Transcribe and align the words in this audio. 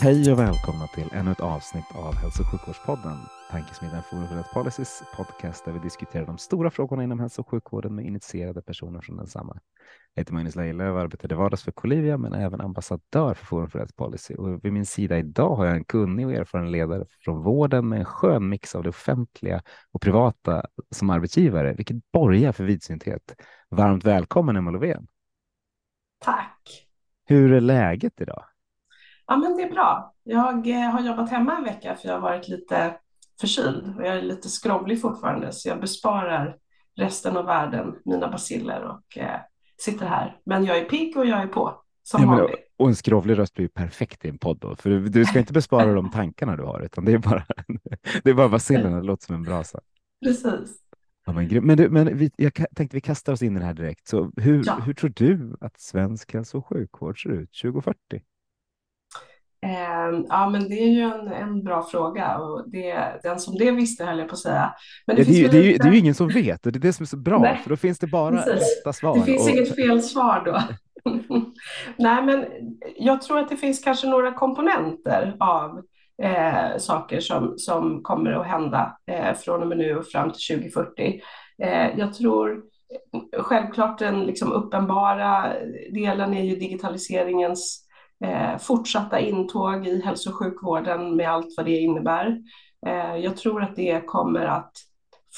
Hej 0.00 0.32
och 0.32 0.38
välkomna 0.38 0.86
till 0.86 1.08
ännu 1.12 1.32
ett 1.32 1.40
avsnitt 1.40 1.84
av 1.94 2.14
Hälso 2.14 2.42
och 2.42 2.50
sjukvårdspodden, 2.50 3.16
Tankesmedjan 3.50 4.02
Forum 4.02 4.28
för 4.28 4.36
Rätt 4.36 4.52
Policies 4.54 5.02
podcast 5.16 5.64
där 5.64 5.72
vi 5.72 5.78
diskuterar 5.78 6.26
de 6.26 6.38
stora 6.38 6.70
frågorna 6.70 7.04
inom 7.04 7.20
hälso 7.20 7.42
och 7.42 7.48
sjukvården 7.48 7.94
med 7.94 8.04
initierade 8.04 8.62
personer 8.62 9.00
från 9.00 9.16
densamma. 9.16 9.60
Jag 10.14 10.20
heter 10.20 10.32
Magnus 10.32 10.56
Lejelöw 10.56 10.94
och 10.94 11.00
arbetar 11.00 11.28
till 11.28 11.36
vardags 11.36 11.62
för 11.62 11.72
Colivia 11.72 12.18
men 12.18 12.32
även 12.32 12.60
ambassadör 12.60 13.34
för 13.34 13.46
Forum 13.46 13.70
för 13.70 13.78
Rätt 13.78 13.96
Policy. 13.96 14.34
Och 14.34 14.64
vid 14.64 14.72
min 14.72 14.86
sida 14.86 15.18
idag 15.18 15.56
har 15.56 15.66
jag 15.66 15.76
en 15.76 15.84
kunnig 15.84 16.26
och 16.26 16.32
erfaren 16.32 16.72
ledare 16.72 17.04
från 17.24 17.42
vården 17.42 17.88
med 17.88 17.98
en 17.98 18.04
skön 18.04 18.48
mix 18.48 18.74
av 18.74 18.82
det 18.82 18.88
offentliga 18.88 19.62
och 19.92 20.02
privata 20.02 20.66
som 20.90 21.10
arbetsgivare, 21.10 21.74
vilket 21.74 22.12
borgar 22.12 22.52
för 22.52 22.64
vidsynthet. 22.64 23.34
Varmt 23.68 24.04
välkommen 24.04 24.56
Emma 24.56 24.70
Lovén. 24.70 25.06
Tack. 26.18 26.88
Hur 27.24 27.52
är 27.52 27.60
läget 27.60 28.20
idag? 28.20 28.44
Ja, 29.28 29.36
men 29.36 29.56
det 29.56 29.62
är 29.62 29.70
bra. 29.70 30.14
Jag 30.22 30.66
eh, 30.66 30.90
har 30.90 31.00
jobbat 31.00 31.30
hemma 31.30 31.56
en 31.56 31.64
vecka 31.64 31.96
för 31.96 32.08
jag 32.08 32.14
har 32.14 32.20
varit 32.20 32.48
lite 32.48 32.94
förkyld 33.40 33.94
och 33.96 34.06
jag 34.06 34.16
är 34.16 34.22
lite 34.22 34.48
skrovlig 34.48 35.00
fortfarande 35.00 35.52
så 35.52 35.68
jag 35.68 35.80
besparar 35.80 36.56
resten 36.96 37.36
av 37.36 37.44
världen 37.44 37.94
mina 38.04 38.28
basiller 38.28 38.82
och 38.84 39.18
eh, 39.18 39.40
sitter 39.78 40.06
här. 40.06 40.36
Men 40.46 40.64
jag 40.64 40.78
är 40.78 40.84
pigg 40.84 41.16
och 41.16 41.26
jag 41.26 41.42
är 41.42 41.46
på 41.46 41.82
som 42.02 42.22
ja, 42.22 42.28
vanligt. 42.28 42.56
Och 42.76 42.88
en 42.88 42.96
skrovlig 42.96 43.38
röst 43.38 43.54
blir 43.54 43.64
ju 43.64 43.68
perfekt 43.68 44.24
i 44.24 44.28
en 44.28 44.38
podd 44.38 44.58
då, 44.58 44.76
för 44.76 44.90
du 44.90 45.24
ska 45.24 45.38
inte 45.38 45.52
bespara 45.52 45.92
de 45.92 46.10
tankarna 46.12 46.56
du 46.56 46.62
har, 46.62 46.80
utan 46.80 47.04
det 47.04 47.12
är 47.12 47.18
bara, 47.18 47.44
det 48.22 48.30
är 48.30 48.34
bara 48.34 48.48
basillerna, 48.48 48.96
det 48.96 49.06
låter 49.06 49.26
som 49.26 49.34
en 49.34 49.42
brasa. 49.42 49.80
Precis. 50.24 50.78
Ja, 51.26 51.32
men 51.32 51.66
men, 51.66 51.76
du, 51.76 51.88
men 51.88 52.16
vi, 52.18 52.30
jag 52.36 52.54
tänkte 52.54 52.96
vi 52.96 53.00
kastar 53.00 53.32
oss 53.32 53.42
in 53.42 53.56
i 53.56 53.60
det 53.60 53.66
här 53.66 53.74
direkt. 53.74 54.08
Så 54.08 54.32
hur, 54.36 54.62
ja. 54.66 54.80
hur 54.84 54.94
tror 54.94 55.12
du 55.16 55.56
att 55.60 55.80
svensk 55.80 56.34
hälso 56.34 56.58
och 56.58 56.66
sjukvård 56.66 57.22
ser 57.22 57.30
ut 57.30 57.50
2040? 57.62 57.98
Eh, 59.66 60.20
ja, 60.28 60.48
men 60.50 60.68
det 60.68 60.74
är 60.74 60.88
ju 60.88 61.00
en, 61.00 61.28
en 61.28 61.64
bra 61.64 61.86
fråga 61.90 62.38
och 62.38 62.70
det, 62.70 63.20
den 63.22 63.38
som 63.38 63.54
det 63.54 63.70
visste 63.70 64.04
höll 64.04 64.18
jag 64.18 64.28
på 64.28 64.32
att 64.32 64.38
säga. 64.38 64.74
Men 65.06 65.16
det, 65.16 65.22
ja, 65.22 65.28
det, 65.28 65.44
är, 65.44 65.48
det, 65.48 65.58
är, 65.58 65.62
lite... 65.62 65.82
det 65.82 65.88
är 65.88 65.92
ju 65.92 65.98
ingen 65.98 66.14
som 66.14 66.28
vet 66.28 66.66
och 66.66 66.72
det 66.72 66.78
är 66.78 66.80
det 66.80 66.92
som 66.92 67.02
är 67.02 67.06
så 67.06 67.16
bra, 67.16 67.38
Nej. 67.38 67.60
för 67.62 67.70
då 67.70 67.76
finns 67.76 67.98
det 67.98 68.06
bara 68.06 68.36
rätta 68.36 68.92
svar. 68.92 69.14
Det 69.18 69.22
finns 69.22 69.42
och... 69.42 69.50
inget 69.50 69.74
fel 69.76 70.02
svar 70.02 70.42
då. 70.44 70.62
Nej, 71.96 72.22
men 72.22 72.44
jag 72.96 73.22
tror 73.22 73.38
att 73.38 73.48
det 73.48 73.56
finns 73.56 73.84
kanske 73.84 74.06
några 74.06 74.32
komponenter 74.32 75.36
av 75.40 75.82
eh, 76.22 76.78
saker 76.78 77.20
som, 77.20 77.54
som 77.56 78.02
kommer 78.02 78.30
att 78.30 78.46
hända 78.46 78.98
eh, 79.06 79.34
från 79.34 79.62
och 79.62 79.68
med 79.68 79.78
nu 79.78 79.96
och 79.96 80.06
fram 80.06 80.32
till 80.32 80.56
2040. 80.56 81.20
Eh, 81.62 81.98
jag 81.98 82.14
tror 82.14 82.62
självklart 83.38 83.98
den 83.98 84.20
liksom 84.20 84.52
uppenbara 84.52 85.52
delen 85.92 86.34
är 86.34 86.44
ju 86.44 86.56
digitaliseringens 86.56 87.87
eh, 88.24 88.58
fortsatta 88.58 89.20
intåg 89.20 89.86
i 89.86 90.02
hälso 90.02 90.30
och 90.30 90.36
sjukvården 90.36 91.16
med 91.16 91.30
allt 91.30 91.54
vad 91.56 91.66
det 91.66 91.78
innebär. 91.78 92.38
Eh, 92.86 93.16
jag 93.16 93.36
tror 93.36 93.62
att 93.62 93.76
det 93.76 94.06
kommer 94.06 94.44
att 94.44 94.72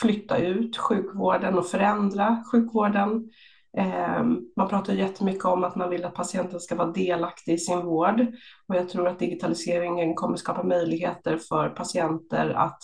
flytta 0.00 0.38
ut 0.38 0.76
sjukvården 0.76 1.58
och 1.58 1.66
förändra 1.66 2.44
sjukvården. 2.52 3.30
Eh, 3.76 4.24
man 4.56 4.68
pratar 4.68 4.92
jättemycket 4.92 5.44
om 5.44 5.64
att 5.64 5.76
man 5.76 5.90
vill 5.90 6.04
att 6.04 6.14
patienten 6.14 6.60
ska 6.60 6.74
vara 6.74 6.92
delaktig 6.92 7.52
i 7.52 7.58
sin 7.58 7.80
vård 7.80 8.20
och 8.68 8.76
jag 8.76 8.88
tror 8.88 9.08
att 9.08 9.18
digitaliseringen 9.18 10.14
kommer 10.14 10.36
skapa 10.36 10.62
möjligheter 10.62 11.38
för 11.48 11.68
patienter 11.68 12.50
att 12.50 12.78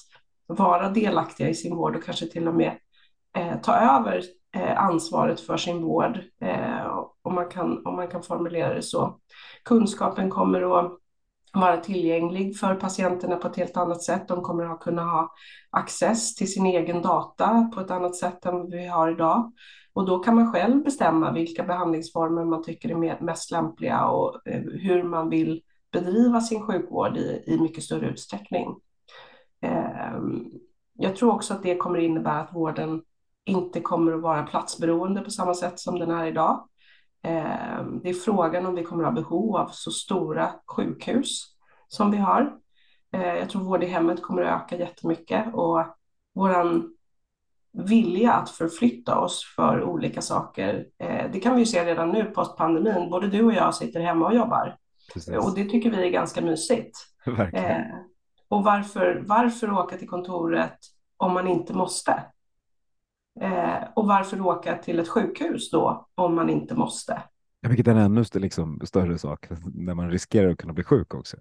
vara 0.47 0.89
delaktiga 0.89 1.49
i 1.49 1.55
sin 1.55 1.77
vård 1.77 1.97
och 1.97 2.05
kanske 2.05 2.27
till 2.27 2.49
och 2.49 2.55
med 2.55 2.73
eh, 3.37 3.61
ta 3.63 3.73
över 3.75 4.23
Eh, 4.57 4.83
ansvaret 4.83 5.41
för 5.41 5.57
sin 5.57 5.83
vård, 5.83 6.19
eh, 6.41 6.87
om, 7.23 7.35
man 7.35 7.49
kan, 7.49 7.87
om 7.87 7.97
man 7.97 8.09
kan 8.09 8.23
formulera 8.23 8.75
det 8.75 8.83
så. 8.83 9.21
Kunskapen 9.65 10.31
kommer 10.31 10.79
att 10.81 10.93
vara 11.53 11.77
tillgänglig 11.77 12.59
för 12.59 12.75
patienterna 12.75 13.37
på 13.37 13.49
ett 13.49 13.57
helt 13.57 13.77
annat 13.77 14.03
sätt. 14.03 14.29
De 14.29 14.43
kommer 14.43 14.65
att 14.65 14.81
kunna 14.81 15.03
ha 15.03 15.35
access 15.71 16.35
till 16.35 16.53
sin 16.53 16.67
egen 16.67 17.03
data 17.03 17.71
på 17.75 17.81
ett 17.81 17.91
annat 17.91 18.17
sätt 18.17 18.47
än 18.47 18.71
vi 18.71 18.87
har 18.87 19.11
idag. 19.11 19.53
Och 19.93 20.07
då 20.07 20.19
kan 20.19 20.35
man 20.35 20.53
själv 20.53 20.85
bestämma 20.85 21.33
vilka 21.33 21.63
behandlingsformer 21.63 22.45
man 22.45 22.63
tycker 22.63 23.05
är 23.05 23.21
mest 23.21 23.51
lämpliga 23.51 24.05
och 24.07 24.49
eh, 24.49 24.63
hur 24.63 25.03
man 25.03 25.29
vill 25.29 25.63
bedriva 25.93 26.41
sin 26.41 26.63
sjukvård 26.63 27.17
i, 27.17 27.45
i 27.47 27.59
mycket 27.61 27.85
större 27.85 28.09
utsträckning. 28.09 28.77
Ehm, 29.61 30.45
jag 30.93 31.17
tror 31.17 31.35
också 31.35 31.55
att 31.55 31.63
det 31.63 31.77
kommer 31.77 31.99
innebära 31.99 32.41
att 32.41 32.55
vården 32.55 33.03
inte 33.47 33.81
kommer 33.81 34.13
att 34.13 34.23
vara 34.23 34.43
platsberoende 34.43 35.21
på 35.21 35.31
samma 35.31 35.55
sätt 35.55 35.81
som 35.81 35.99
den 35.99 36.11
är 36.11 36.27
idag. 36.27 36.69
Ehm, 37.23 38.01
det 38.03 38.09
är 38.09 38.15
frågan 38.15 38.67
om 38.67 38.75
vi 38.75 38.85
kommer 38.85 39.05
att 39.05 39.15
ha 39.15 39.21
behov 39.21 39.57
av 39.57 39.69
så 39.73 39.91
stora 39.91 40.51
sjukhus 40.67 41.43
som 41.89 42.11
vi 42.11 42.17
har. 42.17 42.53
Ehm, 43.13 43.37
jag 43.37 43.51
tror 43.51 43.63
vård 43.63 43.83
i 43.83 43.87
hemmet 43.87 44.23
kommer 44.23 44.43
att 44.43 44.63
öka 44.63 44.77
jättemycket 44.77 45.55
och 45.55 45.85
våran 46.35 46.97
vilja 47.73 48.33
att 48.33 48.51
förflytta 48.51 49.19
oss 49.19 49.45
för 49.57 49.83
olika 49.83 50.23
saker, 50.23 50.87
eh, 50.99 51.31
det 51.33 51.41
kan 51.41 51.55
vi 51.55 51.61
ju 51.61 51.67
se 51.67 51.85
redan 51.85 52.11
nu 52.11 52.25
post 52.25 52.57
pandemin. 52.57 53.11
Både 53.11 53.29
du 53.29 53.45
och 53.45 53.53
jag 53.53 53.75
sitter 53.75 54.01
hemma 54.01 54.27
och 54.27 54.35
jobbar 54.35 54.77
Precis. 55.13 55.37
och 55.37 55.55
det 55.55 55.65
tycker 55.65 55.91
vi 55.91 56.07
är 56.07 56.11
ganska 56.11 56.41
mysigt. 56.41 56.99
Verkligen. 57.27 57.65
Ehm, 57.65 57.85
och 58.49 58.65
varför, 58.65 59.25
varför 59.27 59.73
åka 59.73 59.97
till 59.97 60.09
kontoret 60.09 60.79
om 61.17 61.33
man 61.33 61.49
inte 61.49 61.75
måste? 61.75 62.25
Eh, 63.41 63.89
och 63.95 64.07
varför 64.07 64.41
åka 64.41 64.77
till 64.77 64.99
ett 64.99 65.09
sjukhus 65.09 65.71
då 65.71 66.09
om 66.15 66.35
man 66.35 66.51
inte 66.51 66.75
måste? 66.75 67.23
Ja, 67.61 67.69
vilket 67.69 67.87
är 67.87 67.91
en 67.91 67.99
ännu 67.99 68.25
liksom, 68.35 68.81
större 68.85 69.19
sak 69.19 69.47
när 69.75 69.95
man 69.95 70.11
riskerar 70.11 70.51
att 70.51 70.59
kunna 70.59 70.73
bli 70.73 70.85
sjuk 70.85 71.15
också. 71.15 71.37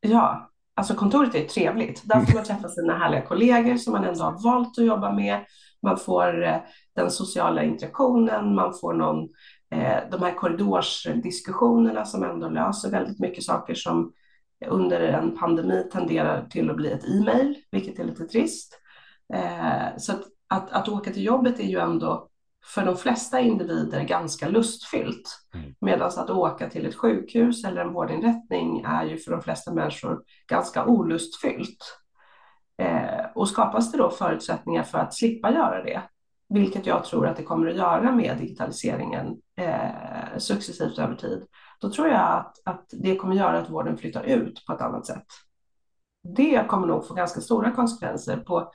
Ja, 0.00 0.50
alltså 0.74 0.94
kontoret 0.94 1.34
är 1.34 1.44
trevligt. 1.44 2.02
Där 2.04 2.20
får 2.20 2.34
man 2.34 2.44
träffa 2.44 2.68
sina 2.68 2.98
härliga 2.98 3.22
kollegor 3.22 3.76
som 3.76 3.92
man 3.92 4.04
ändå 4.04 4.24
har 4.24 4.42
valt 4.44 4.78
att 4.78 4.84
jobba 4.84 5.12
med. 5.12 5.44
Man 5.82 5.96
får 5.96 6.44
eh, 6.44 6.56
den 6.96 7.10
sociala 7.10 7.62
interaktionen, 7.62 8.54
man 8.54 8.74
får 8.74 8.94
någon, 8.94 9.28
eh, 9.70 9.98
de 10.10 10.22
här 10.22 10.34
korridorsdiskussionerna 10.34 12.04
som 12.04 12.22
ändå 12.22 12.48
löser 12.48 12.90
väldigt 12.90 13.18
mycket 13.18 13.44
saker 13.44 13.74
som 13.74 14.12
under 14.66 15.00
en 15.00 15.38
pandemi 15.38 15.88
tenderar 15.92 16.46
till 16.46 16.70
att 16.70 16.76
bli 16.76 16.90
ett 16.92 17.04
e-mail, 17.04 17.54
vilket 17.70 17.98
är 17.98 18.04
lite 18.04 18.24
trist. 18.24 18.80
Eh, 19.34 19.96
så 19.98 20.12
att 20.54 20.72
att, 20.72 20.88
åka 20.88 21.12
till 21.12 21.24
jobbet 21.24 21.60
är 21.60 21.64
ju 21.64 21.78
ändå 21.78 22.28
för 22.64 22.84
de 22.84 22.96
flesta 22.96 23.40
individer 23.40 24.04
ganska 24.04 24.48
lustfyllt. 24.48 25.38
Mm. 25.54 25.74
Medan 25.80 26.08
att 26.16 26.30
åka 26.30 26.70
till 26.70 26.86
ett 26.86 26.94
sjukhus 26.94 27.64
eller 27.64 27.80
en 27.80 27.92
vårdinrättning 27.92 28.80
är 28.80 29.04
ju 29.04 29.18
för 29.18 29.30
de 29.30 29.42
flesta 29.42 29.72
människor 29.72 30.22
ganska 30.48 30.86
olustfyllt. 30.86 32.00
Eh, 32.78 33.26
och 33.34 33.48
skapas 33.48 33.92
det 33.92 33.98
då 33.98 34.10
förutsättningar 34.10 34.82
för 34.82 34.98
att 34.98 35.14
slippa 35.14 35.52
göra 35.52 35.82
det, 35.82 36.02
vilket 36.48 36.86
jag 36.86 37.04
tror 37.04 37.26
att 37.26 37.36
det 37.36 37.42
kommer 37.42 37.66
att 37.66 37.76
göra 37.76 38.12
med 38.12 38.38
digitaliseringen 38.38 39.36
eh, 39.56 40.38
successivt 40.38 40.98
över 40.98 41.14
tid, 41.14 41.46
då 41.80 41.90
tror 41.90 42.08
jag 42.08 42.38
att, 42.38 42.56
att 42.64 42.86
det 42.90 43.16
kommer 43.16 43.34
göra 43.34 43.58
att 43.58 43.70
vården 43.70 43.98
flyttar 43.98 44.22
ut 44.22 44.66
på 44.66 44.72
ett 44.72 44.80
annat 44.80 45.06
sätt. 45.06 45.26
Det 46.36 46.64
kommer 46.68 46.86
nog 46.86 47.06
få 47.06 47.14
ganska 47.14 47.40
stora 47.40 47.70
konsekvenser 47.70 48.36
på 48.36 48.72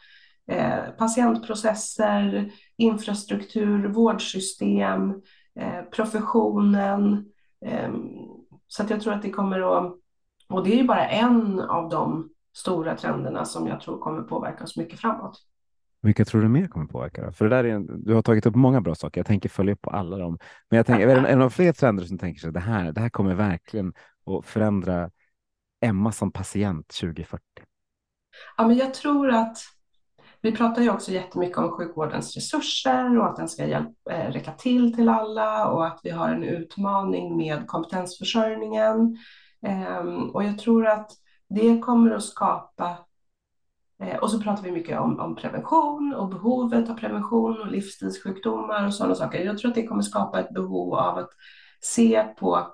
Eh, 0.50 0.92
patientprocesser, 0.98 2.52
infrastruktur, 2.78 3.88
vårdsystem, 3.88 5.22
eh, 5.60 5.82
professionen. 5.92 7.26
Eh, 7.66 7.92
så 8.68 8.84
att 8.84 8.90
jag 8.90 9.02
tror 9.02 9.14
att 9.14 9.22
det 9.22 9.30
kommer 9.30 9.78
att, 9.78 9.94
och 10.50 10.64
det 10.64 10.74
är 10.74 10.78
ju 10.78 10.88
bara 10.88 11.08
en 11.08 11.60
av 11.60 11.90
de 11.90 12.30
stora 12.54 12.96
trenderna 12.96 13.46
som 13.46 13.68
jag 13.68 13.82
tror 13.82 14.00
kommer 14.00 14.22
påverka 14.22 14.64
oss 14.64 14.78
mycket 14.78 15.00
framåt. 15.00 15.46
Vilka 16.02 16.26
tror 16.26 16.42
du 16.42 16.48
mer 16.48 16.68
kommer 16.68 16.86
påverka? 16.86 17.26
Då? 17.26 17.32
För 17.32 17.50
det 17.50 17.56
där 17.56 17.64
är 17.64 17.70
en, 17.70 18.04
du 18.04 18.14
har 18.14 18.22
tagit 18.22 18.46
upp 18.46 18.56
många 18.56 18.82
bra 18.82 18.96
saker. 18.96 19.20
Jag 19.20 19.28
tänker 19.28 19.50
följa 19.50 19.74
upp 19.74 19.82
på 19.82 19.90
alla 19.90 20.18
dem. 20.18 20.38
Men 20.70 20.78
jag 20.78 20.86
tänker, 20.86 21.08
är 21.08 21.22
det 21.22 21.28
en 21.28 21.42
av 21.42 21.50
fler 21.50 21.74
trender 21.74 22.04
som 22.04 22.18
tänker 22.18 22.40
sig 22.42 22.52
det 22.52 22.60
här, 22.60 22.92
det 22.92 23.02
här 23.02 23.10
kommer 23.10 23.36
verkligen 23.36 23.94
att 24.26 24.46
förändra 24.46 25.12
Emma 25.82 26.12
som 26.12 26.32
patient 26.32 26.88
2040? 26.88 27.44
Ja, 28.58 28.68
men 28.68 28.78
jag 28.78 28.94
tror 28.94 29.30
att 29.30 29.58
vi 30.42 30.52
pratar 30.52 30.82
ju 30.82 30.90
också 30.90 31.12
jättemycket 31.12 31.58
om 31.58 31.72
sjukvårdens 31.72 32.36
resurser 32.36 33.20
och 33.20 33.26
att 33.26 33.36
den 33.36 33.50
ska 33.50 33.66
hjälp, 33.66 33.94
eh, 34.12 34.32
räcka 34.32 34.52
till 34.52 34.96
till 34.96 35.10
alla 35.10 35.68
och 35.68 35.86
att 35.88 36.00
vi 36.04 36.10
har 36.10 36.30
en 36.30 36.44
utmaning 36.44 37.38
med 37.38 37.68
kompetensförsörjningen. 37.68 39.18
Ehm, 39.66 40.30
och 40.30 40.44
jag 40.44 40.60
tror 40.60 40.88
att 40.88 41.12
det 41.50 41.80
kommer 41.80 42.12
att 42.12 42.24
skapa 42.24 42.98
eh, 44.04 44.18
och 44.18 44.32
så 44.32 44.42
pratar 44.42 44.64
vi 44.64 44.72
mycket 44.72 45.00
om, 45.00 45.20
om, 45.20 45.36
prevention 45.36 46.16
och 46.18 46.30
behovet 46.30 46.90
av 46.90 46.94
prevention 46.94 47.62
och 47.62 47.72
livsstilssjukdomar 47.72 48.86
och 48.86 48.94
sådana 48.94 49.16
saker. 49.16 49.46
Jag 49.46 49.58
tror 49.58 49.70
att 49.70 49.76
det 49.76 49.88
kommer 49.88 50.02
skapa 50.02 50.40
ett 50.40 50.54
behov 50.54 50.94
av 50.94 51.18
att 51.18 51.30
se 51.82 52.24
på 52.40 52.68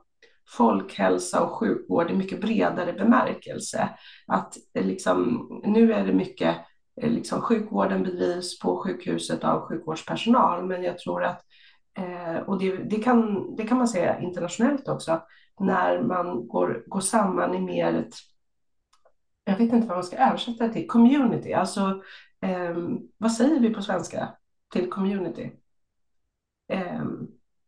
folkhälsa 0.47 1.43
och 1.43 1.51
sjukvård 1.51 2.11
i 2.11 2.15
mycket 2.15 2.41
bredare 2.41 2.93
bemärkelse. 2.93 3.89
Att 4.27 4.57
eh, 4.73 4.85
liksom, 4.85 5.47
nu 5.65 5.93
är 5.93 6.05
det 6.05 6.13
mycket, 6.13 6.55
liksom, 7.01 7.41
sjukvården 7.41 8.03
bedrivs 8.03 8.59
på 8.59 8.83
sjukhuset 8.83 9.43
av 9.43 9.61
sjukvårdspersonal, 9.61 10.65
men 10.65 10.83
jag 10.83 10.99
tror 10.99 11.23
att, 11.23 11.41
eh, 11.97 12.37
och 12.37 12.59
det, 12.59 12.77
det, 12.77 13.03
kan, 13.03 13.55
det 13.55 13.67
kan 13.67 13.77
man 13.77 13.87
säga 13.87 14.19
internationellt 14.19 14.87
också, 14.87 15.11
att 15.11 15.27
när 15.59 16.01
man 16.01 16.47
går, 16.47 16.83
går 16.87 16.99
samman 16.99 17.55
i 17.55 17.59
mer 17.59 17.93
ett, 17.93 18.13
jag 19.43 19.57
vet 19.57 19.73
inte 19.73 19.87
vad 19.87 19.97
man 19.97 20.03
ska 20.03 20.17
översätta 20.17 20.67
det 20.67 20.73
till, 20.73 20.87
community, 20.87 21.53
alltså 21.53 22.01
eh, 22.41 22.77
vad 23.17 23.31
säger 23.31 23.59
vi 23.59 23.73
på 23.73 23.81
svenska 23.81 24.29
till 24.73 24.89
community? 24.89 25.51
Eh, 26.73 27.03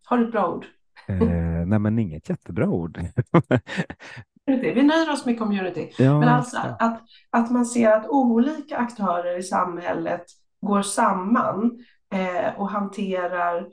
har 0.05 0.17
du 0.17 0.25
ett 0.25 0.31
bra 0.31 0.53
ord? 0.53 0.65
Eh, 1.07 1.65
nej, 1.65 1.79
men 1.79 1.99
inget 1.99 2.29
jättebra 2.29 2.69
ord. 2.69 2.99
Vi 4.47 4.83
nöjer 4.83 5.11
oss 5.11 5.25
med 5.25 5.39
community. 5.39 5.91
Ja, 5.97 6.19
men 6.19 6.29
alltså 6.29 6.57
att, 6.79 7.01
att 7.29 7.51
man 7.51 7.65
ser 7.65 7.91
att 7.91 8.07
olika 8.07 8.77
aktörer 8.77 9.37
i 9.39 9.43
samhället 9.43 10.25
går 10.61 10.81
samman 10.81 11.79
eh, 12.13 12.59
och 12.59 12.69
hanterar 12.69 13.67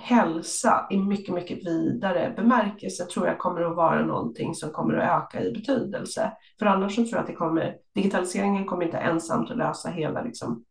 hälsa 0.00 0.86
i 0.90 0.98
mycket, 0.98 1.34
mycket 1.34 1.66
vidare 1.66 2.32
bemärkelse 2.36 3.04
tror 3.04 3.26
jag 3.26 3.38
kommer 3.38 3.62
att 3.62 3.76
vara 3.76 4.06
någonting 4.06 4.54
som 4.54 4.70
kommer 4.70 4.94
att 4.94 5.22
öka 5.22 5.44
i 5.44 5.52
betydelse. 5.52 6.32
För 6.58 6.66
annars 6.66 6.94
så 6.94 7.02
tror 7.02 7.12
jag 7.12 7.20
att 7.20 7.26
det 7.26 7.34
kommer, 7.34 7.76
digitaliseringen 7.94 8.66
kommer 8.66 8.84
inte 8.84 8.98
ensamt 8.98 9.50
att 9.50 9.56
lösa 9.56 9.88
hela 9.90 10.22
liksom, 10.22 10.64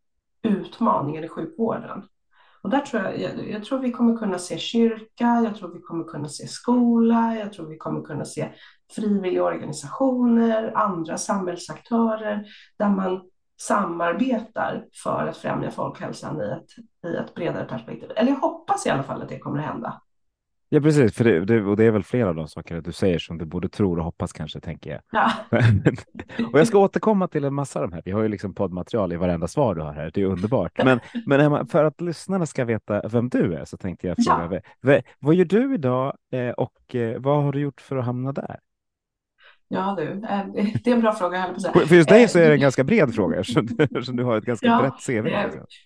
utmaningen 0.44 1.24
i 1.24 1.30
sjukvården. 1.30 2.04
Och 2.64 2.70
där 2.70 2.80
tror 2.80 3.04
jag, 3.04 3.22
jag, 3.22 3.50
jag, 3.50 3.64
tror 3.64 3.80
vi 3.80 3.92
kommer 3.92 4.18
kunna 4.18 4.40
se 4.40 4.58
kyrka, 4.58 5.42
jag 5.44 5.56
tror 5.56 5.74
vi 5.74 5.80
kommer 5.80 6.04
kunna 6.04 6.30
se 6.30 6.48
skola, 6.48 7.36
jag 7.40 7.54
tror 7.54 7.68
vi 7.68 7.78
kommer 7.78 8.02
kunna 8.02 8.26
se 8.26 8.50
frivilliga 8.96 9.44
organisationer, 9.44 10.72
andra 10.76 11.18
samhällsaktörer 11.18 12.46
där 12.78 12.90
man 12.90 13.22
samarbetar 13.58 14.86
för 15.04 15.28
att 15.28 15.38
främja 15.38 15.72
folkhälsan 15.72 16.42
i 16.42 16.44
ett, 16.44 17.10
i 17.12 17.16
ett 17.16 17.36
bredare 17.36 17.66
perspektiv. 17.66 18.12
Eller 18.16 18.30
jag 18.32 18.40
hoppas 18.40 18.86
i 18.86 18.90
alla 18.90 19.04
fall 19.04 19.22
att 19.22 19.30
det 19.30 19.40
kommer 19.40 19.60
att 19.60 19.66
hända. 19.66 20.02
Ja, 20.74 20.82
precis, 20.82 21.16
för 21.16 21.24
det, 21.24 21.46
det, 21.46 21.62
och 21.62 21.78
det 21.78 21.86
är 21.86 21.92
väl 21.92 22.04
flera 22.04 22.30
av 22.30 22.36
de 22.36 22.48
saker 22.48 22.82
du 22.82 22.92
säger 22.92 23.20
som 23.20 23.38
du 23.38 23.46
både 23.46 23.70
tror 23.70 23.98
och 24.00 24.06
hoppas 24.06 24.34
kanske, 24.34 24.60
tänker 24.60 24.90
jag. 24.92 25.02
Ja. 25.12 25.32
och 26.54 26.60
jag 26.60 26.68
ska 26.68 26.78
återkomma 26.78 27.28
till 27.28 27.44
en 27.44 27.54
massa 27.54 27.80
av 27.80 27.90
de 27.90 27.96
här. 27.96 28.02
Vi 28.06 28.12
har 28.12 28.22
ju 28.22 28.28
liksom 28.28 28.54
poddmaterial 28.54 29.14
i 29.14 29.16
varenda 29.16 29.48
svar 29.48 29.76
du 29.76 29.82
har 29.82 29.94
här. 29.94 30.12
Det 30.14 30.22
är 30.22 30.26
underbart. 30.26 30.72
Men, 30.84 31.00
men 31.26 31.68
för 31.68 31.84
att 31.84 32.02
lyssnarna 32.02 32.46
ska 32.46 32.66
veta 32.66 33.08
vem 33.08 33.30
du 33.30 33.54
är 33.56 33.66
så 33.66 33.78
tänkte 33.78 34.08
jag 34.08 34.18
fråga, 34.26 34.62
ja. 34.82 35.02
vad 35.20 35.36
gör 35.36 35.46
du 35.46 35.74
idag 35.74 36.18
eh, 36.32 36.50
och 36.50 36.96
eh, 36.96 37.22
vad 37.22 37.44
har 37.44 37.52
du 37.52 37.60
gjort 37.60 37.82
för 37.82 37.98
att 37.98 38.06
hamna 38.06 38.32
där? 38.32 38.60
Ja 39.74 39.96
du, 39.98 40.04
eh, 40.04 40.46
det 40.84 40.88
är 40.90 40.96
en 40.96 41.02
bra 41.02 41.14
fråga. 41.14 41.54
Jag 41.64 41.74
på 41.74 41.80
För 41.80 41.96
just 41.96 42.10
dig 42.10 42.28
så 42.28 42.40
är 42.40 42.48
det 42.48 42.54
en 42.54 42.60
ganska 42.60 42.84
bred 42.84 43.16
fråga 43.16 43.40
eftersom 43.80 44.16
du 44.16 44.24
har 44.24 44.38
ett 44.38 44.46
ganska 44.46 44.66
ja, 44.66 44.82
brett 44.82 45.06
CV. 45.06 45.28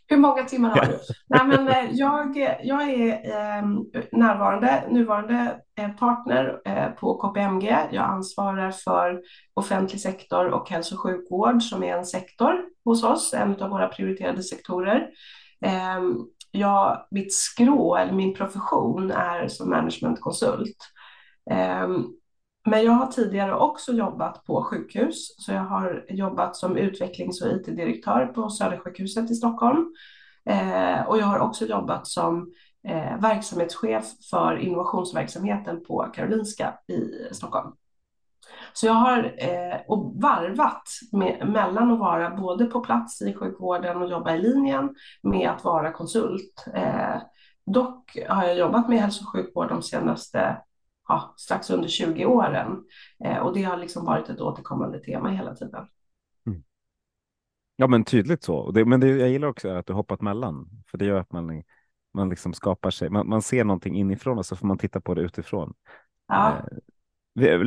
Hur 0.07 0.17
många 0.17 0.43
timmar 0.43 0.69
har 0.69 0.85
du? 0.85 0.99
Nej, 1.27 1.47
men 1.47 1.67
eh, 1.67 1.91
jag, 1.91 2.37
jag 2.63 2.89
är 2.89 3.31
ehm, 3.37 3.77
närvarande, 4.11 4.83
nuvarande 4.89 5.59
eh, 5.79 5.89
partner 5.89 6.61
på 6.99 7.17
KPMG. 7.17 7.77
Jag 7.91 8.05
ansvarar 8.05 8.71
för 8.71 9.21
offentlig 9.53 10.01
sektor 10.01 10.47
och 10.47 10.69
hälso 10.69 10.95
och 10.95 11.01
sjukvård 11.01 11.63
som 11.63 11.83
är 11.83 11.97
en 11.97 12.05
sektor 12.05 12.53
hos 12.85 13.03
oss, 13.03 13.33
en 13.33 13.61
av 13.61 13.69
våra 13.69 13.87
prioriterade 13.87 14.43
sektorer. 14.43 15.07
Ehm, 15.65 16.17
jag, 16.51 17.07
mitt 17.11 17.33
skrå, 17.33 17.95
eller 17.95 18.13
min 18.13 18.33
profession, 18.33 19.11
är 19.11 19.47
som 19.47 19.69
managementkonsult. 19.69 20.77
Men 22.65 22.83
jag 22.83 22.91
har 22.91 23.07
tidigare 23.07 23.56
också 23.56 23.94
jobbat 23.94 24.45
på 24.45 24.63
sjukhus, 24.63 25.35
så 25.38 25.51
jag 25.51 25.63
har 25.63 26.06
jobbat 26.09 26.56
som 26.56 26.77
utvecklings 26.77 27.41
och 27.41 27.51
IT-direktör 27.51 28.25
på 28.25 28.50
Södersjukhuset 28.50 29.31
i 29.31 29.35
Stockholm. 29.35 29.94
Eh, 30.50 31.01
och 31.07 31.17
jag 31.17 31.25
har 31.25 31.39
också 31.39 31.65
jobbat 31.65 32.07
som 32.07 32.51
eh, 32.88 33.19
verksamhetschef 33.19 34.06
för 34.29 34.57
innovationsverksamheten 34.57 35.83
på 35.85 36.12
Karolinska 36.13 36.73
i 36.88 37.33
Stockholm. 37.33 37.71
Så 38.73 38.85
jag 38.85 38.94
har 38.94 39.35
eh, 39.38 39.77
och 39.88 40.21
varvat 40.21 40.83
med, 41.11 41.50
mellan 41.50 41.91
att 41.91 42.00
vara 42.00 42.29
både 42.29 42.65
på 42.65 42.79
plats 42.79 43.21
i 43.21 43.33
sjukvården 43.33 44.01
och 44.01 44.09
jobba 44.09 44.35
i 44.35 44.41
linjen 44.41 44.95
med 45.23 45.50
att 45.50 45.63
vara 45.63 45.91
konsult. 45.91 46.65
Eh, 46.73 47.21
dock 47.65 48.18
har 48.29 48.44
jag 48.44 48.57
jobbat 48.57 48.89
med 48.89 49.01
hälso 49.01 49.23
och 49.23 49.31
sjukvård 49.31 49.69
de 49.69 49.81
senaste 49.81 50.57
ja, 51.07 51.34
strax 51.38 51.69
under 51.69 51.88
20 51.88 52.25
åren. 52.25 52.84
Eh, 53.25 53.38
och 53.38 53.54
det 53.54 53.63
har 53.63 53.78
liksom 53.78 54.06
varit 54.06 54.30
ett 54.30 54.42
återkommande 54.42 55.00
tema 55.00 55.30
hela 55.30 55.56
tiden. 55.56 55.88
Mm. 56.48 56.63
Ja, 57.75 57.88
men 57.88 58.04
tydligt 58.04 58.44
så. 58.44 58.72
Det, 58.72 58.86
men 58.86 59.00
det, 59.00 59.07
jag 59.07 59.30
gillar 59.30 59.48
också 59.48 59.69
att 59.69 59.88
du 59.88 59.94
hoppat 59.94 60.22
mellan, 60.22 60.69
för 60.92 60.98
det 60.98 61.06
gör 61.06 61.19
att 61.19 61.31
man, 61.31 61.63
man 62.13 62.30
liksom 62.30 62.54
skapar 62.54 62.92
sig. 62.92 63.10
Man, 63.10 63.30
man 63.30 63.42
ser 63.42 63.63
någonting 63.63 63.96
inifrån 63.96 64.38
och 64.38 64.46
så 64.46 64.56
får 64.56 64.68
man 64.68 64.78
titta 64.78 65.02
på 65.02 65.13
det 65.13 65.22
utifrån. 65.22 65.74
Ja. 66.28 66.50
Eh, 66.50 66.56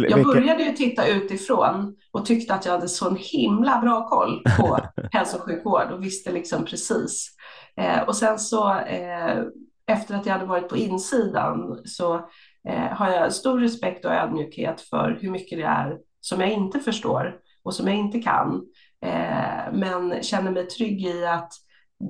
jag 0.08 0.24
började 0.24 0.62
ju 0.62 0.72
titta 0.72 1.08
utifrån 1.08 1.96
och 2.10 2.26
tyckte 2.26 2.54
att 2.54 2.64
jag 2.64 2.72
hade 2.72 2.88
så 2.88 3.08
en 3.08 3.16
himla 3.16 3.80
bra 3.80 4.08
koll 4.08 4.42
på 4.58 4.78
hälso 5.12 5.36
och 5.36 5.42
sjukvård 5.42 5.90
och 5.92 6.04
visste 6.04 6.32
liksom 6.32 6.64
precis. 6.64 7.36
Eh, 7.76 8.02
och 8.02 8.16
sen 8.16 8.38
så 8.38 8.74
eh, 8.78 9.42
efter 9.86 10.14
att 10.14 10.26
jag 10.26 10.32
hade 10.32 10.46
varit 10.46 10.68
på 10.68 10.76
insidan 10.76 11.80
så 11.84 12.28
Eh, 12.68 12.92
har 12.92 13.10
jag 13.10 13.32
stor 13.32 13.60
respekt 13.60 14.04
och 14.04 14.12
ödmjukhet 14.12 14.80
för 14.80 15.18
hur 15.20 15.30
mycket 15.30 15.58
det 15.58 15.64
är 15.64 15.98
som 16.20 16.40
jag 16.40 16.50
inte 16.50 16.80
förstår 16.80 17.40
och 17.62 17.74
som 17.74 17.86
jag 17.86 17.96
inte 17.96 18.18
kan. 18.18 18.62
Eh, 19.04 19.72
men 19.72 20.22
känner 20.22 20.50
mig 20.50 20.66
trygg 20.66 21.06
i 21.06 21.26
att 21.26 21.52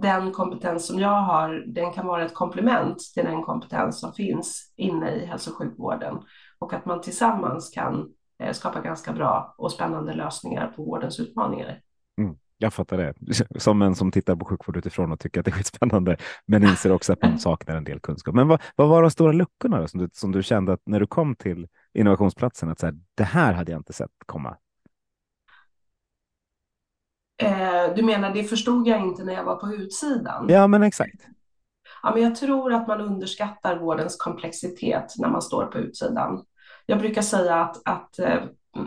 den 0.02 0.32
kompetens 0.32 0.86
som 0.86 0.98
jag 0.98 1.22
har, 1.22 1.64
den 1.66 1.92
kan 1.92 2.06
vara 2.06 2.24
ett 2.24 2.34
komplement 2.34 2.98
till 3.14 3.24
den 3.24 3.42
kompetens 3.42 4.00
som 4.00 4.12
finns 4.12 4.72
inne 4.76 5.10
i 5.10 5.26
hälso 5.26 5.50
och 5.50 5.56
sjukvården 5.56 6.18
och 6.58 6.72
att 6.72 6.86
man 6.86 7.00
tillsammans 7.00 7.70
kan 7.70 8.08
eh, 8.42 8.52
skapa 8.52 8.80
ganska 8.80 9.12
bra 9.12 9.54
och 9.58 9.72
spännande 9.72 10.14
lösningar 10.14 10.72
på 10.76 10.84
vårdens 10.84 11.20
utmaningar. 11.20 11.80
Mm. 12.58 12.66
Jag 12.66 12.74
fattar 12.74 12.96
det. 12.96 13.14
Som 13.60 13.82
en 13.82 13.94
som 13.94 14.10
tittar 14.10 14.36
på 14.36 14.44
sjukvård 14.44 14.76
utifrån 14.76 15.12
och 15.12 15.20
tycker 15.20 15.40
att 15.40 15.44
det 15.44 15.50
är 15.50 15.52
skitspännande, 15.52 16.16
men 16.46 16.62
inser 16.62 16.92
också 16.92 17.12
att 17.12 17.22
man 17.22 17.38
saknar 17.38 17.76
en 17.76 17.84
del 17.84 18.00
kunskap. 18.00 18.34
Men 18.34 18.48
vad, 18.48 18.62
vad 18.76 18.88
var 18.88 19.02
de 19.02 19.10
stora 19.10 19.32
luckorna 19.32 19.80
då, 19.80 19.88
som, 19.88 20.00
du, 20.00 20.08
som 20.12 20.32
du 20.32 20.42
kände 20.42 20.72
att 20.72 20.82
när 20.86 21.00
du 21.00 21.06
kom 21.06 21.36
till 21.36 21.68
innovationsplatsen, 21.94 22.68
att 22.68 22.78
så 22.78 22.86
här, 22.86 22.94
det 23.14 23.24
här 23.24 23.52
hade 23.52 23.72
jag 23.72 23.78
inte 23.78 23.92
sett 23.92 24.10
komma? 24.26 24.56
Eh, 27.42 27.94
du 27.96 28.02
menar, 28.02 28.34
det 28.34 28.44
förstod 28.44 28.88
jag 28.88 29.00
inte 29.00 29.24
när 29.24 29.32
jag 29.32 29.44
var 29.44 29.56
på 29.56 29.72
utsidan? 29.72 30.46
Ja, 30.48 30.66
men 30.66 30.82
exakt. 30.82 31.26
Ja, 32.02 32.10
men 32.14 32.22
jag 32.22 32.36
tror 32.36 32.72
att 32.72 32.88
man 32.88 33.00
underskattar 33.00 33.78
vårdens 33.78 34.16
komplexitet 34.16 35.14
när 35.18 35.28
man 35.28 35.42
står 35.42 35.66
på 35.66 35.78
utsidan. 35.78 36.44
Jag 36.86 36.98
brukar 36.98 37.22
säga 37.22 37.54
att, 37.54 37.88
att 37.88 38.18
eh, 38.18 38.42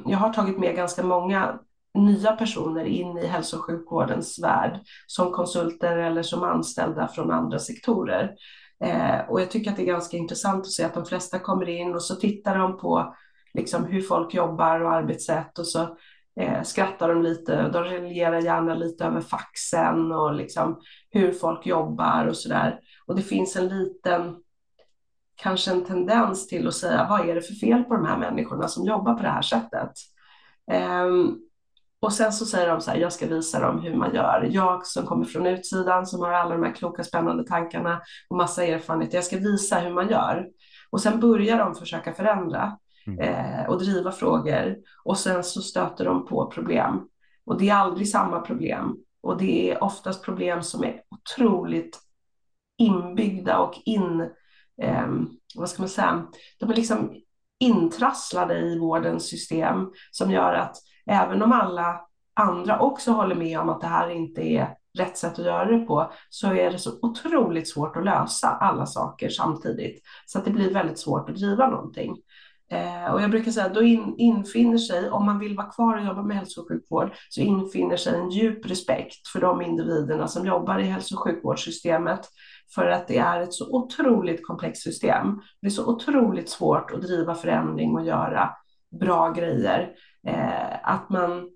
jag 0.06 0.18
har 0.18 0.34
tagit 0.34 0.60
med 0.60 0.76
ganska 0.76 1.04
många 1.04 1.60
nya 1.94 2.32
personer 2.32 2.86
in 2.86 3.18
i 3.18 3.26
hälso 3.28 3.58
och 3.58 3.66
sjukvårdens 3.66 4.40
värld 4.44 4.80
som 5.08 5.32
konsulter 5.32 5.98
eller 5.98 6.24
som 6.24 6.44
anställda 6.44 7.08
från 7.08 7.32
andra 7.32 7.60
sektorer. 7.60 8.36
Eh, 8.84 9.20
och 9.30 9.42
jag 9.42 9.52
tycker 9.52 9.72
att 9.72 9.78
det 9.78 9.84
är 9.84 9.94
ganska 9.94 10.18
intressant 10.18 10.60
att 10.60 10.72
se 10.72 10.84
att 10.84 10.94
de 10.94 11.06
flesta 11.06 11.40
kommer 11.40 11.70
in 11.70 11.94
och 11.94 12.04
så 12.04 12.16
tittar 12.16 12.58
de 12.58 12.78
på 12.78 13.16
liksom, 13.54 13.86
hur 13.86 14.02
folk 14.02 14.34
jobbar 14.34 14.80
och 14.80 14.92
arbetssätt 14.92 15.60
och 15.60 15.68
så 15.68 15.98
eh, 16.40 16.64
skrattar 16.64 17.10
de 17.10 17.22
lite. 17.22 17.70
De 17.70 17.84
raljerar 17.84 18.42
gärna 18.42 18.76
lite 18.76 19.06
över 19.06 19.22
faxen 19.22 20.12
och 20.12 20.34
liksom, 20.34 20.82
hur 21.10 21.32
folk 21.32 21.66
jobbar 21.66 22.26
och 22.26 22.38
så 22.38 22.50
där. 22.50 22.80
Och 23.08 23.16
det 23.16 23.22
finns 23.22 23.56
en 23.56 23.68
liten 23.68 24.36
kanske 25.36 25.72
en 25.72 25.86
tendens 25.86 26.48
till 26.48 26.68
att 26.68 26.74
säga 26.74 27.08
vad 27.10 27.30
är 27.30 27.36
det 27.36 27.42
för 27.42 27.54
fel 27.54 27.84
på 27.84 27.96
de 27.96 28.06
här 28.06 28.18
människorna 28.18 28.68
som 28.68 28.86
jobbar 28.86 29.14
på 29.14 29.24
det 29.24 29.30
här 29.30 29.42
sättet? 29.42 29.92
Um, 31.06 31.40
och 32.02 32.14
sen 32.14 32.34
så 32.34 32.46
säger 32.46 32.68
de 32.70 32.82
så 32.82 32.92
här, 32.92 32.98
jag 32.98 33.14
ska 33.14 33.28
visa 33.28 33.60
dem 33.60 33.80
hur 33.80 33.96
man 33.96 34.16
gör. 34.16 34.48
Jag 34.52 34.86
som 34.86 35.06
kommer 35.06 35.26
från 35.26 35.48
utsidan, 35.48 36.06
som 36.06 36.22
har 36.22 36.32
alla 36.32 36.56
de 36.56 36.64
här 36.64 36.76
kloka 36.76 37.04
spännande 37.04 37.44
tankarna 37.44 38.02
och 38.30 38.38
massa 38.38 38.66
erfarenhet, 38.66 39.14
jag 39.14 39.24
ska 39.24 39.38
visa 39.38 39.80
hur 39.80 39.94
man 39.94 40.10
gör. 40.10 40.48
Och 40.90 41.02
sen 41.02 41.20
börjar 41.20 41.58
de 41.58 41.76
försöka 41.76 42.14
förändra 42.14 42.78
mm. 43.08 43.20
eh, 43.20 43.70
och 43.70 43.80
driva 43.80 44.12
frågor 44.12 44.78
och 45.04 45.18
sen 45.18 45.44
så 45.44 45.62
stöter 45.62 46.06
de 46.06 46.28
på 46.28 46.52
problem. 46.52 47.08
Och 47.46 47.60
det 47.60 47.70
är 47.70 47.76
aldrig 47.76 48.10
samma 48.10 48.40
problem. 48.40 48.96
och 49.24 49.38
det 49.38 49.72
är 49.72 49.84
oftast 49.84 50.26
problem 50.26 50.64
som 50.64 50.84
är 50.84 51.02
otroligt 51.10 52.00
inbyggda 52.78 53.60
och 53.60 53.74
in, 53.86 54.22
eh, 54.82 55.08
vad 55.56 55.70
ska 55.70 55.82
man 55.82 55.90
säga, 55.90 56.28
de 56.60 56.72
är 56.72 56.76
liksom 56.76 57.22
intrasslade 57.60 58.60
i 58.60 58.80
vårdens 58.80 59.30
system 59.30 59.92
som 60.12 60.32
gör 60.32 60.54
att 60.54 60.78
även 61.06 61.42
om 61.42 61.52
alla 61.52 62.02
andra 62.34 62.80
också 62.80 63.12
håller 63.12 63.36
med 63.36 63.60
om 63.60 63.70
att 63.70 63.82
det 63.82 63.88
här 63.88 64.10
inte 64.10 64.42
är 64.42 64.76
rätt 64.98 65.18
sätt 65.18 65.40
att 65.40 65.46
göra 65.46 65.66
det 65.66 65.86
på 65.86 66.12
så 66.30 66.54
är 66.54 66.72
det 66.72 66.78
så 66.80 66.92
otroligt 67.02 67.70
svårt 67.70 67.98
att 67.98 68.06
lösa 68.06 68.48
alla 68.48 68.86
saker 68.86 69.30
samtidigt. 69.30 70.04
Så 70.26 70.40
att 70.40 70.46
det 70.46 70.52
blir 70.52 70.74
väldigt 70.74 71.00
svårt 71.00 71.30
att 71.30 71.36
driva 71.36 71.70
någonting. 71.70 72.18
Eh, 72.72 73.14
och 73.14 73.22
jag 73.22 73.32
brukar 73.32 73.52
säga 73.52 73.66
att 73.66 73.74
då 73.74 73.84
in, 73.84 74.16
infinner 74.18 74.78
sig, 74.78 75.10
om 75.10 75.26
man 75.26 75.40
vill 75.40 75.58
vara 75.58 75.68
kvar 75.68 75.98
och 75.98 76.06
jobba 76.06 76.24
med 76.24 76.38
hälso 76.38 76.62
och 76.62 76.68
sjukvård, 76.68 77.12
så 77.30 77.42
infinner 77.42 77.98
sig 77.98 78.20
en 78.20 78.30
djup 78.30 78.66
respekt 78.66 79.28
för 79.28 79.42
de 79.42 79.62
individerna 79.62 80.28
som 80.28 80.46
jobbar 80.46 80.80
i 80.80 80.84
hälso 80.84 81.16
och 81.16 81.24
sjukvårdssystemet. 81.24 82.20
För 82.76 82.88
att 82.88 83.08
det 83.08 83.18
är 83.18 83.42
ett 83.42 83.54
så 83.54 83.76
otroligt 83.76 84.48
komplext 84.48 84.84
system. 84.84 85.42
Det 85.62 85.68
är 85.68 85.72
så 85.72 85.86
otroligt 85.86 86.50
svårt 86.50 86.92
att 86.92 87.02
driva 87.02 87.36
förändring 87.36 87.96
och 87.96 88.06
göra 88.06 88.50
bra 89.00 89.30
grejer. 89.32 89.94
Eh, 90.28 90.90
att 90.90 91.10
man 91.10 91.50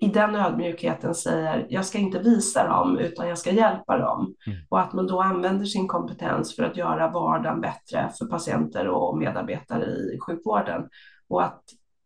i 0.00 0.08
den 0.08 0.34
ödmjukheten 0.34 1.14
säger 1.14 1.66
jag 1.70 1.84
ska 1.84 1.98
inte 1.98 2.18
visa 2.18 2.68
dem 2.68 2.98
utan 2.98 3.28
jag 3.28 3.38
ska 3.38 3.50
hjälpa 3.50 3.98
dem. 3.98 4.34
Mm. 4.46 4.58
Och 4.68 4.80
att 4.80 4.92
man 4.92 5.06
då 5.06 5.20
använder 5.20 5.66
sin 5.66 5.88
kompetens 5.88 6.56
för 6.56 6.62
att 6.62 6.76
göra 6.76 7.10
vardagen 7.10 7.60
bättre 7.60 8.10
för 8.18 8.26
patienter 8.26 8.88
och 8.88 9.18
medarbetare 9.18 9.84
i 9.84 10.18
sjukvården. 10.26 10.88
Och 11.28 11.44
att, 11.44 11.62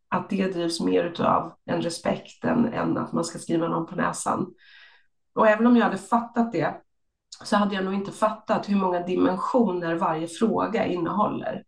att 0.09 0.31
det 0.31 0.53
drivs 0.53 0.81
mer 0.81 1.21
av 1.21 1.53
en 1.65 1.83
respekt 1.83 2.45
än, 2.45 2.73
än 2.73 2.99
att 2.99 3.13
man 3.13 3.25
ska 3.25 3.39
skriva 3.39 3.69
någon 3.69 3.87
på 3.87 3.97
näsan. 3.97 4.47
Och 5.35 5.49
även 5.49 5.67
om 5.67 5.77
jag 5.77 5.85
hade 5.85 5.99
fattat 5.99 6.53
det 6.53 6.75
så 7.45 7.57
hade 7.57 7.75
jag 7.75 7.85
nog 7.85 7.95
inte 7.95 8.13
fattat 8.13 8.69
hur 8.69 8.77
många 8.77 9.01
dimensioner 9.01 9.95
varje 9.95 10.29
fråga 10.29 10.87
innehåller. 10.87 11.65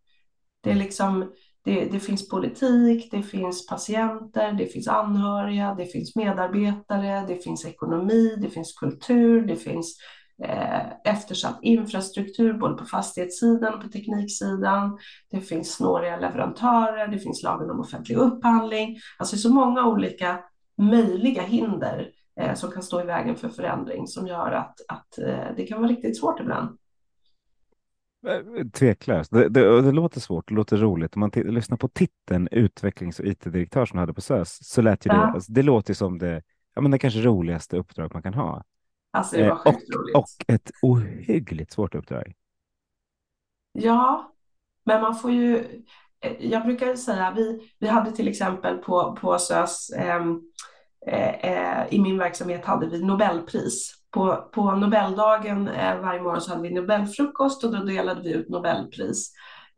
Det 0.61 0.71
är 0.71 0.75
liksom 0.75 1.31
det, 1.67 1.85
det, 1.91 1.99
finns 1.99 2.29
politik, 2.29 3.11
det 3.11 3.23
finns 3.23 3.67
patienter, 3.67 4.51
det 4.51 4.65
finns 4.65 4.87
anhöriga, 4.87 5.75
det 5.77 5.85
finns 5.85 6.15
medarbetare, 6.15 7.25
det 7.27 7.43
finns 7.43 7.65
ekonomi, 7.65 8.35
det 8.41 8.49
finns 8.49 8.73
kultur, 8.73 9.41
det 9.41 9.55
finns 9.55 9.97
eh, 10.43 11.11
eftersatt 11.13 11.59
infrastruktur 11.61 12.53
både 12.53 12.77
på 12.77 12.85
fastighetssidan 12.85 13.73
och 13.73 13.81
på 13.81 13.87
tekniksidan. 13.87 14.97
Det 15.31 15.41
finns 15.41 15.73
snåriga 15.73 16.19
leverantörer, 16.19 17.07
det 17.07 17.19
finns 17.19 17.43
lagen 17.43 17.69
om 17.69 17.79
offentlig 17.79 18.15
upphandling. 18.15 18.97
Alltså 19.17 19.37
så 19.37 19.53
många 19.53 19.85
olika 19.85 20.39
möjliga 20.77 21.41
hinder 21.41 22.09
eh, 22.39 22.53
som 22.53 22.71
kan 22.71 22.83
stå 22.83 23.01
i 23.01 23.05
vägen 23.05 23.35
för 23.35 23.49
förändring 23.49 24.07
som 24.07 24.27
gör 24.27 24.51
att, 24.51 24.75
att 24.87 25.17
eh, 25.17 25.55
det 25.57 25.67
kan 25.67 25.81
vara 25.81 25.91
riktigt 25.91 26.19
svårt 26.19 26.39
ibland. 26.39 26.77
Eh, 28.27 28.67
tveklöst. 28.73 29.31
Det, 29.31 29.49
det, 29.49 29.81
det, 29.81 29.91
låter 29.91 30.19
svårt, 30.19 30.47
det 30.47 30.53
låter 30.53 30.77
roligt. 30.77 31.15
Om 31.15 31.19
man 31.19 31.31
lyssnar 31.35 31.77
på 31.77 31.87
titeln 31.87 32.47
utvecklings 32.51 33.19
och 33.19 33.25
it-direktör 33.25 33.85
som 33.85 33.99
hade 33.99 34.13
på 34.13 34.21
SÖS 34.21 34.59
så 34.61 34.81
lät 34.81 35.05
ju 35.05 35.09
ja. 35.09 35.15
det, 35.15 35.25
alltså, 35.25 35.51
det 35.51 35.63
låter 35.63 35.93
som 35.93 36.17
det, 36.17 36.43
ja, 36.75 36.81
men 36.81 36.91
det 36.91 36.99
kanske 36.99 37.21
roligaste 37.21 37.77
uppdrag 37.77 38.13
man 38.13 38.23
kan 38.23 38.33
ha. 38.33 38.63
Alltså 39.11 39.37
eh, 39.37 39.51
och, 39.51 39.81
och 40.15 40.27
ett 40.47 40.71
ohyggligt 40.81 41.71
svårt 41.71 41.95
uppdrag. 41.95 42.33
Ja, 43.71 44.33
men 44.85 45.01
man 45.01 45.15
får 45.15 45.31
ju, 45.31 45.57
eh, 46.19 46.33
jag 46.39 46.63
brukar 46.63 46.95
säga, 46.95 47.33
vi, 47.35 47.71
vi 47.79 47.87
hade 47.87 48.11
till 48.11 48.27
exempel 48.27 48.77
på, 48.77 49.17
på 49.21 49.39
SÖS, 49.39 49.89
ehm, 49.89 50.41
eh, 51.07 51.29
eh, 51.29 51.93
i 51.93 51.99
min 52.01 52.17
verksamhet 52.17 52.65
hade 52.65 52.89
vi 52.89 53.03
Nobelpris 53.03 53.96
på, 54.11 54.49
på 54.53 54.71
Nobeldagen 54.71 55.67
eh, 55.67 55.99
varje 55.99 56.21
morgon 56.21 56.41
så 56.41 56.49
hade 56.49 56.61
vi 56.61 56.73
Nobelfrukost 56.73 57.63
och 57.63 57.71
då 57.71 57.83
delade 57.83 58.21
vi 58.21 58.33
ut 58.33 58.49
Nobelpris 58.49 59.31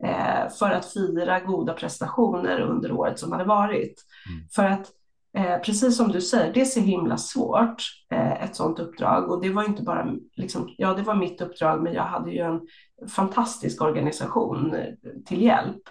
eh, 0.04 0.48
för 0.58 0.70
att 0.70 0.92
fira 0.92 1.40
goda 1.40 1.72
prestationer 1.72 2.60
under 2.60 2.92
året 2.92 3.18
som 3.18 3.32
hade 3.32 3.44
varit. 3.44 4.04
Mm. 4.28 4.48
För 4.54 4.64
att 4.64 4.90
eh, 5.36 5.58
precis 5.58 5.96
som 5.96 6.08
du 6.08 6.20
säger, 6.20 6.52
det 6.52 6.60
är 6.60 6.64
så 6.64 6.80
himla 6.80 7.16
svårt, 7.16 7.82
eh, 8.12 8.42
ett 8.42 8.56
sådant 8.56 8.78
uppdrag. 8.78 9.30
Och 9.30 9.42
det 9.42 9.50
var 9.50 9.64
inte 9.64 9.82
bara, 9.82 10.14
liksom, 10.36 10.74
ja 10.78 10.94
det 10.94 11.02
var 11.02 11.14
mitt 11.14 11.40
uppdrag, 11.40 11.82
men 11.82 11.92
jag 11.92 12.04
hade 12.04 12.30
ju 12.30 12.38
en 12.38 12.60
fantastisk 13.08 13.82
organisation 13.82 14.74
eh, 14.74 14.94
till 15.26 15.42
hjälp. 15.42 15.82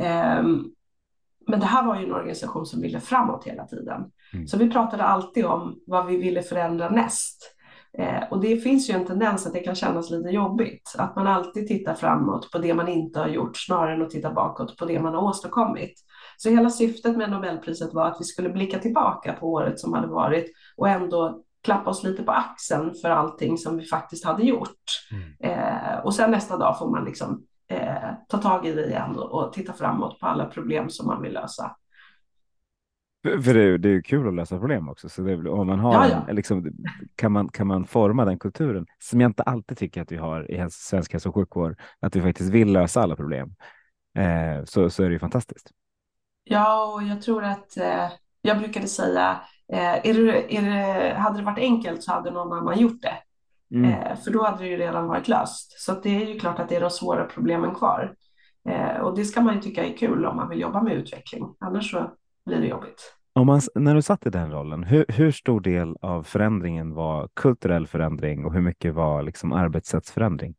Ehm, 0.00 0.64
men 1.46 1.60
det 1.60 1.66
här 1.66 1.86
var 1.86 1.96
ju 1.96 2.04
en 2.04 2.14
organisation 2.14 2.66
som 2.66 2.80
ville 2.80 3.00
framåt 3.00 3.44
hela 3.44 3.66
tiden. 3.66 4.10
Mm. 4.34 4.46
Så 4.46 4.58
vi 4.58 4.70
pratade 4.70 5.02
alltid 5.02 5.44
om 5.44 5.80
vad 5.86 6.06
vi 6.06 6.16
ville 6.16 6.42
förändra 6.42 6.90
näst. 6.90 7.54
Eh, 7.98 8.22
och 8.30 8.40
det 8.40 8.56
finns 8.56 8.90
ju 8.90 8.94
en 8.94 9.06
tendens 9.06 9.46
att 9.46 9.52
det 9.52 9.60
kan 9.60 9.74
kännas 9.74 10.10
lite 10.10 10.28
jobbigt, 10.28 10.94
att 10.98 11.16
man 11.16 11.26
alltid 11.26 11.68
tittar 11.68 11.94
framåt 11.94 12.52
på 12.52 12.58
det 12.58 12.74
man 12.74 12.88
inte 12.88 13.20
har 13.20 13.28
gjort 13.28 13.56
snarare 13.56 13.94
än 13.94 14.02
att 14.02 14.10
titta 14.10 14.32
bakåt 14.32 14.76
på 14.76 14.84
det 14.84 15.00
man 15.00 15.14
har 15.14 15.22
åstadkommit. 15.22 15.94
Så 16.36 16.50
hela 16.50 16.70
syftet 16.70 17.16
med 17.16 17.30
Nobelpriset 17.30 17.94
var 17.94 18.06
att 18.06 18.20
vi 18.20 18.24
skulle 18.24 18.48
blicka 18.48 18.78
tillbaka 18.78 19.32
på 19.32 19.52
året 19.52 19.80
som 19.80 19.92
hade 19.92 20.06
varit 20.06 20.52
och 20.76 20.88
ändå 20.88 21.42
klappa 21.64 21.90
oss 21.90 22.04
lite 22.04 22.22
på 22.22 22.32
axeln 22.32 22.94
för 23.02 23.10
allting 23.10 23.58
som 23.58 23.76
vi 23.76 23.84
faktiskt 23.84 24.24
hade 24.24 24.42
gjort. 24.42 24.84
Mm. 25.12 25.58
Eh, 25.58 25.98
och 25.98 26.14
sen 26.14 26.30
nästa 26.30 26.56
dag 26.56 26.78
får 26.78 26.90
man 26.90 27.04
liksom 27.04 27.42
eh, 27.70 28.10
ta 28.28 28.38
tag 28.38 28.66
i 28.66 28.72
det 28.72 28.86
igen 28.86 29.16
och, 29.16 29.32
och 29.32 29.52
titta 29.52 29.72
framåt 29.72 30.20
på 30.20 30.26
alla 30.26 30.44
problem 30.44 30.90
som 30.90 31.06
man 31.06 31.22
vill 31.22 31.32
lösa. 31.32 31.76
För 33.22 33.54
det 33.54 33.62
är, 33.62 33.78
det 33.78 33.88
är 33.88 34.02
kul 34.02 34.28
att 34.28 34.34
lösa 34.34 34.58
problem 34.58 34.88
också. 34.88 35.08
Så 35.08 35.22
det, 35.22 35.50
om 35.50 35.66
man 35.66 35.78
har 35.78 35.94
ja, 35.94 36.08
ja. 36.08 36.24
En, 36.28 36.36
liksom, 36.36 36.72
kan, 37.16 37.32
man, 37.32 37.48
kan 37.48 37.66
man 37.66 37.86
forma 37.86 38.24
den 38.24 38.38
kulturen 38.38 38.86
som 38.98 39.20
jag 39.20 39.28
inte 39.28 39.42
alltid 39.42 39.78
tycker 39.78 40.02
att 40.02 40.12
vi 40.12 40.16
har 40.16 40.50
i 40.50 40.70
svensk 40.70 41.12
hälso 41.12 41.28
och 41.28 41.34
sjukvård, 41.34 41.80
att 42.00 42.16
vi 42.16 42.22
faktiskt 42.22 42.50
vill 42.50 42.72
lösa 42.72 43.02
alla 43.02 43.16
problem, 43.16 43.54
eh, 44.18 44.64
så, 44.64 44.90
så 44.90 45.02
är 45.02 45.06
det 45.06 45.12
ju 45.12 45.18
fantastiskt. 45.18 45.70
Ja, 46.44 46.94
och 46.94 47.02
jag 47.02 47.22
tror 47.22 47.44
att 47.44 47.76
eh, 47.76 48.08
jag 48.42 48.58
brukade 48.58 48.86
säga, 48.86 49.40
eh, 49.72 49.94
är 49.94 50.14
det, 50.14 50.56
är 50.56 50.62
det, 50.62 51.14
hade 51.14 51.38
det 51.38 51.44
varit 51.44 51.58
enkelt 51.58 52.02
så 52.02 52.12
hade 52.12 52.30
någon 52.30 52.52
annan 52.52 52.78
gjort 52.78 53.02
det. 53.02 53.14
Mm. 53.74 53.90
Eh, 53.90 54.16
för 54.16 54.30
då 54.30 54.44
hade 54.44 54.62
det 54.62 54.68
ju 54.68 54.76
redan 54.76 55.06
varit 55.06 55.28
löst. 55.28 55.80
Så 55.80 56.00
det 56.00 56.22
är 56.22 56.26
ju 56.26 56.38
klart 56.38 56.58
att 56.58 56.68
det 56.68 56.76
är 56.76 56.80
de 56.80 56.90
svåra 56.90 57.24
problemen 57.24 57.74
kvar. 57.74 58.14
Eh, 58.68 59.00
och 59.00 59.16
det 59.16 59.24
ska 59.24 59.40
man 59.40 59.54
ju 59.54 59.60
tycka 59.60 59.84
är 59.84 59.96
kul 59.96 60.26
om 60.26 60.36
man 60.36 60.48
vill 60.48 60.60
jobba 60.60 60.82
med 60.82 60.92
utveckling. 60.92 61.54
Annars 61.60 61.90
så 61.90 62.10
blir 62.48 62.60
det 62.60 62.66
jobbigt. 62.66 63.14
Om 63.32 63.46
man, 63.46 63.60
när 63.74 63.94
du 63.94 64.02
satt 64.02 64.26
i 64.26 64.30
den 64.30 64.52
rollen, 64.52 64.84
hur, 64.84 65.04
hur, 65.08 65.30
stor 65.30 65.60
del 65.60 65.96
av 66.00 66.22
förändringen 66.22 66.94
var 66.94 67.28
kulturell 67.34 67.86
förändring 67.86 68.44
och 68.44 68.52
hur 68.52 68.60
mycket 68.60 68.94
var 68.94 69.22
liksom 69.22 69.52
arbetssättsförändring? 69.52 70.54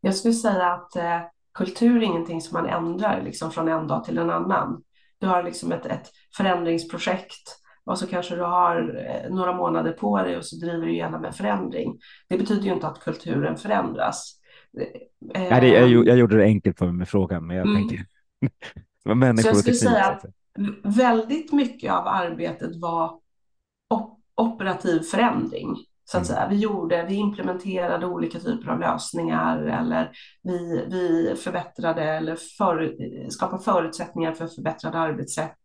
Jag 0.00 0.14
skulle 0.14 0.34
säga 0.34 0.66
att 0.66 0.96
eh, 0.96 1.20
kultur 1.54 1.96
är 1.96 2.02
ingenting 2.02 2.40
som 2.40 2.62
man 2.62 2.70
ändrar 2.70 3.22
liksom, 3.22 3.50
från 3.50 3.68
en 3.68 3.86
dag 3.86 4.04
till 4.04 4.18
en 4.18 4.30
annan. 4.30 4.82
Du 5.18 5.26
har 5.26 5.42
liksom 5.42 5.72
ett, 5.72 5.86
ett 5.86 6.10
förändringsprojekt 6.36 7.60
och 7.84 7.98
så 7.98 8.06
kanske 8.06 8.36
du 8.36 8.42
har 8.42 9.06
eh, 9.06 9.34
några 9.34 9.52
månader 9.52 9.92
på 9.92 10.22
dig 10.22 10.36
och 10.36 10.44
så 10.44 10.56
driver 10.56 10.86
du 10.86 10.92
igenom 10.92 11.24
en 11.24 11.32
förändring. 11.32 11.98
Det 12.28 12.38
betyder 12.38 12.62
ju 12.62 12.72
inte 12.72 12.86
att 12.86 13.00
kulturen 13.00 13.56
förändras. 13.56 14.40
Eh, 14.78 15.42
Nej, 15.50 15.60
det, 15.60 15.68
jag, 15.68 16.06
jag, 16.06 16.18
gjorde 16.18 16.36
det 16.36 16.44
enkelt 16.44 16.78
för 16.78 16.86
mig 16.86 16.94
med 16.94 17.08
frågan, 17.08 17.46
men 17.46 17.56
jag 17.56 17.66
mm. 17.66 17.88
tänker 17.88 18.06
Människor 19.04 19.42
så 19.42 19.48
jag 19.48 19.56
skulle 19.56 19.74
säga 19.74 20.04
att 20.04 20.24
väldigt 20.82 21.52
mycket 21.52 21.92
av 21.92 22.06
arbetet 22.06 22.80
var 22.80 23.20
operativ 24.36 25.00
förändring. 25.00 25.76
Så 26.04 26.18
att 26.18 26.28
mm. 26.28 26.36
säga. 26.36 26.48
Vi, 26.48 26.56
gjorde, 26.56 27.06
vi 27.08 27.14
implementerade 27.14 28.06
olika 28.06 28.38
typer 28.38 28.70
av 28.70 28.80
lösningar 28.80 29.62
eller 29.62 30.10
vi, 30.42 30.86
vi 30.90 31.34
förbättrade 31.36 32.02
eller 32.02 32.36
för, 32.58 32.96
skapade 33.30 33.62
förutsättningar 33.62 34.32
för 34.32 34.46
förbättrade 34.46 34.98
arbetssätt. 34.98 35.56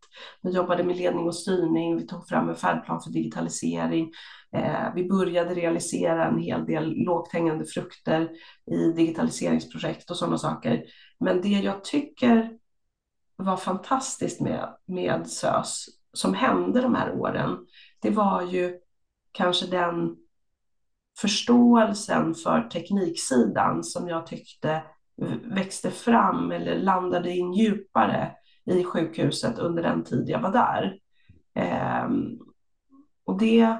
Vi 0.41 0.51
jobbade 0.51 0.83
med 0.83 0.97
ledning 0.97 1.27
och 1.27 1.35
styrning, 1.35 1.97
vi 1.97 2.07
tog 2.07 2.27
fram 2.27 2.49
en 2.49 2.55
färdplan 2.55 3.01
för 3.01 3.11
digitalisering. 3.11 4.11
Eh, 4.55 4.93
vi 4.95 5.09
började 5.09 5.53
realisera 5.53 6.27
en 6.27 6.39
hel 6.39 6.65
del 6.65 6.93
lågt 6.95 7.33
hängande 7.33 7.65
frukter 7.65 8.29
i 8.71 8.91
digitaliseringsprojekt 8.91 10.11
och 10.11 10.17
sådana 10.17 10.37
saker. 10.37 10.83
Men 11.19 11.41
det 11.41 11.49
jag 11.49 11.83
tycker 11.83 12.49
var 13.35 13.57
fantastiskt 13.57 14.41
med, 14.41 14.75
med 14.85 15.27
SÖS 15.27 15.85
som 16.13 16.33
hände 16.33 16.81
de 16.81 16.95
här 16.95 17.13
åren, 17.13 17.57
det 18.01 18.09
var 18.09 18.41
ju 18.41 18.79
kanske 19.31 19.67
den 19.67 20.15
förståelsen 21.19 22.35
för 22.35 22.61
tekniksidan 22.61 23.83
som 23.83 24.07
jag 24.09 24.25
tyckte 24.25 24.83
växte 25.43 25.91
fram 25.91 26.51
eller 26.51 26.79
landade 26.79 27.31
in 27.31 27.53
djupare 27.53 28.31
i 28.65 28.83
sjukhuset 28.83 29.59
under 29.59 29.83
den 29.83 30.03
tid 30.03 30.29
jag 30.29 30.41
var 30.41 30.51
där. 30.51 30.99
Eh, 31.55 32.09
och 33.25 33.37
det, 33.37 33.77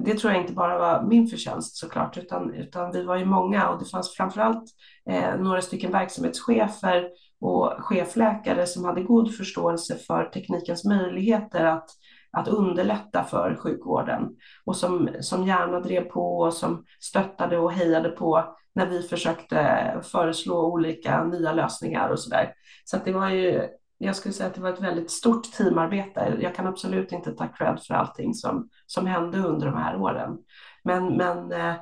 det 0.00 0.14
tror 0.14 0.32
jag 0.32 0.42
inte 0.42 0.52
bara 0.52 0.78
var 0.78 1.02
min 1.02 1.26
förtjänst 1.26 1.76
såklart, 1.76 2.16
utan, 2.16 2.54
utan 2.54 2.92
vi 2.92 3.04
var 3.04 3.16
ju 3.16 3.24
många 3.24 3.68
och 3.68 3.78
det 3.78 3.90
fanns 3.90 4.16
framförallt 4.16 4.70
eh, 5.10 5.36
några 5.36 5.62
stycken 5.62 5.92
verksamhetschefer 5.92 7.10
och 7.40 7.72
chefläkare 7.78 8.66
som 8.66 8.84
hade 8.84 9.02
god 9.02 9.34
förståelse 9.34 9.96
för 9.96 10.24
teknikens 10.24 10.84
möjligheter 10.84 11.64
att, 11.64 11.90
att 12.30 12.48
underlätta 12.48 13.24
för 13.24 13.56
sjukvården 13.56 14.28
och 14.64 14.76
som, 14.76 15.08
som 15.20 15.46
gärna 15.46 15.80
drev 15.80 16.04
på 16.04 16.38
och 16.38 16.54
som 16.54 16.84
stöttade 17.00 17.58
och 17.58 17.72
hejade 17.72 18.08
på 18.08 18.56
när 18.74 18.86
vi 18.86 19.02
försökte 19.02 20.00
föreslå 20.02 20.72
olika 20.72 21.24
nya 21.24 21.52
lösningar 21.52 22.08
och 22.08 22.20
sådär. 22.20 22.52
Så 22.84 22.96
att 22.96 23.04
det 23.04 23.12
var 23.12 23.28
ju, 23.28 23.68
jag 23.98 24.16
skulle 24.16 24.32
säga 24.32 24.46
att 24.46 24.54
det 24.54 24.60
var 24.60 24.72
ett 24.72 24.80
väldigt 24.80 25.10
stort 25.10 25.52
teamarbete. 25.52 26.36
Jag 26.40 26.54
kan 26.54 26.66
absolut 26.66 27.12
inte 27.12 27.32
ta 27.32 27.48
cred 27.48 27.80
för 27.86 27.94
allting 27.94 28.34
som, 28.34 28.68
som 28.86 29.06
hände 29.06 29.38
under 29.38 29.66
de 29.66 29.76
här 29.76 29.96
åren. 29.96 30.38
Men, 30.84 31.16
men 31.16 31.52
eh, 31.52 31.74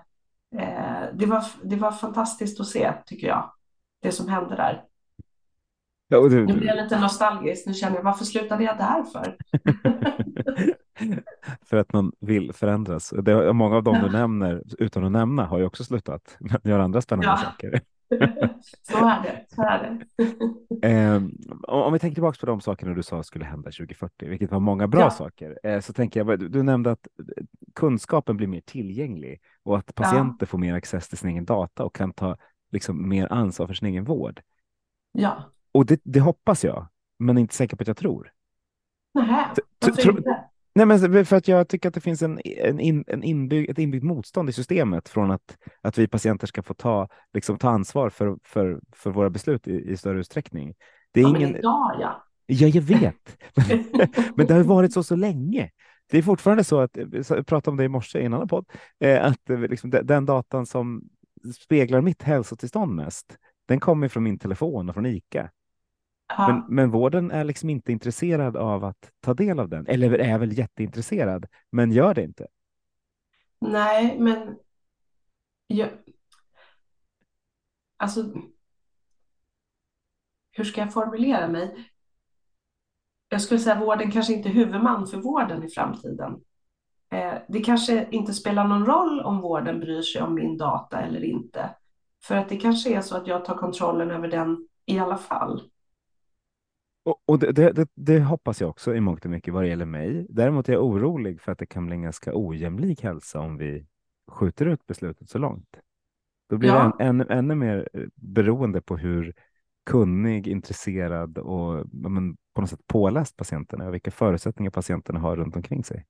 eh 0.59 1.09
det, 1.15 1.27
var, 1.27 1.45
det 1.63 1.77
var 1.77 1.93
fantastiskt 1.93 2.61
att 2.61 2.67
se, 2.67 2.93
tycker 3.07 3.27
jag, 3.27 3.53
det 4.03 4.13
som 4.13 4.29
hände 4.29 4.57
där. 4.57 4.85
Ja, 6.09 6.29
du... 6.29 6.47
Nu 6.47 6.55
blir 6.55 6.67
jag 6.67 6.83
lite 6.83 7.01
nostalgisk. 7.01 7.67
Nu 7.67 7.75
känner 7.75 7.97
jag, 7.97 8.03
varför 8.03 8.25
slutade 8.25 8.65
jag 8.65 8.79
där 8.79 9.03
för? 9.03 9.37
för 11.67 11.77
att 11.77 11.93
man 11.93 12.13
vill 12.21 12.53
förändras. 12.53 13.15
Det, 13.23 13.53
många 13.53 13.77
av 13.77 13.83
dem 13.83 13.99
du 14.03 14.11
nämner, 14.11 14.63
utan 14.79 15.05
att 15.05 15.13
nämna, 15.13 15.45
har 15.45 15.59
ju 15.59 15.65
också 15.65 15.85
slutat 15.85 16.39
göra 16.65 16.85
andra 16.85 17.01
spännande 17.01 17.31
ja. 17.31 17.37
saker. 17.37 17.81
så 18.83 19.07
är 19.07 19.23
det. 19.23 19.45
Så 19.49 19.63
är 19.63 19.99
det. 20.81 20.89
eh, 20.89 21.23
om 21.63 21.93
vi 21.93 21.99
tänker 21.99 22.15
tillbaka 22.15 22.37
på 22.41 22.47
de 22.47 22.61
sakerna 22.61 22.95
du 22.95 23.03
sa 23.03 23.23
skulle 23.23 23.45
hända 23.45 23.71
2040, 23.71 24.29
vilket 24.29 24.51
var 24.51 24.61
många 24.61 24.89
bra 24.89 25.01
ja. 25.01 25.11
saker, 25.11 25.59
eh, 25.63 25.81
så 25.81 25.93
tänker 25.93 26.21
jag, 26.21 26.39
du, 26.39 26.49
du 26.49 26.63
nämnde 26.63 26.91
att 26.91 27.09
kunskapen 27.75 28.37
blir 28.37 28.47
mer 28.47 28.61
tillgänglig 28.61 29.41
och 29.63 29.79
att 29.79 29.95
patienter 29.95 30.37
ja. 30.41 30.47
får 30.47 30.59
mer 30.59 30.75
access 30.75 31.09
till 31.09 31.19
sin 31.19 31.31
egen 31.31 31.45
data 31.45 31.85
och 31.85 31.95
kan 31.95 32.13
ta 32.13 32.37
liksom, 32.73 33.09
mer 33.09 33.33
ansvar 33.33 33.67
för 33.67 33.75
sin 33.75 33.89
egen 33.89 34.05
vård. 34.05 34.41
Ja. 35.13 35.54
Och 35.75 35.87
det, 35.87 36.01
det 36.05 36.21
hoppas 36.21 36.65
jag, 36.65 36.89
men 37.19 37.39
inte 37.39 37.55
säker 37.55 37.77
på 37.77 37.83
att 37.83 37.89
jag 37.89 37.97
tror. 37.97 38.33
Nej, 39.15 39.47
varför 39.81 40.11
inte? 40.11 40.45
Nej, 40.75 40.87
men 40.87 41.27
för 41.27 41.37
att 41.37 41.49
jag 41.49 41.69
tycker 41.69 41.89
att 41.89 41.95
det 41.95 42.01
finns 42.01 42.23
en, 42.23 42.41
en, 42.45 42.81
in, 42.81 43.05
en 43.07 43.23
inbyggd, 43.23 43.71
ett 43.71 43.79
inbyggt 43.79 44.05
motstånd 44.05 44.49
i 44.49 44.53
systemet 44.53 45.09
från 45.09 45.31
att, 45.31 45.59
att 45.83 45.99
vi 45.99 46.09
patienter 46.09 46.47
ska 46.47 46.63
få 46.63 46.75
ta, 46.75 47.09
liksom, 47.33 47.59
ta 47.59 47.71
ansvar 47.71 48.11
för, 48.11 48.39
för, 48.45 48.81
för 48.93 49.11
våra 49.11 49.31
beslut 49.31 49.69
i, 49.69 49.91
i 49.91 49.97
större 49.97 50.19
utsträckning. 50.19 50.75
Det 51.13 51.21
är 51.21 51.25
ja, 51.25 51.37
ingen... 51.37 51.51
men 51.51 51.59
idag 51.59 51.97
ja. 52.01 52.25
Ja, 52.47 52.69
jag 52.69 52.83
vet. 52.83 53.39
men 54.37 54.47
det 54.47 54.55
har 54.55 54.63
varit 54.63 54.93
så 54.93 55.03
så 55.03 55.17
länge. 55.17 55.71
Det 56.11 56.19
är 56.19 56.23
fortfarande 56.23 56.65
så 56.65 56.81
att, 56.81 56.97
jag 57.29 57.47
pratade 57.47 57.71
om 57.71 57.77
det 57.77 57.85
i 57.85 57.89
morse 57.89 58.19
i 58.19 58.25
en 58.25 58.35
annan 58.35 58.49
podd, 58.49 58.67
eh, 59.01 59.25
att 59.25 59.51
eh, 59.51 59.59
liksom, 59.59 59.91
den 59.91 60.27
datan 60.27 60.67
som 60.67 61.03
speglar 61.63 62.01
mitt 62.01 62.23
hälsotillstånd 62.23 62.95
mest, 62.95 63.39
den 63.69 63.81
kommer 63.81 64.09
från 64.09 64.23
min 64.23 64.39
telefon 64.39 64.89
och 64.89 64.95
från 64.95 65.07
ICA. 65.07 65.51
Men, 66.39 66.65
men 66.69 66.91
vården 66.91 67.31
är 67.31 67.45
liksom 67.45 67.71
inte 67.71 67.93
intresserad 67.93 68.57
av 68.57 68.85
att 68.85 69.11
ta 69.21 69.35
del 69.35 69.61
av 69.61 69.69
den, 69.69 69.87
eller 69.87 70.19
är 70.19 70.39
väl 70.39 70.59
jätteintresserad, 70.59 71.47
men 71.71 71.93
gör 71.93 72.15
det 72.15 72.23
inte. 72.23 72.47
Nej, 73.61 74.17
men 74.19 74.57
jag... 75.67 75.89
alltså. 77.97 78.25
Hur 80.53 80.65
ska 80.65 80.81
jag 80.81 80.93
formulera 80.93 81.49
mig? 81.49 81.91
Jag 83.29 83.43
skulle 83.43 83.61
säga 83.61 83.81
vården 83.81 84.11
kanske 84.11 84.33
inte 84.33 84.49
är 84.49 84.53
huvudman 84.53 85.07
för 85.07 85.17
vården 85.17 85.63
i 85.65 85.69
framtiden. 85.69 86.41
Eh, 87.11 87.35
det 87.49 87.61
kanske 87.61 88.09
inte 88.11 88.35
spelar 88.35 88.69
någon 88.69 88.87
roll 88.87 89.21
om 89.21 89.41
vården 89.41 89.81
bryr 89.81 90.03
sig 90.03 90.23
om 90.23 90.35
min 90.35 90.57
data 90.57 91.01
eller 91.01 91.25
inte. 91.25 91.71
För 92.25 92.37
att 92.37 92.49
det 92.49 92.57
kanske 92.57 92.97
är 92.97 93.01
så 93.01 93.17
att 93.17 93.27
jag 93.27 93.45
tar 93.45 93.55
kontrollen 93.55 94.11
över 94.11 94.29
den 94.29 94.69
i 94.87 94.99
alla 94.99 95.17
fall. 95.17 95.63
Och, 97.05 97.23
och 97.27 97.39
det, 97.39 97.73
det, 97.73 97.89
det, 97.95 98.21
hoppas 98.21 98.61
jag 98.61 98.71
också 98.71 98.95
i 98.95 99.01
mångt 99.01 99.25
och 99.25 99.31
mycket 99.31 99.55
vad 99.55 99.63
det 99.63 99.69
gäller 99.69 99.85
mig. 99.85 100.27
Däremot 100.29 100.69
är 100.69 100.73
jag 100.73 100.85
orolig 100.85 101.41
för 101.41 101.53
att 101.53 101.59
det 101.59 101.67
kan 101.67 101.87
bli 101.87 101.95
en 101.95 102.03
ganska 102.03 102.31
ojämlik 102.35 103.03
hälsa 103.03 103.41
om 103.41 103.59
vi 103.59 103.87
skjuter 104.29 104.67
ut 104.67 104.87
beslutet 104.87 105.31
så 105.31 105.39
långt. 105.39 105.77
Då 106.49 106.57
blir 106.57 106.69
ja. 106.69 106.97
det 106.99 107.05
än, 107.05 107.21
än, 107.21 107.31
ännu 107.31 107.55
mer 107.55 107.89
eh, 107.93 108.03
beroende 108.15 108.81
på 108.81 108.97
hur 108.97 109.35
kunnig, 109.87 110.47
intresserad 110.47 111.39
och 111.39 111.87
men, 111.93 112.37
på 112.55 112.61
något 112.61 112.71
sätt 112.71 112.87
påläst 112.87 113.37
patienten 113.37 113.81
är 113.81 113.89
och 113.89 113.95
vilka 113.95 114.11
förutsättningar 114.11 114.71
patienterna 114.71 115.21
har 115.21 115.37
runt 115.37 115.57
omkring 115.57 115.85
sig. 115.85 116.07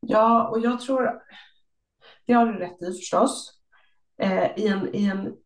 Ja, 0.00 0.48
och 0.48 0.60
jag 0.60 0.80
tror, 0.80 1.22
det 2.26 2.32
har 2.32 2.46
du 2.46 2.52
rätt 2.52 2.82
i 2.82 2.86
förstås. 2.86 3.60
Eh, 4.18 4.58
i, 4.58 4.68
en, 4.68 4.94
i, 4.94 5.06
en, 5.06 5.36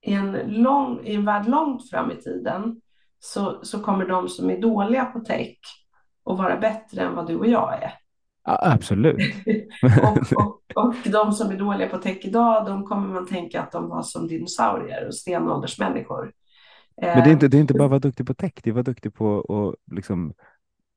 i, 0.00 0.12
en 0.12 0.32
lång, 0.62 1.06
I 1.06 1.14
en 1.14 1.24
värld 1.24 1.48
långt 1.48 1.90
fram 1.90 2.10
i 2.10 2.16
tiden 2.16 2.80
så, 3.18 3.60
så 3.62 3.82
kommer 3.82 4.06
de 4.06 4.28
som 4.28 4.50
är 4.50 4.60
dåliga 4.60 5.04
på 5.04 5.20
tech 5.20 5.58
att 6.24 6.38
vara 6.38 6.56
bättre 6.56 7.02
än 7.02 7.14
vad 7.14 7.26
du 7.26 7.36
och 7.36 7.46
jag 7.46 7.82
är. 7.82 7.92
Ja, 8.44 8.58
absolut. 8.62 9.16
och, 10.02 10.32
och, 10.38 10.84
och, 10.84 10.94
de 11.04 11.32
som 11.32 11.50
är 11.50 11.56
dåliga 11.56 11.88
på 11.88 11.98
tech 11.98 12.18
idag, 12.20 12.66
de 12.66 12.84
kommer 12.84 13.08
man 13.08 13.26
tänka 13.26 13.62
att 13.62 13.72
de 13.72 13.88
var 13.88 14.02
som 14.02 14.28
dinosaurier 14.28 15.06
och 15.06 15.14
stenåldersmänniskor. 15.14 16.32
Men 17.02 17.24
det 17.24 17.30
är 17.30 17.32
inte, 17.32 17.48
det 17.48 17.56
är 17.56 17.60
inte 17.60 17.74
bara 17.74 17.84
att 17.84 17.90
vara 17.90 17.98
duktig 17.98 18.26
på 18.26 18.34
tech, 18.34 18.52
det 18.62 18.70
är 18.70 18.72
att 18.72 18.74
vara 18.74 18.82
duktig 18.82 19.14
på 19.14 19.40
att 19.40 19.94
liksom 19.94 20.34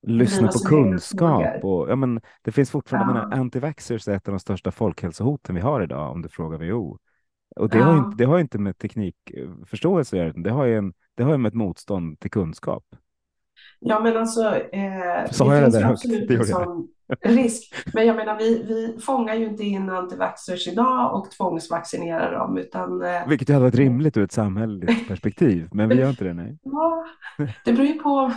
lyssna 0.07 0.47
på 0.47 0.59
kunskap. 0.59 1.63
Och, 1.63 1.89
ja, 1.89 1.95
men, 1.95 2.21
det 2.41 2.51
finns 2.51 2.71
fortfarande, 2.71 3.27
ja. 3.31 3.37
antivaxxers 3.37 4.07
är 4.07 4.11
ett 4.11 4.27
av 4.27 4.31
de 4.31 4.39
största 4.39 4.71
folkhälsohoten 4.71 5.55
vi 5.55 5.61
har 5.61 5.81
idag 5.81 6.11
om 6.11 6.21
du 6.21 6.29
frågar 6.29 6.57
WHO. 6.57 6.97
Och 7.55 7.69
det, 7.69 7.77
ja. 7.77 7.83
har 7.83 7.97
inte, 7.97 8.17
det 8.17 8.25
har 8.25 8.39
inte 8.39 8.57
med 8.57 8.77
teknikförståelse 8.77 10.15
att 10.15 10.19
göra, 10.19 10.33
det 10.33 10.49
har 10.51 10.65
ju 10.65 10.77
en 10.77 10.93
det 11.15 11.23
har 11.23 11.31
ju 11.31 11.37
med 11.37 11.49
ett 11.49 11.55
motstånd 11.55 12.19
till 12.19 12.31
kunskap. 12.31 12.83
Ja, 13.79 13.99
men 13.99 14.17
alltså. 14.17 14.55
Eh, 14.55 15.31
Så 15.31 15.49
det 15.49 15.61
finns 15.61 15.75
det 15.75 15.87
absolut 15.87 16.31
en 16.31 16.45
sån 16.45 16.87
risk. 17.21 17.73
Men 17.93 18.07
jag 18.07 18.15
menar, 18.15 18.37
vi, 18.37 18.63
vi 18.63 19.01
fångar 19.01 19.35
ju 19.35 19.45
inte 19.45 19.63
in 19.63 19.89
antivaxxers 19.89 20.67
idag 20.67 21.15
och 21.15 21.31
tvångsvaccinerar 21.31 22.31
dem. 22.31 22.57
Utan, 22.57 23.01
eh, 23.01 23.27
Vilket 23.27 23.49
hade 23.49 23.61
varit 23.61 23.75
rimligt 23.75 24.17
ur 24.17 24.23
ett 24.23 24.31
samhälleligt 24.31 25.07
perspektiv, 25.07 25.67
men 25.71 25.89
vi 25.89 25.95
gör 25.95 26.09
inte 26.09 26.23
det. 26.23 26.33
Nej. 26.33 26.57
Ja, 26.63 27.05
det 27.65 27.73
beror 27.73 27.87
ju 27.87 27.93
på 27.93 28.31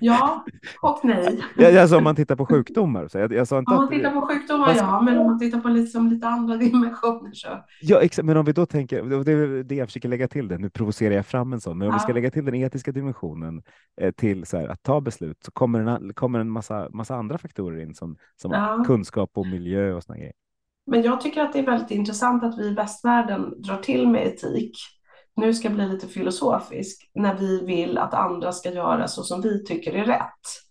ja 0.00 0.44
och 0.82 1.00
nej. 1.04 1.44
Ja, 1.56 1.80
alltså 1.80 1.96
om 1.96 2.04
man 2.04 2.16
tittar 2.16 2.36
på 2.36 2.46
sjukdomar. 2.46 3.08
Så 3.08 3.18
jag, 3.18 3.32
jag 3.32 3.48
sa 3.48 3.58
inte 3.58 3.70
om 3.70 3.76
man 3.76 3.88
tittar 3.88 4.10
på 4.10 4.20
sjukdomar, 4.20 4.66
man... 4.66 4.76
ja, 4.76 5.00
men 5.00 5.18
om 5.18 5.26
man 5.26 5.38
tittar 5.38 5.60
på 5.60 5.68
liksom 5.68 6.08
lite 6.08 6.28
andra 6.28 6.56
dimensioner 6.56 7.30
så. 7.32 7.48
Ja, 7.80 8.00
exakt. 8.00 8.26
Men 8.26 8.36
om 8.36 8.44
vi 8.44 8.52
då 8.52 8.66
tänker, 8.66 9.02
det 9.24 9.32
är 9.32 9.62
det 9.62 9.74
jag 9.74 9.88
försöker 9.88 10.08
lägga 10.08 10.28
till 10.28 10.48
det, 10.48 10.58
nu 10.58 10.70
provocerar 10.70 11.14
jag 11.14 11.26
fram 11.26 11.52
en 11.52 11.60
sån, 11.60 11.78
men 11.78 11.88
om 11.88 11.92
ja. 11.92 11.98
vi 11.98 12.02
ska 12.02 12.12
lägga 12.12 12.30
till 12.30 12.44
den 12.44 12.54
etiska 12.54 12.92
dimensionen 12.92 13.62
eh, 14.00 14.10
till 14.10 14.46
så 14.46 14.56
här, 14.56 14.68
att 14.68 14.82
ta 14.82 15.00
beslut 15.00 15.38
så 15.44 15.50
kommer 15.50 15.80
en, 15.80 16.14
kommer 16.14 16.38
en 16.38 16.50
massa, 16.50 16.88
massa 16.90 17.14
andra 17.14 17.38
faktorer 17.38 17.80
in 17.80 17.94
som, 17.94 18.16
som 18.42 18.52
ja. 18.52 18.84
kunskap 18.86 19.30
och 19.34 19.46
miljö 19.46 19.92
och 19.92 20.02
sådana 20.02 20.18
grejer. 20.18 20.34
Men 20.86 21.02
jag 21.02 21.20
tycker 21.20 21.42
att 21.42 21.52
det 21.52 21.58
är 21.58 21.66
väldigt 21.66 21.90
intressant 21.90 22.44
att 22.44 22.58
vi 22.58 22.66
i 22.66 22.74
västvärlden 22.74 23.62
drar 23.62 23.76
till 23.76 24.08
med 24.08 24.26
etik 24.26 24.78
nu 25.36 25.54
ska 25.54 25.68
jag 25.68 25.74
bli 25.74 25.88
lite 25.88 26.06
filosofisk, 26.06 27.10
när 27.14 27.34
vi 27.34 27.64
vill 27.64 27.98
att 27.98 28.14
andra 28.14 28.52
ska 28.52 28.70
göra 28.70 29.08
så 29.08 29.22
som 29.22 29.40
vi 29.40 29.64
tycker 29.64 29.92
är 29.92 30.04
rätt. 30.04 30.66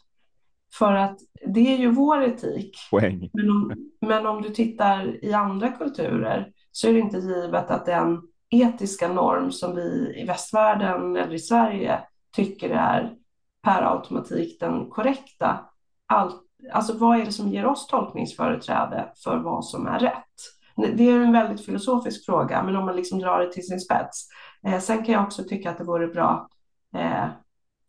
För 0.74 0.94
att 0.94 1.18
det 1.48 1.74
är 1.74 1.78
ju 1.78 1.92
vår 1.92 2.24
etik. 2.24 2.78
Poäng. 2.92 3.30
Men 3.34 3.50
om, 3.50 3.90
men 4.02 4.26
om 4.26 4.42
du 4.42 4.50
tittar 4.50 5.26
i 5.26 5.34
andra 5.34 5.72
kulturer 5.72 6.52
så 6.72 6.88
är 6.88 6.94
det 6.94 7.00
inte 7.00 7.18
givet 7.18 7.72
att 7.72 7.86
den 7.86 8.22
etiska 8.50 9.08
norm 9.08 9.52
som 9.52 9.76
vi 9.76 10.14
i 10.22 10.26
västvärlden 10.26 11.16
eller 11.16 11.34
i 11.34 11.40
Sverige 11.40 12.00
tycker 12.36 12.70
är 12.70 13.16
per 13.64 13.82
automatik 13.82 14.60
den 14.60 14.90
korrekta. 14.90 15.60
All, 16.06 16.32
alltså 16.74 16.98
vad 16.98 17.20
är 17.20 17.26
det 17.26 17.32
som 17.32 17.50
ger 17.50 17.66
oss 17.66 17.88
tolkningsföreträde 17.88 19.12
för 19.24 19.38
vad 19.38 19.66
som 19.66 19.88
är 19.88 20.00
rätt? 20.00 20.96
Det 20.98 21.10
är 21.10 21.20
en 21.20 21.32
väldigt 21.32 21.66
filosofisk 21.66 22.26
fråga, 22.26 22.64
men 22.64 22.76
om 22.76 22.86
man 22.86 22.96
liksom 22.96 23.20
drar 23.20 23.40
det 23.40 23.52
till 23.52 23.68
sin 23.68 23.80
spets. 23.80 24.28
Eh, 24.66 24.80
sen 24.80 25.06
kan 25.06 25.14
jag 25.14 25.24
också 25.24 25.44
tycka 25.44 25.70
att 25.70 25.78
det 25.78 25.84
vore 25.84 26.08
bra 26.08 26.50
eh, 26.96 27.28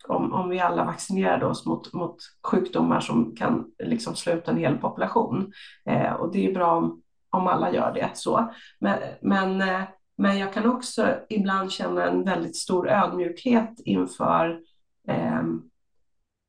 om, 0.09 0.33
om 0.33 0.49
vi 0.49 0.61
alla 0.61 0.85
vaccinerade 0.85 1.47
oss 1.47 1.67
mot, 1.67 1.93
mot 1.93 2.17
sjukdomar 2.43 3.01
som 3.01 3.37
kan 3.37 3.71
liksom 3.79 4.17
slå 4.17 4.33
ut 4.33 4.49
en 4.49 4.57
hel 4.57 4.79
population. 4.79 5.53
Eh, 5.85 6.13
och 6.13 6.33
det 6.33 6.47
är 6.47 6.55
bra 6.55 6.77
om, 6.77 7.03
om 7.31 7.47
alla 7.47 7.73
gör 7.73 7.95
det. 7.95 8.11
så. 8.15 8.53
Men, 8.79 8.99
men, 9.23 9.61
eh, 9.61 9.83
men 10.17 10.39
jag 10.39 10.53
kan 10.53 10.71
också 10.71 11.15
ibland 11.29 11.73
känna 11.73 12.05
en 12.05 12.25
väldigt 12.25 12.57
stor 12.57 12.89
ödmjukhet 12.89 13.81
inför 13.85 14.61
eh, 15.09 15.43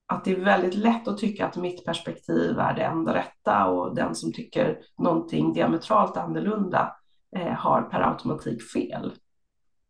att 0.07 0.25
det 0.25 0.31
är 0.31 0.39
väldigt 0.39 0.75
lätt 0.75 1.07
att 1.07 1.17
tycka 1.17 1.45
att 1.45 1.57
mitt 1.57 1.85
perspektiv 1.85 2.59
är 2.59 2.73
det 2.73 2.83
enda 2.83 3.15
rätta 3.15 3.65
och 3.65 3.95
den 3.95 4.15
som 4.15 4.33
tycker 4.33 4.79
någonting 4.97 5.53
diametralt 5.53 6.17
annorlunda 6.17 6.95
eh, 7.35 7.53
har 7.53 7.81
per 7.81 8.01
automatik 8.01 8.63
fel. 8.63 9.11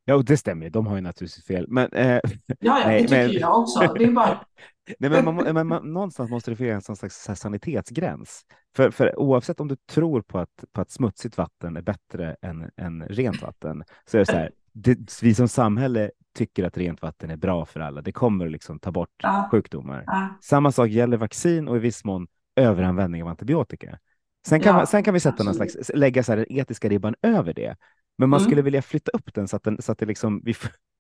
Ja, 0.10 0.16
och 0.16 0.26
det 0.26 0.38
stämmer. 0.38 0.70
De 0.70 0.88
har 0.88 0.96
ju 0.96 1.02
naturligtvis 1.02 1.46
fel. 1.46 1.66
Men, 1.68 1.90
eh, 1.94 2.08
ja, 2.12 2.22
ja, 2.60 2.82
nej, 2.86 3.02
det 3.02 3.08
tycker 3.08 3.28
men- 3.28 3.32
jag 3.32 3.60
också. 3.60 3.94
Det 3.94 4.04
är 4.04 4.12
bara, 4.12 4.40
Nej, 5.00 5.10
men, 5.10 5.26
man, 5.26 5.36
men 5.54 5.68
man, 5.68 5.94
någonstans 5.94 6.30
måste 6.32 6.52
det 6.52 6.56
finnas 6.56 6.88
någon 6.90 6.96
slags 6.98 7.30
sanitetsgräns. 7.36 8.42
För, 8.76 8.92
för 8.92 9.20
oavsett 9.20 9.60
om 9.60 9.68
du 9.68 9.76
tror 9.76 10.22
på 10.22 10.40
att, 10.40 10.64
på 10.72 10.82
att 10.82 10.92
smutsigt 10.92 11.38
vatten 11.38 11.78
är 11.78 11.82
bättre 11.82 12.36
än, 12.42 12.70
än 12.78 13.04
rent 13.10 13.42
vatten, 13.42 13.84
så 14.06 14.18
är 14.18 14.20
det 14.20 14.26
så 14.26 14.32
här, 14.32 14.52
det, 14.74 15.22
vi 15.22 15.34
som 15.36 15.48
samhälle 15.48 16.12
tycker 16.38 16.64
att 16.64 16.78
rent 16.78 17.02
vatten 17.02 17.30
är 17.30 17.38
bra 17.38 17.66
för 17.66 17.80
alla. 17.80 18.02
Det 18.02 18.12
kommer 18.12 18.50
liksom 18.50 18.80
ta 18.80 18.92
bort 18.92 19.10
Ja. 19.24 19.48
sjukdomar. 19.52 20.04
ja, 20.08 20.38
Samma 20.42 20.72
sak 20.72 20.90
gäller 20.90 21.18
vaccin 21.18 21.68
och 21.68 21.76
i 21.76 21.80
viss 21.80 22.04
mån 22.06 22.28
överanvändning 22.56 23.24
av 23.24 23.30
antibiotika. 23.30 24.00
Sen 24.48 24.60
kan, 24.60 24.70
Ja, 24.70 24.76
man, 24.78 24.88
sen 24.88 25.04
kan 25.04 25.14
vi 25.14 25.20
sätta 25.20 25.44
någon 25.44 25.54
slags, 25.54 25.92
lägga 25.94 26.24
så 26.24 26.32
här 26.32 26.38
den 26.38 26.46
etiska 26.50 26.90
ribban 26.90 27.16
över 27.22 27.54
det. 27.54 27.76
Men 28.18 28.30
man 28.30 28.40
Mm. 28.40 28.50
skulle 28.50 28.62
vilja 28.62 28.82
flytta 28.82 29.12
upp 29.12 29.34
den 29.34 29.48
så 29.48 29.56
att, 29.56 29.64
den, 29.64 29.82
så 29.82 29.92
att 29.92 29.98
det 29.98 30.06
liksom, 30.06 30.42
vi, 30.46 30.54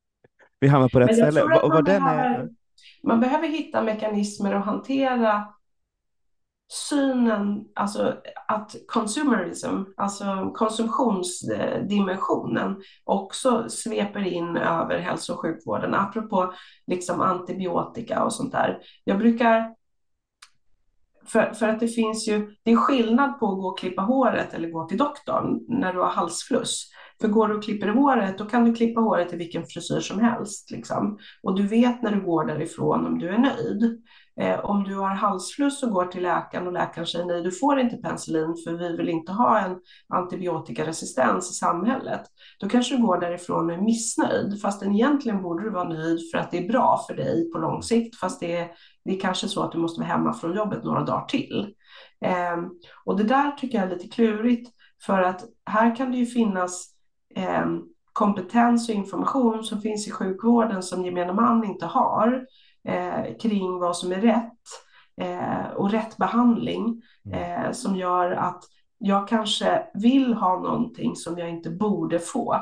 vi 0.59 0.67
hamnar 0.67 0.89
på 0.89 0.99
rätt 0.99 1.15
ställe. 1.15 1.43
att 1.43 1.63
Och 1.63 1.69
man 1.69 1.77
vad 1.77 1.85
den 1.85 2.03
behöver, 2.03 2.39
är, 2.39 2.49
man 3.03 3.19
behöver 3.19 3.47
hitta 3.47 3.83
mekanismer 3.83 4.53
att 4.53 4.65
hantera 4.65 5.47
synen, 6.69 7.65
alltså 7.75 8.13
att 8.47 8.75
consumerism, 8.87 9.83
alltså 9.97 10.51
konsumtionsdimensionen 10.55 12.81
också 13.03 13.69
sveper 13.69 14.27
in 14.27 14.57
över 14.57 14.99
hälso 14.99 15.33
och 15.33 15.39
sjukvården, 15.39 15.95
apropå 15.95 16.53
liksom 16.87 17.21
antibiotika 17.21 18.23
och 18.23 18.33
sånt 18.33 18.51
där. 18.51 18.79
Jag 19.03 19.17
brukar 19.17 19.75
för, 21.25 21.53
för 21.53 21.69
att 21.69 21.79
det 21.79 21.87
finns 21.87 22.27
ju, 22.27 22.55
det 22.63 22.71
är 22.71 22.75
skillnad 22.75 23.39
på 23.39 23.51
att 23.51 23.57
gå 23.57 23.67
och 23.67 23.79
klippa 23.79 24.01
håret 24.01 24.53
eller 24.53 24.69
gå 24.69 24.87
till 24.87 24.97
doktorn 24.97 25.59
när 25.67 25.93
du 25.93 25.99
har 25.99 26.09
halsfluss. 26.09 26.91
För 27.21 27.27
går 27.27 27.47
du 27.47 27.55
och 27.55 27.63
klipper 27.63 27.87
håret, 27.87 28.37
då 28.37 28.45
kan 28.45 28.65
du 28.65 28.73
klippa 28.73 29.01
håret 29.01 29.33
i 29.33 29.37
vilken 29.37 29.65
frisyr 29.65 29.99
som 29.99 30.19
helst. 30.19 30.71
Liksom. 30.71 31.17
Och 31.43 31.55
du 31.55 31.67
vet 31.67 32.01
när 32.01 32.11
du 32.11 32.21
går 32.21 32.45
därifrån 32.45 33.05
om 33.05 33.19
du 33.19 33.29
är 33.29 33.37
nöjd. 33.37 34.01
Eh, 34.39 34.59
om 34.59 34.83
du 34.83 34.95
har 34.95 35.09
halsfluss 35.09 35.83
och 35.83 35.91
går 35.91 36.05
till 36.05 36.23
läkaren 36.23 36.67
och 36.67 36.73
läkaren 36.73 37.07
säger 37.07 37.25
nej, 37.25 37.43
du 37.43 37.51
får 37.51 37.79
inte 37.79 37.97
penicillin 37.97 38.55
för 38.65 38.73
vi 38.73 38.97
vill 38.97 39.09
inte 39.09 39.31
ha 39.31 39.59
en 39.59 39.77
antibiotikaresistens 40.09 41.51
i 41.51 41.53
samhället. 41.53 42.21
Då 42.59 42.69
kanske 42.69 42.95
du 42.95 43.01
går 43.01 43.19
därifrån 43.19 43.69
och 43.69 43.75
är 43.75 43.81
missnöjd, 43.81 44.61
fast 44.61 44.83
egentligen 44.83 45.41
borde 45.41 45.63
du 45.63 45.69
vara 45.69 45.89
nöjd 45.89 46.19
för 46.31 46.37
att 46.37 46.51
det 46.51 46.57
är 46.57 46.67
bra 46.67 47.03
för 47.07 47.15
dig 47.15 47.51
på 47.51 47.59
lång 47.59 47.83
sikt, 47.83 48.19
fast 48.19 48.39
det 48.39 48.57
är, 48.57 48.71
det 49.05 49.15
är 49.15 49.19
kanske 49.19 49.47
så 49.47 49.63
att 49.63 49.71
du 49.71 49.77
måste 49.77 49.99
vara 49.99 50.09
hemma 50.09 50.33
från 50.33 50.55
jobbet 50.55 50.83
några 50.83 51.03
dagar 51.03 51.25
till. 51.25 51.73
Eh, 52.25 52.57
och 53.05 53.17
det 53.17 53.23
där 53.23 53.51
tycker 53.51 53.77
jag 53.77 53.87
är 53.87 53.95
lite 53.95 54.07
klurigt, 54.07 54.71
för 55.05 55.21
att 55.21 55.41
här 55.65 55.95
kan 55.95 56.11
det 56.11 56.17
ju 56.17 56.25
finnas 56.25 56.96
kompetens 58.17 58.89
och 58.89 58.95
information 58.95 59.63
som 59.63 59.81
finns 59.81 60.07
i 60.07 60.11
sjukvården 60.11 60.83
som 60.83 61.05
gemene 61.05 61.33
man 61.33 61.63
inte 61.63 61.85
har 61.85 62.45
eh, 62.87 63.37
kring 63.41 63.79
vad 63.79 63.97
som 63.97 64.11
är 64.11 64.21
rätt 64.21 64.63
eh, 65.21 65.67
och 65.75 65.91
rätt 65.91 66.17
behandling 66.17 67.01
eh, 67.33 67.71
som 67.71 67.95
gör 67.95 68.31
att 68.31 68.63
jag 68.97 69.27
kanske 69.27 69.83
vill 69.93 70.33
ha 70.33 70.59
någonting 70.59 71.15
som 71.15 71.37
jag 71.37 71.49
inte 71.49 71.69
borde 71.69 72.19
få. 72.19 72.55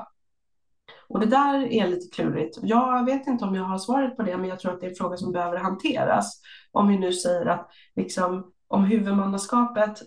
Och 1.08 1.20
det 1.20 1.26
där 1.26 1.72
är 1.72 1.88
lite 1.88 2.16
klurigt. 2.16 2.58
Jag 2.62 3.06
vet 3.06 3.28
inte 3.28 3.46
om 3.46 3.56
jag 3.56 3.64
har 3.64 3.78
svaret 3.78 4.18
på 4.18 4.24
det, 4.24 4.38
men 4.38 4.50
jag 4.50 4.60
tror 4.60 4.74
att 4.74 4.80
det 4.80 4.86
är 4.86 4.90
en 4.90 4.96
fråga 4.96 5.18
som 5.18 5.32
behöver 5.32 5.58
hanteras. 5.58 6.42
Om 6.72 6.88
vi 6.88 6.98
nu 6.98 7.14
säger 7.14 7.46
att 7.46 7.70
liksom, 7.96 8.52
om 8.68 8.84
huvudmannaskapet, 8.84 10.02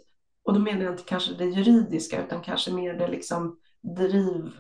och 0.45 0.55
då 0.55 0.61
menar 0.61 0.83
jag 0.83 0.93
inte 0.93 1.03
kanske 1.03 1.35
det 1.35 1.45
juridiska, 1.45 2.25
utan 2.25 2.41
kanske 2.41 2.73
mer 2.73 2.95
det 2.95 3.09
liksom 3.09 3.59
driv, 3.83 4.51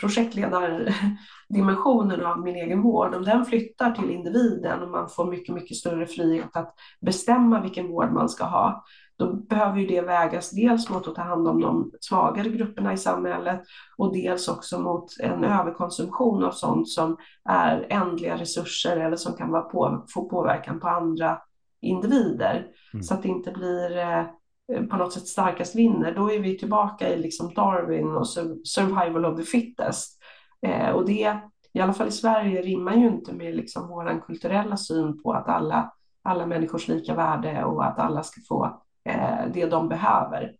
projektledardimensionen 0.00 2.26
av 2.26 2.40
min 2.40 2.56
egen 2.56 2.82
vård, 2.82 3.14
om 3.14 3.24
den 3.24 3.44
flyttar 3.44 3.90
till 3.90 4.10
individen 4.10 4.82
och 4.82 4.90
man 4.90 5.08
får 5.08 5.30
mycket, 5.30 5.54
mycket 5.54 5.76
större 5.76 6.06
frihet 6.06 6.56
att 6.56 6.74
bestämma 7.00 7.60
vilken 7.60 7.88
vård 7.88 8.12
man 8.12 8.28
ska 8.28 8.44
ha, 8.44 8.84
då 9.16 9.32
behöver 9.32 9.78
ju 9.78 9.86
det 9.86 10.00
vägas 10.00 10.50
dels 10.50 10.90
mot 10.90 11.08
att 11.08 11.14
ta 11.14 11.22
hand 11.22 11.48
om 11.48 11.60
de 11.60 11.90
svagare 12.00 12.48
grupperna 12.48 12.92
i 12.92 12.96
samhället 12.96 13.62
och 13.96 14.12
dels 14.12 14.48
också 14.48 14.78
mot 14.78 15.20
en 15.20 15.44
överkonsumtion 15.44 16.44
av 16.44 16.50
sånt 16.50 16.88
som 16.88 17.16
är 17.48 17.86
ändliga 17.90 18.36
resurser 18.36 18.96
eller 18.96 19.16
som 19.16 19.36
kan 19.36 19.50
vara 19.50 19.62
på, 19.62 20.04
få 20.14 20.28
påverkan 20.28 20.80
på 20.80 20.88
andra 20.88 21.38
individer. 21.80 22.66
Mm. 22.92 23.02
Så 23.02 23.14
att 23.14 23.22
det 23.22 23.28
inte 23.28 23.52
blir 23.52 23.98
eh, 23.98 24.24
Eh, 24.72 24.82
på 24.82 24.96
något 24.96 25.12
sätt 25.12 25.26
starkast 25.26 25.76
vinner. 25.76 26.14
Då 26.14 26.32
är 26.32 26.38
vi 26.38 26.58
tillbaka 26.58 27.08
i 27.08 27.18
liksom 27.18 27.54
Darwin 27.54 28.16
och 28.16 28.28
survival 28.66 29.24
of 29.24 29.38
the 29.38 29.44
fittest. 29.44 30.22
Eh, 30.66 30.90
och 30.90 31.06
det, 31.06 31.38
i 31.72 31.80
alla 31.80 31.92
fall 31.92 32.08
i 32.08 32.12
Sverige, 32.12 32.62
rimmar 32.62 32.94
ju 32.94 33.06
inte 33.06 33.32
med 33.32 33.56
liksom 33.56 33.88
vår 33.88 34.22
kulturella 34.26 34.76
syn 34.76 35.22
på 35.22 35.32
att 35.32 35.48
alla, 35.48 35.92
alla 36.22 36.46
människors 36.46 36.88
lika 36.88 37.14
värde 37.14 37.64
och 37.64 37.84
att 37.84 37.98
alla 37.98 38.22
ska 38.22 38.40
få 38.48 38.82
eh, 39.04 39.46
det 39.54 39.66
de 39.66 39.88
behöver. 39.88 40.52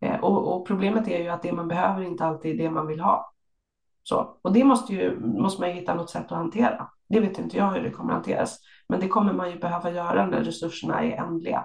Eh, 0.00 0.20
och, 0.20 0.54
och 0.54 0.66
problemet 0.66 1.08
är 1.08 1.22
ju 1.22 1.28
att 1.28 1.42
det 1.42 1.52
man 1.52 1.68
behöver 1.68 2.02
inte 2.02 2.24
alltid 2.24 2.60
är 2.60 2.64
det 2.64 2.70
man 2.70 2.86
vill 2.86 3.00
ha. 3.00 3.32
Så, 4.02 4.38
och 4.42 4.52
det 4.52 4.64
måste, 4.64 4.94
ju, 4.94 5.20
måste 5.20 5.60
man 5.60 5.70
ju 5.70 5.74
hitta 5.74 5.94
något 5.94 6.10
sätt 6.10 6.32
att 6.32 6.38
hantera. 6.38 6.88
Det 7.08 7.20
vet 7.20 7.38
inte 7.38 7.56
jag 7.56 7.70
hur 7.70 7.82
det 7.82 7.90
kommer 7.90 8.10
att 8.10 8.16
hanteras. 8.16 8.58
Men 8.88 9.00
det 9.00 9.08
kommer 9.08 9.32
man 9.32 9.50
ju 9.50 9.58
behöva 9.58 9.90
göra 9.90 10.26
när 10.26 10.44
resurserna 10.44 11.04
är 11.04 11.16
ändliga. 11.16 11.64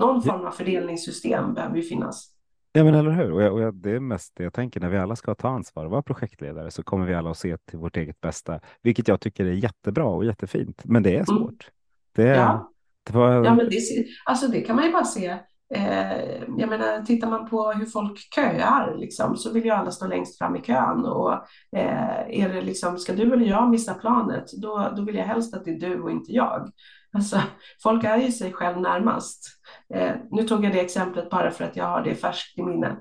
Någon 0.00 0.22
form 0.22 0.46
av 0.46 0.50
fördelningssystem 0.50 1.54
behöver 1.54 1.76
ju 1.76 1.82
finnas. 1.82 2.36
Ja, 2.72 2.84
men 2.84 2.94
eller 2.94 3.10
hur? 3.10 3.32
Och, 3.32 3.42
jag, 3.42 3.52
och 3.52 3.60
jag, 3.60 3.74
det 3.74 3.90
är 3.90 4.00
mest 4.00 4.32
det 4.36 4.42
jag 4.44 4.52
tänker. 4.52 4.80
När 4.80 4.88
vi 4.88 4.98
alla 4.98 5.16
ska 5.16 5.34
ta 5.34 5.48
ansvar 5.48 5.84
och 5.84 5.90
vara 5.90 6.02
projektledare 6.02 6.70
så 6.70 6.82
kommer 6.82 7.06
vi 7.06 7.14
alla 7.14 7.30
att 7.30 7.38
se 7.38 7.56
till 7.56 7.78
vårt 7.78 7.96
eget 7.96 8.20
bästa, 8.20 8.60
vilket 8.82 9.08
jag 9.08 9.20
tycker 9.20 9.44
är 9.44 9.52
jättebra 9.52 10.04
och 10.04 10.24
jättefint. 10.24 10.82
Men 10.84 11.02
det 11.02 11.16
är 11.16 11.24
svårt. 11.24 11.70
Det 12.12 12.22
är, 12.22 12.34
Mm. 12.34 12.38
Ja. 12.46 12.72
det 13.06 13.14
var, 13.14 13.32
Ja, 13.44 13.54
men 13.54 13.68
det, 13.68 13.78
alltså 14.24 14.46
det 14.48 14.60
kan 14.60 14.76
man 14.76 14.84
ju 14.84 14.92
bara 14.92 15.04
se. 15.04 15.38
Eh, 15.74 16.42
jag 16.56 16.68
menar, 16.68 17.02
tittar 17.02 17.30
man 17.30 17.48
på 17.50 17.72
hur 17.72 17.86
folk 17.86 18.18
köar 18.34 18.96
liksom, 18.98 19.36
så 19.36 19.52
vill 19.52 19.64
ju 19.64 19.70
alla 19.70 19.90
stå 19.90 20.06
längst 20.06 20.38
fram 20.38 20.56
i 20.56 20.60
kön. 20.62 21.04
Och, 21.04 21.32
eh, 21.76 22.40
är 22.42 22.48
det 22.54 22.62
liksom, 22.62 22.98
ska 22.98 23.12
du 23.12 23.32
eller 23.32 23.46
jag 23.46 23.70
missa 23.70 23.94
planet, 23.94 24.44
då, 24.62 24.92
då 24.96 25.02
vill 25.02 25.14
jag 25.16 25.24
helst 25.24 25.54
att 25.54 25.64
det 25.64 25.70
är 25.70 25.80
du 25.80 26.00
och 26.00 26.10
inte 26.10 26.32
jag. 26.32 26.70
Alltså, 27.12 27.40
folk 27.82 28.04
är 28.04 28.16
ju 28.16 28.32
sig 28.32 28.52
själv 28.52 28.80
närmast. 28.80 29.60
Eh, 29.94 30.12
nu 30.30 30.42
tog 30.42 30.64
jag 30.64 30.72
det 30.72 30.80
exemplet 30.80 31.30
bara 31.30 31.50
för 31.50 31.64
att 31.64 31.76
jag 31.76 31.84
har 31.84 32.04
det 32.04 32.14
färskt 32.14 32.58
i 32.58 32.62
minnet. 32.62 33.00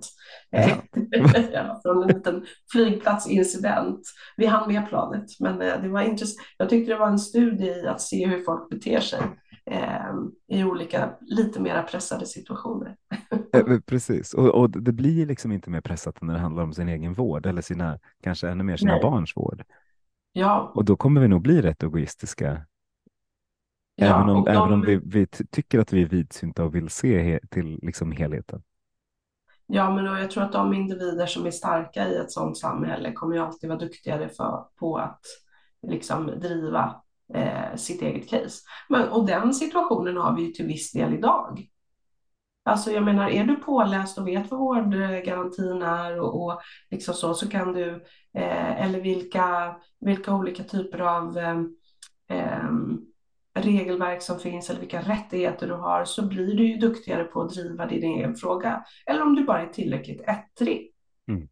Eh, 0.51 0.77
ja, 1.53 1.79
från 1.83 2.03
en 2.03 2.07
liten 2.07 2.45
flygplatsincident. 2.71 3.99
Vi 4.37 4.45
hann 4.45 4.73
med 4.73 4.89
planet, 4.89 5.25
men 5.39 5.61
eh, 5.61 5.81
det 5.81 5.89
var 5.89 6.01
intressant. 6.01 6.47
Jag 6.57 6.69
tyckte 6.69 6.91
det 6.91 6.99
var 6.99 7.07
en 7.07 7.19
studie 7.19 7.69
i 7.83 7.87
att 7.87 8.01
se 8.01 8.27
hur 8.27 8.43
folk 8.43 8.69
beter 8.69 8.99
sig 8.99 9.19
eh, 9.71 10.13
i 10.47 10.63
olika 10.63 11.09
lite 11.21 11.61
mera 11.61 11.83
pressade 11.83 12.25
situationer. 12.25 12.95
Eh, 13.53 13.79
Precis, 13.85 14.33
och, 14.33 14.47
och 14.47 14.69
det 14.69 14.91
blir 14.91 15.25
liksom 15.25 15.51
inte 15.51 15.69
mer 15.69 15.81
pressat 15.81 16.21
när 16.21 16.33
det 16.33 16.39
handlar 16.39 16.63
om 16.63 16.73
sin 16.73 16.89
egen 16.89 17.13
vård 17.13 17.45
eller 17.45 17.61
sina, 17.61 17.99
kanske 18.23 18.49
ännu 18.49 18.63
mer 18.63 18.77
sina 18.77 18.91
Nej. 18.91 19.01
barns 19.01 19.37
vård. 19.37 19.63
Ja, 20.33 20.71
Och 20.75 20.85
då 20.85 20.95
kommer 20.95 21.21
vi 21.21 21.27
nog 21.27 21.41
bli 21.41 21.61
rätt 21.61 21.83
egoistiska, 21.83 22.65
ja, 23.99 24.05
även 24.15 24.29
om, 24.29 24.43
de- 24.43 24.51
även 24.51 24.73
om 24.73 24.81
vi, 24.81 24.99
vi 25.03 25.27
ty- 25.27 25.45
tycker 25.51 25.79
att 25.79 25.93
vi 25.93 26.01
är 26.01 26.05
vidsynta 26.05 26.63
och 26.63 26.75
vill 26.75 26.89
se 26.89 27.21
he, 27.21 27.39
till 27.49 27.79
liksom 27.81 28.11
helheten. 28.11 28.61
Ja, 29.71 29.89
men 29.95 30.07
och 30.07 30.19
jag 30.19 30.31
tror 30.31 30.43
att 30.43 30.51
de 30.51 30.73
individer 30.73 31.25
som 31.25 31.45
är 31.45 31.51
starka 31.51 32.07
i 32.07 32.15
ett 32.15 32.31
sådant 32.31 32.57
samhälle 32.57 33.11
kommer 33.11 33.35
ju 33.35 33.41
alltid 33.41 33.69
vara 33.69 33.79
duktigare 33.79 34.29
för, 34.29 34.65
på 34.79 34.97
att 34.97 35.21
liksom 35.87 36.25
driva 36.25 37.01
eh, 37.33 37.75
sitt 37.75 38.01
eget 38.01 38.29
case. 38.29 38.61
Men, 38.89 39.09
och 39.09 39.25
den 39.27 39.53
situationen 39.53 40.17
har 40.17 40.35
vi 40.35 40.41
ju 40.41 40.51
till 40.51 40.65
viss 40.67 40.91
del 40.91 41.13
idag. 41.13 41.67
Alltså 42.63 42.91
jag 42.91 43.03
menar, 43.03 43.29
är 43.29 43.43
du 43.43 43.55
påläst 43.55 44.17
och 44.17 44.27
vet 44.27 44.51
vad 44.51 44.59
vårdgarantin 44.59 45.81
är 45.81 46.19
och, 46.21 46.43
och 46.45 46.61
liksom 46.91 47.13
så, 47.13 47.33
så 47.33 47.49
kan 47.49 47.73
du, 47.73 48.05
eh, 48.33 48.85
eller 48.85 49.01
vilka, 49.01 49.75
vilka 49.99 50.33
olika 50.35 50.63
typer 50.63 50.99
av 50.99 51.37
eh, 51.37 51.57
em, 52.27 52.88
regelverk 53.53 54.21
som 54.21 54.39
finns 54.39 54.69
eller 54.69 54.79
vilka 54.79 55.01
rättigheter 55.01 55.67
du 55.67 55.73
har 55.73 56.05
så 56.05 56.27
blir 56.27 56.55
du 56.55 56.67
ju 56.67 56.77
duktigare 56.77 57.23
på 57.23 57.41
att 57.41 57.53
driva 57.53 57.85
din 57.85 58.03
egen 58.03 58.35
fråga. 58.35 58.83
Eller 59.05 59.21
om 59.21 59.35
du 59.35 59.43
bara 59.43 59.61
är 59.61 59.67
tillräckligt 59.67 60.21
ettrig. 60.21 60.93
Mm. 61.27 61.47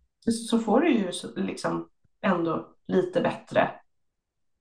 Så, 0.50 0.60
får 0.60 0.82
du 0.82 0.92
ju 0.92 1.12
liksom 1.36 1.90
ändå 2.22 2.70
lite 2.88 3.22
bättre. 3.22 3.70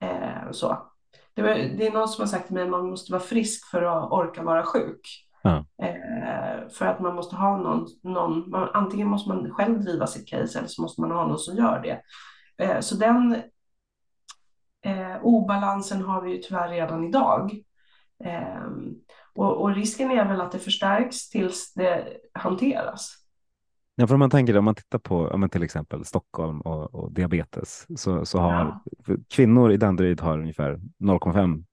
Eh, 0.03 0.51
så. 0.51 0.93
Det, 1.35 1.43
var, 1.43 1.55
det 1.55 1.87
är 1.87 1.93
någon 1.93 2.09
som 2.09 2.23
har 2.23 2.29
sagt 2.29 2.47
till 2.47 2.55
mig 2.55 2.63
att 2.63 2.71
man 2.71 2.91
måste 2.91 3.13
vara 3.13 3.23
frisk 3.23 3.71
för 3.71 3.83
att 3.83 4.13
orka 4.13 4.43
vara 4.43 4.63
sjuk. 4.63 5.27
Ja. 5.43 5.65
Eh, 5.83 6.69
för 6.69 6.87
att 6.87 7.01
man 7.01 7.15
måste 7.15 7.37
ha 7.37 7.57
någon, 7.57 7.87
någon 8.03 8.51
man, 8.51 8.69
antingen 8.75 9.09
måste 9.09 9.29
man 9.29 9.51
själv 9.51 9.81
driva 9.81 10.07
sitt 10.07 10.29
case 10.29 10.59
eller 10.59 10.69
så 10.69 10.83
måste 10.83 11.01
man 11.01 11.11
ha 11.11 11.27
någon 11.27 11.39
som 11.39 11.57
gör 11.57 11.83
det. 11.83 12.01
Eh, 12.65 12.81
så 12.81 12.97
den 12.97 13.43
eh, 14.87 15.17
obalansen 15.23 16.03
har 16.03 16.23
vi 16.23 16.31
ju 16.31 16.39
tyvärr 16.39 16.69
redan 16.69 17.05
idag. 17.05 17.51
Eh, 18.25 18.67
och, 19.35 19.63
och 19.63 19.75
risken 19.75 20.11
är 20.11 20.25
väl 20.25 20.41
att 20.41 20.53
det 20.53 20.59
förstärks 20.59 21.29
tills 21.29 21.75
det 21.75 22.07
hanteras. 22.33 23.15
Ja, 23.95 24.07
för 24.07 24.15
om 24.15 24.19
man 24.19 24.31
tänker 24.31 24.59
om 24.59 24.65
man 24.65 24.75
tittar 24.75 24.99
på 24.99 25.29
om 25.29 25.49
till 25.49 25.63
exempel 25.63 26.05
Stockholm 26.05 26.61
och, 26.61 26.95
och 26.95 27.13
diabetes 27.13 27.87
så, 27.97 28.25
så 28.25 28.39
har 28.39 28.53
ja. 29.07 29.17
kvinnor 29.29 29.73
i 29.73 29.77
Danderyd 29.77 30.21
har 30.21 30.39
ungefär 30.39 30.81
0,5 30.99 31.65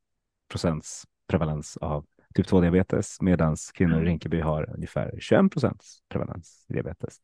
procents 0.51 1.03
prevalens 1.27 1.77
av 1.77 2.05
typ 2.35 2.47
2 2.47 2.61
diabetes 2.61 3.21
medan 3.21 3.55
kvinnor 3.73 3.93
i 3.93 3.97
mm. 3.97 4.05
Rinkeby 4.05 4.41
har 4.41 4.73
ungefär 4.75 5.13
21 5.19 5.51
procents 5.51 5.99
prevalens 6.09 6.65
i 6.69 6.73
diabetes. 6.73 7.19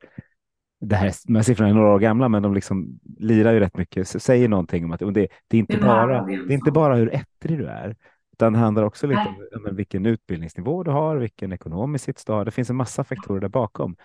Det 0.82 0.96
här, 0.96 1.14
de 1.26 1.36
här 1.36 1.44
siffrorna 1.44 1.70
är 1.70 1.74
några 1.74 1.94
år 1.94 2.00
gamla, 2.00 2.30
men 2.30 2.44
de 2.44 2.54
liksom 2.54 3.00
lirar 3.20 3.54
ju 3.54 3.60
rätt 3.60 3.78
mycket, 3.78 4.08
så 4.08 4.20
säger 4.20 4.48
någonting 4.48 4.86
om 4.86 4.92
att 4.92 5.00
det, 5.00 5.28
det 5.48 5.58
är 5.58 5.60
inte 5.60 5.78
bara, 5.78 6.26
det 6.26 6.34
är 6.34 6.52
inte 6.52 6.72
bara 6.72 6.96
hur 6.96 7.16
ettrig 7.16 7.58
du 7.58 7.68
är, 7.68 7.96
utan 8.34 8.54
det 8.54 8.60
handlar 8.60 8.84
också 8.84 9.08
lite 9.08 9.36
om, 9.56 9.66
om 9.70 9.76
vilken 9.76 10.06
utbildningsnivå 10.06 10.84
du 10.84 10.92
har, 10.92 11.18
vilken 11.18 11.52
ekonomisk 11.52 12.06
sits 12.06 12.26
du 12.26 12.32
har. 12.32 12.46
Det 12.46 12.52
finns 12.52 12.70
en 12.70 12.76
massa 12.76 13.04
faktorer 13.04 13.42
där 13.42 13.50
bakom. 13.50 13.96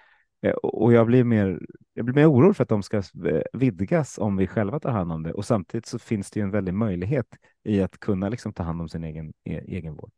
Eh, 0.43 0.53
och 0.53 0.93
jag 0.93 1.07
blir 1.07 1.25
mer, 1.25 1.61
jag 1.95 2.05
blir 2.05 2.15
mer 2.15 2.31
orolig 2.31 2.57
för 2.57 2.63
att 2.63 2.69
de 2.69 2.83
ska 2.83 2.97
eh, 2.97 3.43
vidgas 3.53 4.19
om 4.19 4.37
vi 4.37 4.47
själva 4.47 4.81
tar 4.81 4.91
hand 4.91 5.13
om 5.13 5.23
det. 5.23 5.33
Och 5.33 5.45
samtidigt 5.45 5.87
så 5.87 5.99
finns 5.99 6.31
det 6.31 6.41
ju 6.41 6.45
en 6.45 6.51
väldig 6.51 6.75
möjlighet 6.75 7.27
i 7.65 7.83
att 7.83 7.99
kunna 8.01 8.29
liksom 8.29 8.53
ta 8.53 8.63
hand 8.63 8.81
om 8.81 8.89
sin 8.89 9.05
egen, 9.05 9.33
e, 9.45 9.61
egen 9.67 9.95
vård. 9.95 10.11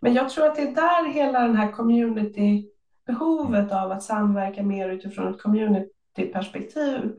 Men 0.00 0.14
jag 0.14 0.30
tror 0.30 0.46
att 0.46 0.56
det 0.56 0.62
är 0.62 0.74
där 0.74 1.12
hela 1.12 1.40
den 1.40 1.56
här 1.56 1.72
community, 1.72 2.70
behovet 3.06 3.72
av 3.72 3.90
att 3.92 4.02
samverka 4.02 4.62
mer 4.62 4.88
utifrån 4.88 5.34
ett 5.34 5.42
communityperspektiv 5.42 7.12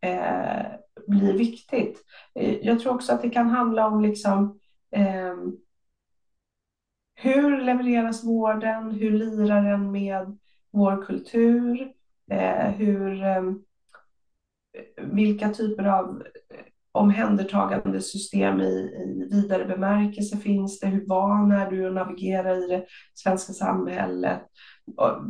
eh, 0.00 0.66
blir 1.06 1.38
viktigt. 1.38 2.04
Eh, 2.34 2.56
jag 2.62 2.80
tror 2.80 2.94
också 2.94 3.12
att 3.12 3.22
det 3.22 3.30
kan 3.30 3.50
handla 3.50 3.86
om 3.86 4.02
liksom 4.02 4.58
eh, 4.90 5.34
hur 7.14 7.64
levereras 7.64 8.24
vården? 8.24 8.90
Hur 8.90 9.10
lirar 9.10 9.62
den 9.62 9.92
med 9.92 10.38
vår 10.70 11.02
kultur? 11.06 11.92
Eh, 12.30 12.70
hur, 12.70 13.22
eh, 13.24 13.42
vilka 15.02 15.48
typer 15.48 15.84
av 15.84 16.22
omhändertagande 16.92 18.00
system 18.00 18.60
i, 18.60 18.64
i 18.64 19.28
vidare 19.30 19.64
bemärkelse 19.64 20.36
finns 20.36 20.80
det? 20.80 20.86
Hur 20.86 21.06
van 21.06 21.52
är 21.52 21.70
du 21.70 21.86
att 21.86 21.94
navigera 21.94 22.56
i 22.56 22.66
det 22.66 22.84
svenska 23.14 23.52
samhället? 23.52 24.42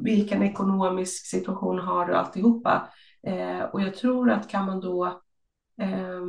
Vilken 0.02 0.42
ekonomisk 0.42 1.26
situation 1.26 1.78
har 1.78 2.06
du? 2.06 2.14
Alltihopa. 2.14 2.88
Eh, 3.26 3.60
och 3.60 3.80
jag 3.80 3.94
tror 3.94 4.30
att 4.30 4.50
kan 4.50 4.66
man 4.66 4.80
då 4.80 5.04
eh, 5.80 6.20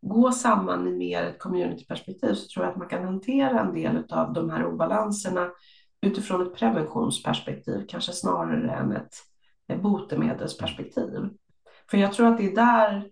gå 0.00 0.32
samman 0.32 0.88
i 0.88 0.90
mer 0.90 1.22
ett 1.22 1.38
communityperspektiv 1.38 2.34
så 2.34 2.48
tror 2.48 2.64
jag 2.64 2.72
att 2.72 2.78
man 2.78 2.88
kan 2.88 3.04
hantera 3.04 3.60
en 3.60 3.74
del 3.74 4.04
av 4.10 4.32
de 4.32 4.50
här 4.50 4.66
obalanserna 4.66 5.50
utifrån 6.00 6.42
ett 6.42 6.54
preventionsperspektiv, 6.54 7.86
kanske 7.88 8.12
snarare 8.12 8.70
än 8.70 8.92
ett, 8.92 9.14
ett 9.68 9.82
botemedelsperspektiv. 9.82 11.28
För 11.90 11.98
jag 11.98 12.12
tror 12.12 12.26
att 12.26 12.38
det 12.38 12.46
är 12.46 12.56
där 12.56 13.10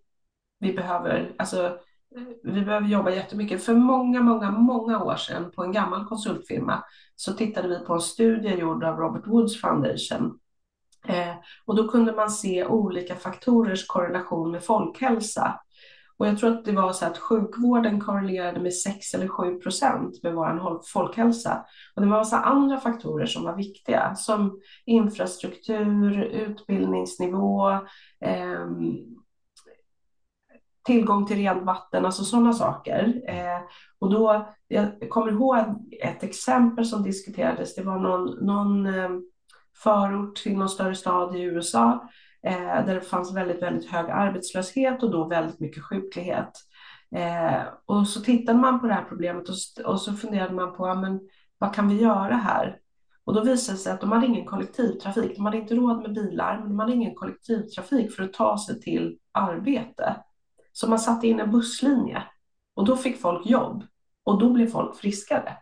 vi 0.59 0.73
behöver, 0.73 1.35
alltså, 1.39 1.79
vi 2.43 2.61
behöver 2.61 2.89
jobba 2.89 3.11
jättemycket. 3.11 3.63
För 3.65 3.75
många, 3.75 4.23
många, 4.23 4.51
många 4.51 5.03
år 5.03 5.17
sedan 5.17 5.51
på 5.51 5.65
en 5.65 5.73
gammal 5.73 6.07
konsultfirma 6.07 6.85
så 7.17 7.33
tittade 7.33 7.69
vi 7.69 7.79
på 7.79 7.95
en 7.95 8.01
studie 8.01 8.55
gjord 8.55 8.85
av 8.85 8.97
Robert 8.97 9.27
Woods 9.27 9.61
Foundation. 9.61 10.39
Eh, 11.09 11.35
och 11.65 11.77
då 11.77 11.89
kunde 11.89 12.13
man 12.13 12.31
se 12.31 12.67
olika 12.67 13.17
faktorers 13.17 13.87
korrelation 13.87 14.51
med 14.51 14.65
folkhälsa. 14.65 15.61
Och 16.17 16.27
jag 16.27 16.39
tror 16.39 16.51
att 16.51 16.65
det 16.65 16.73
var 16.73 16.93
så 16.93 17.07
att 17.07 17.19
sjukvården 17.19 18.01
korrelerade 18.01 18.61
med 18.61 18.75
6 18.75 19.15
eller 19.15 19.29
7 19.29 19.59
procent 19.59 20.23
med 20.23 20.35
vår 20.35 20.81
folkhälsa. 20.93 21.65
Och 21.95 22.03
det 22.03 22.09
var 22.09 22.19
massa 22.19 22.41
andra 22.41 22.81
faktorer 22.81 23.27
som 23.27 23.45
var 23.45 23.57
viktiga, 23.57 24.15
som 24.15 24.61
infrastruktur, 24.87 26.23
utbildningsnivå, 26.23 27.71
eh, 28.21 28.67
tillgång 30.91 31.27
till 31.27 31.37
rent 31.37 31.63
vatten, 31.63 32.05
alltså 32.05 32.25
sådana 32.25 32.53
saker. 32.53 33.23
Eh, 33.29 33.61
och 33.99 34.11
då, 34.11 34.49
jag 34.69 35.11
kommer 35.11 35.33
ihåg 35.33 35.59
ett 36.03 36.23
exempel 36.23 36.85
som 36.85 37.03
diskuterades, 37.03 37.75
det 37.75 37.83
var 37.83 37.99
någon, 37.99 38.47
någon 38.47 38.87
eh, 38.87 39.11
förort 39.83 40.37
till 40.37 40.57
någon 40.57 40.69
större 40.69 40.95
stad 40.95 41.37
i 41.37 41.43
USA 41.43 42.09
eh, 42.43 42.87
där 42.87 42.95
det 42.95 43.01
fanns 43.01 43.37
väldigt, 43.37 43.63
väldigt 43.63 43.91
hög 43.91 44.11
arbetslöshet 44.11 45.03
och 45.03 45.11
då 45.11 45.29
väldigt 45.29 45.61
mycket 45.61 45.85
sjuklighet. 45.85 46.53
Eh, 47.17 47.63
och 47.87 48.07
så 48.07 48.21
tittade 48.21 48.59
man 48.59 48.81
på 48.81 48.87
det 48.87 48.95
här 48.95 49.07
problemet 49.09 49.49
och, 49.49 49.85
och 49.85 50.01
så 50.01 50.13
funderade 50.13 50.55
man 50.55 50.77
på, 50.77 50.89
ja, 50.89 50.95
men, 50.95 51.21
vad 51.59 51.75
kan 51.75 51.89
vi 51.89 52.03
göra 52.03 52.35
här? 52.35 52.77
Och 53.25 53.35
då 53.35 53.43
visade 53.43 53.79
det 53.79 53.83
sig 53.83 53.93
att 53.93 54.01
de 54.01 54.13
hade 54.13 54.27
ingen 54.27 54.47
kollektivtrafik. 54.47 55.37
De 55.37 55.45
hade 55.45 55.57
inte 55.57 55.75
råd 55.75 56.03
med 56.03 56.15
bilar, 56.15 56.59
men 56.59 56.69
de 56.69 56.79
hade 56.79 56.93
ingen 56.93 57.15
kollektivtrafik 57.15 58.13
för 58.13 58.23
att 58.23 58.33
ta 58.33 58.59
sig 58.59 58.81
till 58.81 59.19
arbete. 59.33 60.17
Så 60.73 60.89
man 60.89 60.99
satte 60.99 61.29
in 61.29 61.41
en 61.41 61.51
busslinje 61.51 62.23
och 62.75 62.85
då 62.85 62.97
fick 62.97 63.21
folk 63.21 63.47
jobb 63.47 63.85
och 64.25 64.39
då 64.39 64.51
blev 64.51 64.67
folk 64.67 64.97
friskare. 64.97 65.57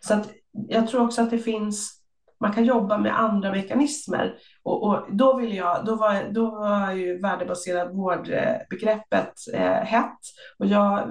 Så 0.00 0.14
att 0.14 0.30
jag 0.52 0.88
tror 0.88 1.04
också 1.04 1.22
att 1.22 1.30
det 1.30 1.38
finns 1.38 1.96
man 2.40 2.52
kan 2.52 2.64
jobba 2.64 2.98
med 2.98 3.20
andra 3.20 3.50
mekanismer. 3.50 4.34
Och, 4.62 4.82
och, 4.82 5.06
då, 5.08 5.36
vill 5.36 5.54
jag, 5.54 5.84
då, 5.84 5.94
var, 5.94 6.32
då 6.32 6.50
var 6.50 6.92
ju 6.92 7.20
värdebaserad 7.20 7.96
vårdbegreppet 7.96 9.32
eh, 9.52 9.70
hett. 9.70 10.18
Och 10.58 10.66
jag, 10.66 11.10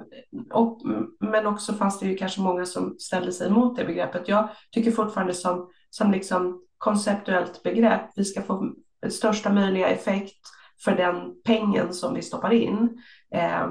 och, 0.53 0.81
men 1.19 1.47
också 1.47 1.73
fanns 1.73 1.99
det 1.99 2.07
ju 2.07 2.17
kanske 2.17 2.41
många 2.41 2.65
som 2.65 2.95
ställde 2.99 3.31
sig 3.31 3.47
emot 3.47 3.77
det 3.77 3.85
begreppet. 3.85 4.27
Jag 4.27 4.49
tycker 4.71 4.91
fortfarande 4.91 5.33
som, 5.33 5.69
som 5.89 6.11
liksom 6.11 6.61
konceptuellt 6.77 7.63
begrepp, 7.63 8.09
vi 8.15 8.25
ska 8.25 8.41
få 8.41 8.73
största 9.09 9.53
möjliga 9.53 9.87
effekt 9.87 10.39
för 10.83 10.95
den 10.95 11.41
pengen 11.43 11.93
som 11.93 12.13
vi 12.13 12.21
stoppar 12.21 12.53
in. 12.53 12.97
Eh, 13.35 13.67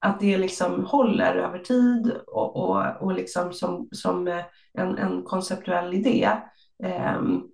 att 0.00 0.20
det 0.20 0.38
liksom 0.38 0.84
håller 0.84 1.34
över 1.34 1.58
tid 1.58 2.12
och, 2.26 2.56
och, 2.56 3.02
och 3.02 3.14
liksom 3.14 3.52
som, 3.52 3.88
som 3.92 4.28
en, 4.72 4.98
en 4.98 5.22
konceptuell 5.22 5.94
idé. 5.94 6.30
Um, 7.18 7.48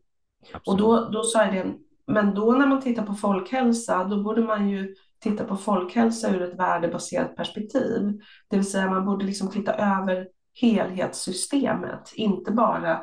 och 0.67 0.77
då, 0.77 1.09
då 1.09 1.23
sa 1.23 1.45
jag 1.45 1.55
det, 1.55 1.75
men 2.07 2.35
då 2.35 2.53
när 2.53 2.67
man 2.67 2.81
tittar 2.81 3.07
på 3.07 3.15
folkhälsa, 3.15 4.05
då 4.05 4.23
borde 4.23 4.43
man 4.43 4.69
ju 4.69 4.95
titta 5.19 5.45
på 5.45 5.57
folkhälsa 5.57 6.31
ur 6.31 6.43
ett 6.43 6.59
värdebaserat 6.59 7.37
perspektiv. 7.37 8.21
Det 8.51 8.57
vill 8.57 8.71
säga 8.71 8.91
man 8.91 9.07
borde 9.07 9.25
liksom 9.25 9.51
titta 9.51 9.75
över 9.75 10.29
helhetssystemet, 10.61 12.13
inte 12.15 12.53
bara 12.53 13.03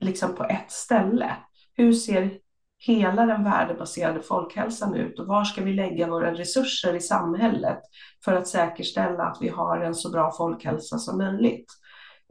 liksom 0.00 0.34
på 0.34 0.44
ett 0.44 0.72
ställe. 0.72 1.36
Hur 1.74 1.92
ser 1.92 2.38
hela 2.78 3.26
den 3.26 3.44
värdebaserade 3.44 4.22
folkhälsan 4.22 4.94
ut 4.94 5.18
och 5.18 5.26
var 5.26 5.44
ska 5.44 5.64
vi 5.64 5.72
lägga 5.72 6.10
våra 6.10 6.34
resurser 6.34 6.94
i 6.94 7.00
samhället 7.00 7.80
för 8.24 8.32
att 8.32 8.48
säkerställa 8.48 9.24
att 9.24 9.38
vi 9.40 9.48
har 9.48 9.80
en 9.80 9.94
så 9.94 10.10
bra 10.10 10.32
folkhälsa 10.32 10.98
som 10.98 11.18
möjligt. 11.18 11.66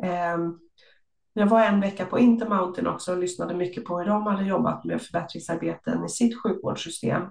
Ehm, 0.03 0.59
jag 1.33 1.47
var 1.47 1.63
en 1.63 1.81
vecka 1.81 2.05
på 2.05 2.19
Intermountain 2.19 2.87
också 2.87 3.11
och 3.11 3.17
lyssnade 3.17 3.53
mycket 3.55 3.85
på 3.85 3.99
hur 3.99 4.05
de 4.05 4.27
hade 4.27 4.45
jobbat 4.45 4.83
med 4.85 5.01
förbättringsarbeten 5.01 6.05
i 6.05 6.09
sitt 6.09 6.41
sjukvårdssystem. 6.41 7.21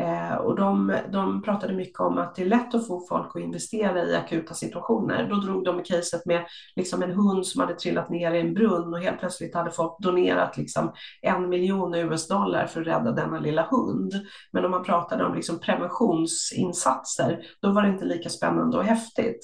Eh, 0.00 0.34
och 0.34 0.56
de, 0.56 0.96
de 1.12 1.42
pratade 1.42 1.74
mycket 1.74 2.00
om 2.00 2.18
att 2.18 2.34
det 2.34 2.42
är 2.42 2.46
lätt 2.46 2.74
att 2.74 2.86
få 2.86 3.06
folk 3.08 3.36
att 3.36 3.42
investera 3.42 4.04
i 4.04 4.16
akuta 4.16 4.54
situationer. 4.54 5.28
Då 5.28 5.36
drog 5.36 5.64
de 5.64 5.82
caset 5.82 6.26
med 6.26 6.44
liksom 6.76 7.02
en 7.02 7.12
hund 7.12 7.46
som 7.46 7.60
hade 7.60 7.74
trillat 7.74 8.10
ner 8.10 8.32
i 8.32 8.40
en 8.40 8.54
brunn 8.54 8.94
och 8.94 9.00
helt 9.00 9.18
plötsligt 9.18 9.54
hade 9.54 9.70
folk 9.70 9.98
donerat 9.98 10.56
liksom 10.56 10.92
en 11.22 11.48
miljon 11.48 11.94
US-dollar 11.94 12.66
för 12.66 12.80
att 12.80 12.86
rädda 12.86 13.12
denna 13.12 13.38
lilla 13.38 13.62
hund. 13.70 14.12
Men 14.52 14.64
om 14.64 14.70
man 14.70 14.84
pratade 14.84 15.24
om 15.24 15.34
liksom 15.34 15.60
preventionsinsatser, 15.60 17.40
då 17.60 17.70
var 17.70 17.82
det 17.82 17.88
inte 17.88 18.04
lika 18.04 18.28
spännande 18.28 18.76
och 18.76 18.84
häftigt. 18.84 19.40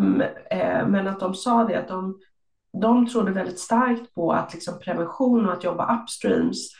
Mm, 0.00 0.20
eh, 0.50 0.88
men 0.88 1.08
att 1.08 1.20
de 1.20 1.34
sa 1.34 1.64
det, 1.64 1.78
att 1.78 1.88
de 1.88 2.18
de 2.72 3.06
trodde 3.06 3.32
väldigt 3.32 3.58
starkt 3.58 4.14
på 4.14 4.32
att 4.32 4.54
liksom 4.54 4.78
prevention 4.78 5.46
och 5.46 5.52
att 5.52 5.64
jobba 5.64 6.02
upstreams 6.02 6.70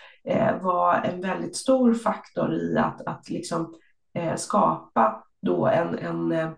var 0.60 0.94
en 1.04 1.20
väldigt 1.20 1.56
stor 1.56 1.94
faktor 1.94 2.54
i 2.54 2.78
att, 2.78 3.06
att 3.06 3.30
liksom, 3.30 3.74
eh, 4.14 4.36
skapa 4.36 5.24
då 5.42 5.66
en, 5.66 5.98
en 5.98 6.32
eh, 6.32 6.50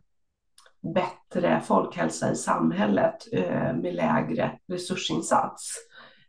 bättre 0.94 1.60
folkhälsa 1.60 2.32
i 2.32 2.36
samhället 2.36 3.16
eh, 3.32 3.74
med 3.74 3.94
lägre 3.94 4.58
resursinsats. 4.68 5.74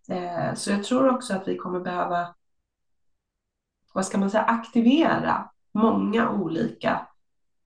Eh, 0.09 0.53
så 0.53 0.71
jag 0.71 0.83
tror 0.83 1.09
också 1.09 1.33
att 1.33 1.47
vi 1.47 1.57
kommer 1.57 1.79
behöva, 1.79 2.35
vad 3.93 4.05
ska 4.05 4.17
man 4.17 4.29
säga, 4.29 4.43
aktivera 4.43 5.49
många 5.71 6.29
olika 6.29 7.07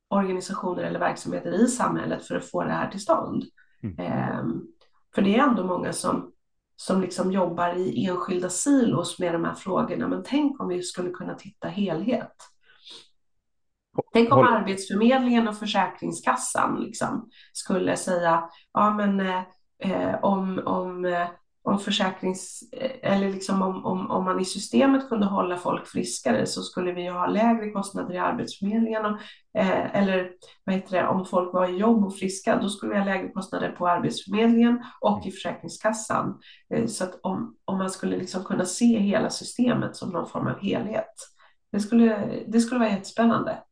organisationer 0.07 0.83
eller 0.83 0.99
verksamheter 0.99 1.63
i 1.63 1.67
samhället 1.67 2.25
för 2.25 2.35
att 2.35 2.49
få 2.49 2.63
det 2.63 2.71
här 2.71 2.91
till 2.91 3.01
stånd. 3.01 3.43
Mm. 3.83 3.99
Ehm, 3.99 4.61
för 5.15 5.21
det 5.21 5.37
är 5.37 5.43
ändå 5.43 5.63
många 5.63 5.93
som, 5.93 6.31
som 6.79 7.01
liksom 7.01 7.31
jobbar 7.31 7.77
i 7.77 8.05
enskilda 8.05 8.49
silos 8.49 9.19
med 9.19 9.33
de 9.33 9.45
här 9.45 9.53
frågorna. 9.53 10.07
Men 10.07 10.23
tänk 10.23 10.61
om 10.61 10.67
vi 10.67 10.83
skulle 10.83 11.09
kunna 11.09 11.35
titta 11.35 11.67
helhet. 11.67 12.35
Tänk 14.13 14.33
om 14.33 14.47
Arbetsförmedlingen 14.47 15.47
och 15.47 15.57
Försäkringskassan 15.57 16.79
liksom 16.79 17.29
skulle 17.53 17.97
säga, 17.97 18.49
ja 18.73 18.93
men 18.93 19.19
eh, 19.79 20.23
om, 20.23 20.61
om, 20.65 21.05
eh, 21.05 21.27
om 21.67 21.79
försäkrings 21.79 22.63
eller 23.01 23.29
liksom 23.29 23.61
om, 23.61 23.85
om, 23.85 24.11
om 24.11 24.23
man 24.23 24.39
i 24.39 24.45
systemet 24.45 25.09
kunde 25.09 25.25
hålla 25.25 25.57
folk 25.57 25.87
friskare 25.87 26.45
så 26.45 26.61
skulle 26.61 26.91
vi 26.91 27.07
ha 27.07 27.27
lägre 27.27 27.71
kostnader 27.71 28.13
i 28.13 28.17
Arbetsförmedlingen. 28.17 29.05
Och, 29.05 29.19
eh, 29.57 29.95
eller 29.95 30.31
vad 30.63 30.75
heter 30.75 30.97
det, 30.97 31.07
om 31.07 31.25
folk 31.25 31.53
var 31.53 31.67
i 31.67 31.77
jobb 31.77 32.05
och 32.05 32.15
friska, 32.15 32.59
då 32.61 32.69
skulle 32.69 32.93
vi 32.93 32.97
ha 32.99 33.05
lägre 33.05 33.29
kostnader 33.29 33.71
på 33.71 33.87
Arbetsförmedlingen 33.87 34.83
och 35.01 35.25
i 35.25 35.31
Försäkringskassan. 35.31 36.39
Eh, 36.73 36.85
så 36.85 37.03
att 37.03 37.19
om, 37.23 37.55
om 37.65 37.77
man 37.77 37.89
skulle 37.89 38.17
liksom 38.17 38.43
kunna 38.43 38.65
se 38.65 38.99
hela 38.99 39.29
systemet 39.29 39.95
som 39.95 40.09
någon 40.09 40.29
form 40.29 40.47
av 40.47 40.59
helhet. 40.59 41.13
Det 41.71 41.79
skulle, 41.79 42.29
det 42.47 42.59
skulle 42.59 42.79
vara 42.79 42.89
jättespännande. 42.89 43.63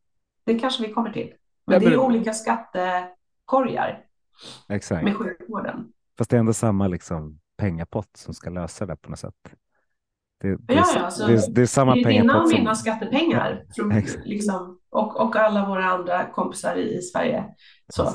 Det 0.46 0.60
kanske 0.60 0.88
vi 0.88 0.94
kommer 0.94 1.12
till. 1.12 1.34
Men 1.68 1.80
det 1.80 1.86
är 1.86 1.98
olika 1.98 2.34
skattekorgar 2.34 4.04
Exakt. 4.70 5.04
med 5.04 5.16
sjukvården. 5.16 5.92
Fast 6.18 6.30
det 6.30 6.36
är 6.36 6.40
ändå 6.40 6.54
samma 6.54 6.88
liksom 6.88 7.40
pengapott 7.58 8.18
som 8.18 8.34
ska 8.34 8.50
lösa 8.50 8.86
det 8.86 8.96
på 8.96 9.10
något 9.10 9.20
sätt. 9.20 9.36
Det, 10.41 10.50
det, 10.50 10.74
ja, 10.74 10.84
ja, 10.96 11.02
alltså, 11.02 11.28
det, 11.28 11.54
det 11.56 11.62
är 11.62 11.65
samma 11.65 11.98
är 11.98 12.04
dina 12.04 12.41
och 12.41 12.50
mina 12.50 12.76
som... 12.76 12.82
skattepengar 12.82 13.65
från, 13.76 13.94
liksom, 14.26 14.80
och, 14.89 15.22
och 15.22 15.36
alla 15.36 15.68
våra 15.68 15.86
andra 15.86 16.26
kompisar 16.26 16.76
i, 16.76 16.98
i 16.98 17.02
Sverige. 17.02 17.46
Så. 17.88 18.13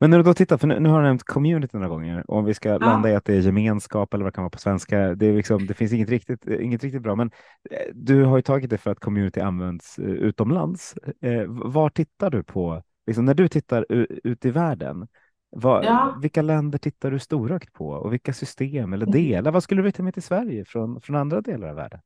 Men 0.00 0.10
när 0.10 0.18
du 0.18 0.24
då 0.24 0.34
tittar, 0.34 0.58
för 0.58 0.66
nu, 0.66 0.80
nu 0.80 0.88
har 0.88 1.00
du 1.00 1.06
nämnt 1.06 1.24
community 1.24 1.76
några 1.76 1.88
gånger 1.88 2.30
och 2.30 2.38
om 2.38 2.44
vi 2.44 2.54
ska 2.54 2.68
ja. 2.68 2.78
landa 2.78 3.10
i 3.10 3.14
att 3.14 3.24
det 3.24 3.34
är 3.34 3.40
gemenskap 3.40 4.14
eller 4.14 4.24
vad 4.24 4.32
det 4.32 4.34
kan 4.34 4.44
vara 4.44 4.50
på 4.50 4.58
svenska. 4.58 4.98
Det, 4.98 5.26
är 5.26 5.32
liksom, 5.32 5.66
det 5.66 5.74
finns 5.74 5.92
inget 5.92 6.08
riktigt, 6.08 6.46
inget 6.46 6.82
riktigt 6.82 7.02
bra, 7.02 7.14
men 7.14 7.30
eh, 7.70 7.92
du 7.94 8.24
har 8.24 8.36
ju 8.36 8.42
tagit 8.42 8.70
det 8.70 8.78
för 8.78 8.90
att 8.90 9.00
community 9.00 9.40
används 9.40 9.98
eh, 9.98 10.04
utomlands. 10.04 10.94
Eh, 11.20 11.44
var 11.46 11.90
tittar 11.90 12.30
du 12.30 12.42
på, 12.42 12.82
liksom, 13.06 13.24
när 13.24 13.34
du 13.34 13.48
tittar 13.48 13.86
ut 14.24 14.44
i 14.44 14.50
världen? 14.50 15.08
Vad, 15.56 15.84
ja. 15.84 16.18
Vilka 16.22 16.42
länder 16.42 16.78
tittar 16.78 17.10
du 17.10 17.18
storögt 17.18 17.72
på 17.72 17.88
och 17.88 18.12
vilka 18.12 18.32
system 18.32 18.92
eller 18.92 19.06
mm. 19.06 19.12
delar? 19.12 19.52
Vad 19.52 19.62
skulle 19.62 19.82
du 19.82 19.92
ta 19.92 20.02
med 20.02 20.14
till 20.14 20.22
Sverige 20.22 20.64
från, 20.64 21.00
från 21.00 21.16
andra 21.16 21.40
delar 21.40 21.68
av 21.68 21.76
världen? 21.76 22.00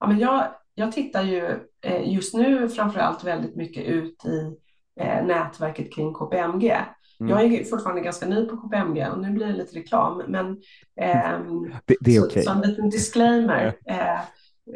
Ja, 0.00 0.06
men 0.06 0.18
jag, 0.18 0.48
jag 0.74 0.92
tittar 0.92 1.22
ju 1.22 1.44
eh, 1.80 2.12
just 2.12 2.34
nu 2.34 2.68
framför 2.68 3.00
allt 3.00 3.24
väldigt 3.24 3.56
mycket 3.56 3.84
ut 3.84 4.24
i 4.24 4.56
eh, 5.00 5.26
nätverket 5.26 5.94
kring 5.94 6.14
KPMG. 6.14 6.76
Mm. 7.20 7.30
Jag 7.30 7.44
är 7.44 7.64
fortfarande 7.64 8.00
ganska 8.02 8.26
ny 8.26 8.46
på 8.46 8.56
KPMG 8.56 9.08
och 9.12 9.18
nu 9.18 9.30
blir 9.30 9.46
det 9.46 9.52
lite 9.52 9.78
reklam, 9.78 10.22
men 10.28 10.50
eh, 11.00 11.40
det, 11.84 11.96
det, 12.00 12.16
är. 12.16 12.24
Okay. 12.24 12.42
Så, 12.42 12.50
så 12.50 12.56
en 12.56 12.70
liten 12.70 12.90
disclaimer. 12.90 13.76
Eh, 13.86 14.20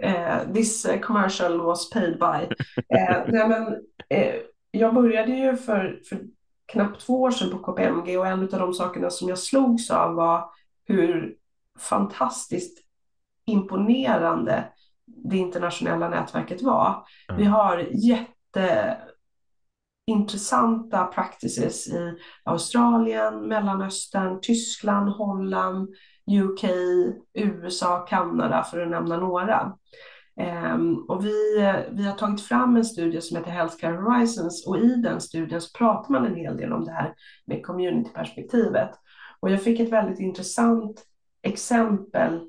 eh, 0.03 0.53
this 0.55 0.87
commercial 1.03 1.61
was 1.61 1.91
paid 1.91 2.19
by. 2.19 2.55
Eh, 2.97 3.23
nej, 3.29 3.49
men, 3.49 3.77
jag 4.71 4.95
började 4.95 5.33
ju 5.33 5.57
för, 5.57 6.01
för 6.09 6.19
knappt 6.73 7.01
två 7.01 7.23
år 7.23 7.31
sedan 7.31 7.51
på 7.51 7.59
KPMG 7.59 8.19
och 8.19 8.27
en 8.27 8.43
av 8.43 8.49
de 8.49 8.75
sakerna 8.75 9.11
som 9.11 9.29
jag 9.29 9.39
slogs 9.39 9.91
av 9.91 10.15
var 10.15 10.51
hur 10.85 11.37
fantastiskt 11.79 12.79
imponerande 13.47 14.69
det 15.07 15.37
internationella 15.37 16.09
nätverket 16.09 16.63
var. 16.63 17.07
Mm. 17.29 17.41
Vi 17.41 17.45
har 17.45 17.87
jätteintressanta 20.07 21.05
practices 21.05 21.87
i 21.87 22.15
Australien, 22.45 23.49
Mellanöstern, 23.49 24.41
Tyskland, 24.41 25.09
Holland, 25.11 25.89
UK, 26.31 26.65
USA, 27.35 27.99
Kanada 27.99 28.63
för 28.63 28.81
att 28.81 28.91
nämna 28.91 29.17
några. 29.17 29.73
Ehm, 30.37 30.97
och 30.97 31.25
vi, 31.25 31.33
vi 31.91 32.07
har 32.07 32.15
tagit 32.15 32.41
fram 32.41 32.77
en 32.77 32.85
studie 32.85 33.21
som 33.21 33.37
heter 33.37 33.51
Healthcare 33.51 33.97
Horizons 33.97 34.67
och 34.67 34.79
i 34.79 34.95
den 34.95 35.21
studien 35.21 35.61
så 35.61 35.79
pratar 35.79 36.13
man 36.13 36.27
en 36.27 36.37
hel 36.37 36.57
del 36.57 36.73
om 36.73 36.85
det 36.85 36.93
här 36.93 37.15
med 37.47 37.67
communityperspektivet. 37.67 38.91
Och 39.41 39.51
jag 39.51 39.63
fick 39.63 39.81
ett 39.81 39.93
väldigt 39.93 40.21
intressant 40.21 41.05
exempel 41.43 42.41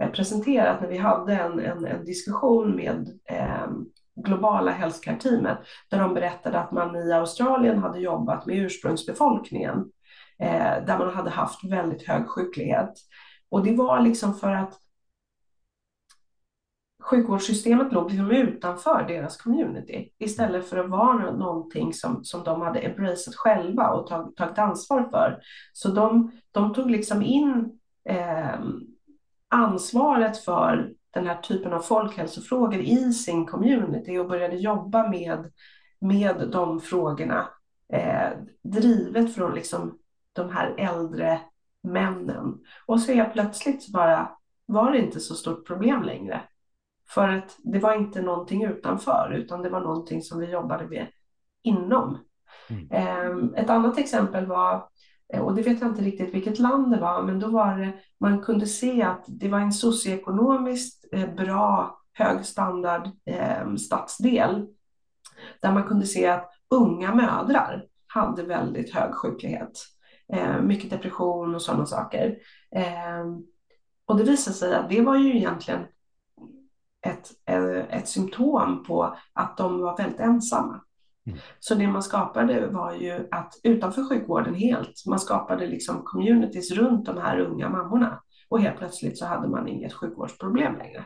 eh, 0.00 0.10
presenterat 0.10 0.80
när 0.80 0.88
vi 0.88 0.98
hade 0.98 1.34
en, 1.34 1.60
en, 1.60 1.86
en 1.86 2.04
diskussion 2.04 2.76
med 2.76 3.08
eh, 3.24 3.70
globala 4.14 4.70
healthcare-teamet 4.70 5.58
där 5.90 5.98
de 5.98 6.14
berättade 6.14 6.58
att 6.58 6.72
man 6.72 6.96
i 6.96 7.12
Australien 7.12 7.78
hade 7.78 7.98
jobbat 7.98 8.46
med 8.46 8.56
ursprungsbefolkningen 8.56 9.78
eh, 10.38 10.84
där 10.86 10.98
man 10.98 11.14
hade 11.14 11.30
haft 11.30 11.64
väldigt 11.64 12.08
hög 12.08 12.28
sjuklighet. 12.28 12.92
Och 13.48 13.64
det 13.64 13.76
var 13.76 14.00
liksom 14.00 14.34
för 14.34 14.52
att 14.52 14.78
sjukvårdssystemet 17.00 17.92
låg 17.92 18.10
liksom 18.10 18.30
utanför 18.30 19.04
deras 19.08 19.36
community 19.36 20.08
istället 20.18 20.68
för 20.68 20.76
att 20.76 20.90
vara 20.90 21.30
någonting 21.30 21.94
som, 21.94 22.24
som 22.24 22.44
de 22.44 22.60
hade 22.60 22.78
embracerat 22.80 23.36
själva 23.36 23.90
och 23.90 24.06
tag, 24.06 24.36
tagit 24.36 24.58
ansvar 24.58 25.08
för. 25.10 25.40
Så 25.72 25.88
de, 25.88 26.32
de 26.52 26.74
tog 26.74 26.90
liksom 26.90 27.22
in 27.22 27.78
eh, 28.08 28.60
ansvaret 29.48 30.38
för 30.38 30.92
den 31.10 31.26
här 31.26 31.36
typen 31.36 31.72
av 31.72 31.80
folkhälsofrågor 31.80 32.80
i 32.80 33.12
sin 33.12 33.46
community 33.46 34.18
och 34.18 34.28
började 34.28 34.56
jobba 34.56 35.08
med, 35.08 35.52
med 35.98 36.48
de 36.52 36.80
frågorna 36.80 37.48
eh, 37.92 38.30
drivet 38.62 39.34
från 39.34 39.54
liksom 39.54 39.98
de 40.32 40.50
här 40.50 40.74
äldre 40.78 41.40
männen. 41.82 42.58
Och 42.86 43.00
så 43.00 43.12
är 43.12 43.24
plötsligt 43.24 43.82
så 43.82 43.92
bara 43.92 44.30
var 44.66 44.92
det 44.92 44.98
inte 44.98 45.20
så 45.20 45.34
stort 45.34 45.66
problem 45.66 46.02
längre. 46.02 46.40
För 47.14 47.28
att 47.28 47.56
det 47.58 47.78
var 47.78 47.94
inte 47.94 48.22
någonting 48.22 48.64
utanför, 48.64 49.32
utan 49.34 49.62
det 49.62 49.70
var 49.70 49.80
någonting 49.80 50.22
som 50.22 50.40
vi 50.40 50.50
jobbade 50.50 50.88
med 50.88 51.06
inom. 51.62 52.18
Mm. 52.70 52.88
Ehm, 52.90 53.54
ett 53.54 53.70
annat 53.70 53.98
exempel 53.98 54.46
var, 54.46 54.88
eh, 55.32 55.40
och 55.40 55.54
det 55.54 55.62
vet 55.62 55.80
jag 55.80 55.90
inte 55.90 56.02
riktigt 56.02 56.34
vilket 56.34 56.58
land 56.58 56.92
det 56.92 57.00
var, 57.00 57.22
men 57.22 57.40
då 57.40 57.48
var 57.48 57.78
det, 57.78 57.92
man 58.20 58.40
kunde 58.40 58.66
se 58.66 59.02
att 59.02 59.24
det 59.26 59.48
var 59.48 59.58
en 59.58 59.72
socioekonomiskt 59.72 61.04
eh, 61.12 61.34
bra, 61.34 62.00
hög 62.12 62.44
standard 62.44 63.08
ehm, 63.26 63.78
stadsdel, 63.78 64.66
där 65.62 65.72
man 65.72 65.84
kunde 65.84 66.06
se 66.06 66.26
att 66.26 66.50
unga 66.70 67.14
mödrar 67.14 67.84
hade 68.06 68.42
väldigt 68.42 68.94
hög 68.94 69.14
sjuklighet, 69.14 69.72
ehm, 70.32 70.66
mycket 70.66 70.90
depression 70.90 71.54
och 71.54 71.62
sådana 71.62 71.86
saker. 71.86 72.38
Och 74.06 74.16
det 74.16 74.24
visade 74.24 74.56
sig 74.56 74.74
att 74.74 74.88
det 74.88 75.00
var 75.00 75.16
ju 75.16 75.36
egentligen 75.36 75.80
ett, 77.06 77.28
ett 77.90 78.08
symptom 78.08 78.84
på 78.84 79.16
att 79.32 79.56
de 79.56 79.80
var 79.80 79.96
väldigt 79.96 80.20
ensamma. 80.20 80.80
Mm. 81.26 81.38
Så 81.58 81.74
det 81.74 81.86
man 81.86 82.02
skapade 82.02 82.66
var 82.66 82.92
ju 82.92 83.28
att 83.30 83.54
utanför 83.62 84.08
sjukvården 84.08 84.54
helt, 84.54 85.06
man 85.06 85.20
skapade 85.20 85.66
liksom 85.66 86.02
communities 86.04 86.70
runt 86.70 87.06
de 87.06 87.18
här 87.18 87.38
unga 87.38 87.68
mammorna 87.68 88.22
och 88.48 88.60
helt 88.60 88.78
plötsligt 88.78 89.18
så 89.18 89.26
hade 89.26 89.48
man 89.48 89.68
inget 89.68 89.92
sjukvårdsproblem 89.92 90.78
längre. 90.78 91.04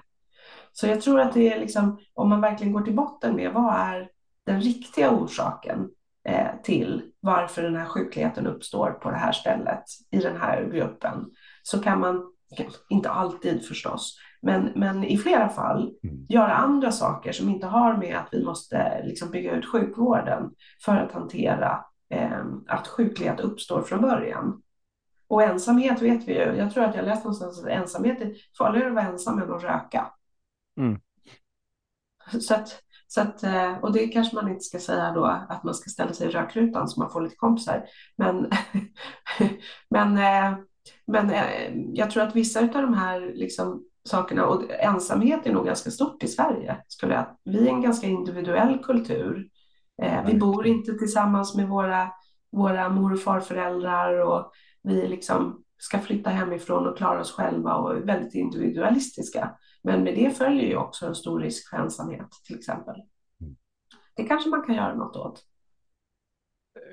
Så 0.72 0.86
jag 0.86 1.02
tror 1.02 1.20
att 1.20 1.34
det 1.34 1.52
är 1.52 1.60
liksom, 1.60 1.98
om 2.14 2.28
man 2.28 2.40
verkligen 2.40 2.72
går 2.72 2.80
till 2.82 2.96
botten 2.96 3.36
med 3.36 3.52
vad 3.52 3.74
är 3.74 4.08
den 4.46 4.60
riktiga 4.60 5.10
orsaken 5.10 5.90
eh, 6.28 6.48
till 6.62 7.02
varför 7.20 7.62
den 7.62 7.76
här 7.76 7.86
sjukligheten 7.86 8.46
uppstår 8.46 8.90
på 8.90 9.10
det 9.10 9.16
här 9.16 9.32
stället 9.32 9.84
i 10.10 10.18
den 10.18 10.36
här 10.36 10.70
gruppen, 10.72 11.30
så 11.62 11.82
kan 11.82 12.00
man, 12.00 12.32
inte 12.88 13.10
alltid 13.10 13.66
förstås, 13.66 14.18
men, 14.44 14.72
men 14.74 15.04
i 15.04 15.18
flera 15.18 15.48
fall 15.48 15.94
mm. 16.02 16.26
göra 16.28 16.54
andra 16.54 16.92
saker 16.92 17.32
som 17.32 17.48
inte 17.48 17.66
har 17.66 17.96
med 17.96 18.16
att 18.16 18.28
vi 18.32 18.44
måste 18.44 19.02
liksom 19.04 19.30
bygga 19.30 19.52
ut 19.54 19.66
sjukvården 19.66 20.50
för 20.84 20.96
att 20.96 21.12
hantera 21.12 21.84
eh, 22.10 22.44
att 22.68 22.86
sjuklighet 22.86 23.40
uppstår 23.40 23.82
från 23.82 24.00
början. 24.00 24.62
Och 25.28 25.42
ensamhet 25.42 26.02
vet 26.02 26.28
vi 26.28 26.32
ju. 26.32 26.56
Jag 26.56 26.72
tror 26.72 26.84
att 26.84 26.96
jag 26.96 27.04
läst 27.04 27.24
någonstans 27.24 27.62
att 27.62 27.68
ensamhet 27.68 28.20
är 28.20 28.34
farligare 28.58 28.88
att 28.88 28.94
vara 28.94 29.06
ensam 29.06 29.42
än 29.42 29.52
att 29.52 29.64
röka. 29.64 30.06
Mm. 30.80 31.00
Så 32.40 32.54
att, 32.54 32.82
så 33.06 33.20
att, 33.20 33.42
eh, 33.42 33.78
och 33.78 33.92
det 33.92 34.08
kanske 34.08 34.36
man 34.36 34.48
inte 34.48 34.64
ska 34.64 34.78
säga 34.78 35.12
då 35.12 35.24
att 35.24 35.64
man 35.64 35.74
ska 35.74 35.90
ställa 35.90 36.12
sig 36.12 36.28
i 36.28 36.30
rökrutan 36.30 36.88
så 36.88 37.00
man 37.00 37.10
får 37.10 37.20
lite 37.20 37.36
kompisar. 37.36 37.84
Men, 38.16 38.50
men, 39.90 40.18
eh, 40.18 40.58
men 41.06 41.30
eh, 41.30 41.72
jag 41.92 42.10
tror 42.10 42.22
att 42.22 42.36
vissa 42.36 42.60
av 42.60 42.68
de 42.68 42.94
här 42.94 43.32
liksom 43.34 43.84
sakerna. 44.08 44.46
Och 44.46 44.70
ensamhet 44.70 45.46
är 45.46 45.52
nog 45.52 45.66
ganska 45.66 45.90
stort 45.90 46.22
i 46.22 46.28
Sverige. 46.28 46.76
Skulle 46.88 47.14
jag. 47.14 47.26
Vi 47.44 47.68
är 47.68 47.72
en 47.72 47.82
ganska 47.82 48.06
individuell 48.06 48.78
kultur. 48.84 49.48
Eh, 50.02 50.26
vi 50.26 50.34
bor 50.34 50.66
inte 50.66 50.92
tillsammans 50.92 51.56
med 51.56 51.68
våra, 51.68 52.10
våra 52.52 52.88
mor 52.88 53.12
och 53.12 53.20
farföräldrar 53.20 54.20
och 54.20 54.52
vi 54.82 55.08
liksom 55.08 55.64
ska 55.78 55.98
flytta 55.98 56.30
hemifrån 56.30 56.86
och 56.86 56.96
klara 56.96 57.20
oss 57.20 57.32
själva 57.32 57.74
och 57.74 57.96
är 57.96 58.00
väldigt 58.00 58.34
individualistiska. 58.34 59.50
Men 59.82 60.04
med 60.04 60.14
det 60.14 60.30
följer 60.30 60.68
ju 60.68 60.76
också 60.76 61.06
en 61.06 61.14
stor 61.14 61.40
risk 61.40 61.70
för 61.70 61.76
ensamhet 61.76 62.28
till 62.46 62.58
exempel. 62.58 62.94
Mm. 63.40 63.56
Det 64.16 64.24
kanske 64.24 64.50
man 64.50 64.62
kan 64.62 64.74
göra 64.74 64.94
något 64.94 65.16
åt. 65.16 65.42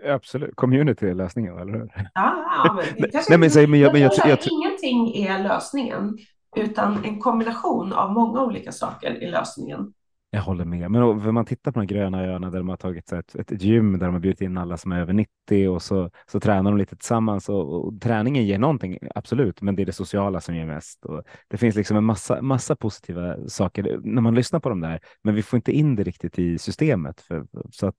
Absolut, 0.06 0.56
community 0.56 1.10
är 1.10 1.13
lösningen, 1.13 1.58
eller 1.58 1.74
hur? 1.74 1.91
Ja, 1.95 2.63
ja 2.65 2.74
men, 2.74 2.86
Nej, 3.30 3.38
men, 3.38 3.39
men, 3.39 3.80
jag, 3.80 3.91
men 3.91 4.02
jag, 4.02 4.12
jag, 4.13 4.30
jag, 4.30 4.39
ingenting 4.52 5.15
är 5.15 5.44
lösningen. 5.44 6.17
Utan 6.56 7.06
en 7.06 7.19
kombination 7.19 7.93
av 7.93 8.13
många 8.13 8.43
olika 8.43 8.71
saker 8.71 9.23
i 9.23 9.27
lösningen. 9.27 9.93
Jag 10.33 10.41
håller 10.41 10.65
med. 10.65 10.91
Men 10.91 11.04
om 11.04 11.33
man 11.33 11.45
tittar 11.45 11.71
på 11.71 11.79
de 11.79 11.87
gröna 11.87 12.25
öarna 12.25 12.49
där 12.49 12.58
de 12.58 12.69
har 12.69 12.77
tagit 12.77 13.08
så 13.08 13.15
ett, 13.15 13.35
ett 13.35 13.62
gym 13.62 13.99
där 13.99 14.06
de 14.06 14.13
har 14.13 14.19
bjudit 14.19 14.41
in 14.41 14.58
alla 14.58 14.77
som 14.77 14.91
är 14.91 14.99
över 14.99 15.13
90 15.13 15.67
och 15.67 15.81
så, 15.81 16.10
så 16.27 16.39
tränar 16.39 16.71
de 16.71 16.77
lite 16.77 16.95
tillsammans 16.95 17.49
och, 17.49 17.73
och 17.73 18.02
träningen 18.02 18.45
ger 18.45 18.60
någonting, 18.60 18.97
absolut, 19.15 19.62
men 19.62 19.75
det 19.75 19.81
är 19.81 19.85
det 19.85 19.93
sociala 19.93 20.41
som 20.41 20.56
ger 20.56 20.65
mest. 20.65 21.06
Och 21.06 21.23
det 21.47 21.58
finns 21.58 21.75
liksom 21.75 21.97
en 21.97 22.04
massa, 22.04 22.41
massa 22.41 22.75
positiva 22.75 23.47
saker 23.47 23.99
när 24.04 24.21
man 24.21 24.35
lyssnar 24.35 24.60
på 24.60 24.69
dem 24.69 24.81
där, 24.81 24.99
men 25.23 25.35
vi 25.35 25.43
får 25.43 25.58
inte 25.58 25.71
in 25.71 25.95
det 25.95 26.04
riktigt 26.04 26.39
i 26.39 26.58
systemet. 26.58 27.21
För, 27.21 27.45
så 27.71 27.87
att 27.87 27.95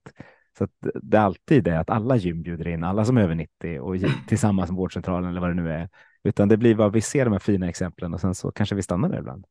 så 0.57 0.63
att 0.63 0.71
det 1.01 1.17
alltid 1.17 1.67
är 1.67 1.77
att 1.77 1.89
alla 1.89 2.15
gym 2.15 2.41
bjuder 2.41 2.67
in 2.67 2.83
alla 2.83 3.05
som 3.05 3.17
är 3.17 3.21
över 3.21 3.35
90 3.35 3.79
och 3.79 3.95
tillsammans 4.27 4.69
med 4.69 4.77
vårdcentralen 4.77 5.29
eller 5.29 5.41
vad 5.41 5.49
det 5.49 5.61
nu 5.61 5.71
är, 5.71 5.89
utan 6.23 6.47
det 6.47 6.57
blir 6.57 6.75
bara 6.75 6.89
vi 6.89 7.01
ser 7.01 7.25
de 7.25 7.31
här 7.31 7.39
fina 7.39 7.69
exemplen 7.69 8.13
och 8.13 8.21
sen 8.21 8.35
så 8.35 8.51
kanske 8.51 8.75
vi 8.75 8.83
stannar 8.83 9.09
där 9.09 9.19
ibland. 9.19 9.45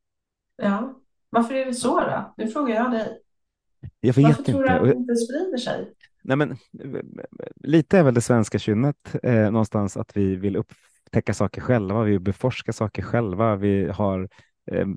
Ja, 0.55 0.99
varför 1.29 1.53
är 1.53 1.65
det 1.65 1.73
så 1.73 1.99
då? 1.99 2.33
Nu 2.37 2.47
frågar 2.47 2.75
jag 2.75 2.91
dig. 2.91 3.19
Jag 3.99 4.13
vet 4.13 4.25
Varför 4.25 4.39
inte. 4.39 4.51
tror 4.51 4.63
du 4.63 4.69
att 4.69 4.83
det 4.83 4.93
inte 4.93 5.15
sprider 5.15 5.57
sig? 5.57 5.93
Nej, 6.23 6.37
men, 6.37 6.57
lite 7.55 7.97
är 7.97 8.03
väl 8.03 8.13
det 8.13 8.21
svenska 8.21 8.59
kynnet 8.59 9.15
eh, 9.23 9.51
någonstans 9.51 9.97
att 9.97 10.17
vi 10.17 10.35
vill 10.35 10.55
upptäcka 10.55 11.33
saker 11.33 11.61
själva, 11.61 12.03
vi 12.03 12.11
vill 12.11 12.19
beforska 12.19 12.73
saker 12.73 13.01
själva, 13.01 13.55
vi 13.55 13.89
har 13.89 14.29
eh, 14.71 14.87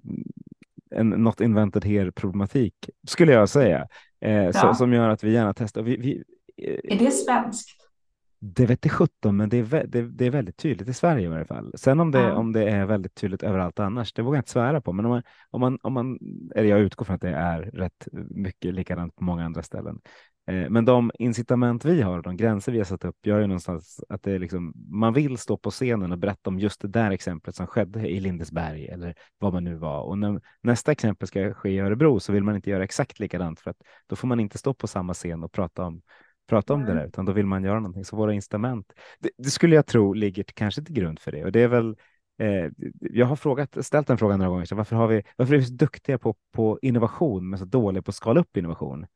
en 0.91 1.09
not 1.09 1.41
invented 1.41 1.85
here 1.85 2.13
problematik 2.13 2.91
skulle 3.07 3.33
jag 3.33 3.49
säga, 3.49 3.87
eh, 4.21 4.33
ja. 4.33 4.53
så, 4.53 4.75
som 4.75 4.93
gör 4.93 5.09
att 5.09 5.25
vi 5.25 5.33
gärna 5.33 5.55
testar. 5.55 5.83
Vi, 5.83 5.97
vi, 5.97 6.25
eh, 6.57 6.97
är 6.97 6.99
det 6.99 7.11
svenskt? 7.11 7.86
Det 8.39 8.67
vet 8.67 8.93
17, 8.93 9.37
men 9.37 9.49
det 9.49 9.57
är, 9.57 9.87
det, 9.87 10.03
det, 10.03 10.27
är 10.27 10.31
väldigt 10.31 10.57
tydligt 10.57 10.89
i 10.89 10.93
Sverige 10.93 11.25
i 11.25 11.29
varje 11.29 11.45
fall. 11.45 11.73
Sen 11.77 12.01
om 12.01 12.11
det, 12.11 12.21
ja. 12.21 12.33
om 12.33 12.53
det 12.53 12.71
är 12.71 12.87
väldigt 12.87 13.15
tydligt 13.15 13.43
överallt 13.43 13.79
annars, 13.79 14.13
det 14.13 14.23
vågar 14.23 14.37
jag 14.37 14.41
inte 14.41 14.51
svära 14.51 14.81
på. 14.81 14.93
Men 14.93 15.05
om 15.05 15.11
man, 15.11 15.23
om 15.51 15.61
man, 15.61 15.79
om 15.83 15.93
man, 15.93 16.19
eller 16.55 16.69
jag 16.69 16.81
utgår 16.81 17.05
från 17.05 17.15
att 17.15 17.23
det 17.23 17.31
är 17.31 17.63
rätt 17.63 18.09
mycket 18.31 18.75
likadant 18.75 19.17
på 19.17 19.25
många 19.25 19.45
andra 19.45 19.63
ställen. 19.63 20.01
Eh, 20.51 20.71
men 20.71 20.85
de 20.85 21.11
incitament 21.19 21.85
vi 21.85 22.03
har, 22.03 22.23
de 22.23 22.37
gränser 22.37 22.73
vi 22.73 22.79
har 22.79 22.85
satt 22.85 23.05
upp, 23.05 23.27
gör 23.27 23.41
ju 23.41 23.47
någonstans 23.47 24.01
att 24.09 24.23
det 24.23 24.33
är 24.33 24.39
liksom, 24.39 24.73
man 24.91 25.13
vill 25.13 25.39
stå 25.39 25.57
på 25.57 25.71
scenen 25.71 26.13
och 26.13 26.19
berätta 26.19 26.51
om 26.51 26.59
just 26.59 26.81
det 26.81 26.89
där 26.89 27.11
exemplet 27.11 27.55
som 27.55 27.67
skedde 27.67 28.09
i 28.09 28.21
Lindesberg 28.21 28.89
eller 28.89 29.15
vad 29.39 29.53
man 29.53 29.65
nu 29.65 29.75
var. 29.75 30.03
Och 30.03 30.19
när 30.19 30.41
nästa 30.63 30.93
exempel 30.93 31.29
ska 31.29 31.55
ske 31.55 31.71
i 31.71 31.79
Örebro 31.79 32.21
så 32.21 32.33
vill 32.33 32.45
man 32.45 32.57
inte 32.57 32.71
göra 32.71 32.85
exakt 32.85 33.21
likadant 33.21 33.61
för 33.61 33.71
att 33.71 33.83
då 34.07 34.17
får 34.17 34.29
man 34.29 34.41
inte 34.41 34.59
stå 34.59 34.75
på 34.75 34.87
samma 34.87 35.15
scen 35.15 35.45
och 35.45 35.53
prata 35.53 35.85
om 35.85 36.03
prata 36.47 36.75
om 36.75 36.81
mm. 36.83 36.95
det 36.95 37.01
där, 37.01 37.09
utan 37.09 37.25
då 37.25 37.33
vill 37.33 37.47
man 37.47 37.65
göra 37.65 37.81
någonting. 37.81 38.05
Så 38.05 38.17
våra 38.17 38.33
incitament, 38.33 38.93
det, 39.19 39.31
det 39.39 39.51
skulle 39.51 39.77
jag 39.77 39.87
tro 39.87 40.13
ligger 40.13 40.45
kanske 40.55 40.83
till 40.83 40.95
grund 40.95 41.19
för 41.19 41.33
det. 41.33 41.45
Och 41.45 41.53
det 41.53 41.61
är 41.61 41.69
väl, 41.69 41.97
eh, 42.39 42.71
jag 43.01 43.27
har 43.27 43.37
frågat, 43.37 43.85
ställt 43.85 44.07
den 44.07 44.19
frågan 44.19 44.39
några 44.39 44.51
gånger, 44.51 44.65
så 44.65 44.75
varför, 44.75 44.97
har 44.97 45.07
vi, 45.07 45.23
varför 45.37 45.55
är 45.55 45.59
vi 45.59 45.65
så 45.65 45.75
duktiga 45.75 46.19
på, 46.19 46.37
på 46.53 46.79
innovation 46.83 47.51
men 47.51 47.59
så 47.59 47.65
dåliga 47.65 48.03
på 48.03 48.09
att 48.09 48.15
skala 48.15 48.41
upp 48.41 48.57
innovation? 48.57 49.07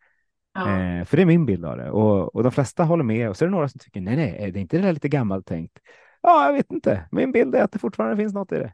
Ja. 0.55 0.81
Eh, 0.81 1.05
för 1.05 1.17
det 1.17 1.23
är 1.23 1.27
min 1.27 1.47
bild 1.47 1.65
av 1.65 1.77
det 1.77 1.91
och, 1.91 2.35
och 2.35 2.43
de 2.43 2.53
flesta 2.53 2.85
håller 2.85 3.05
med 3.05 3.29
och 3.29 3.37
så 3.37 3.45
är 3.45 3.47
det 3.47 3.55
några 3.55 3.69
som 3.69 3.79
tycker 3.79 4.01
nej, 4.01 4.17
nej, 4.17 4.53
det 4.53 4.59
är 4.59 4.61
inte 4.61 4.77
det 4.77 4.83
där 4.83 4.93
lite 4.93 5.09
gammalt 5.09 5.47
tänkt. 5.47 5.79
Ja, 6.23 6.47
jag 6.47 6.53
vet 6.53 6.73
inte. 6.73 7.09
Min 7.11 7.33
bild 7.33 7.55
är 7.55 7.63
att 7.63 7.73
det 7.73 7.79
fortfarande 7.79 8.17
finns 8.17 8.35
något 8.35 8.53
i 8.53 8.55
det. 8.55 8.73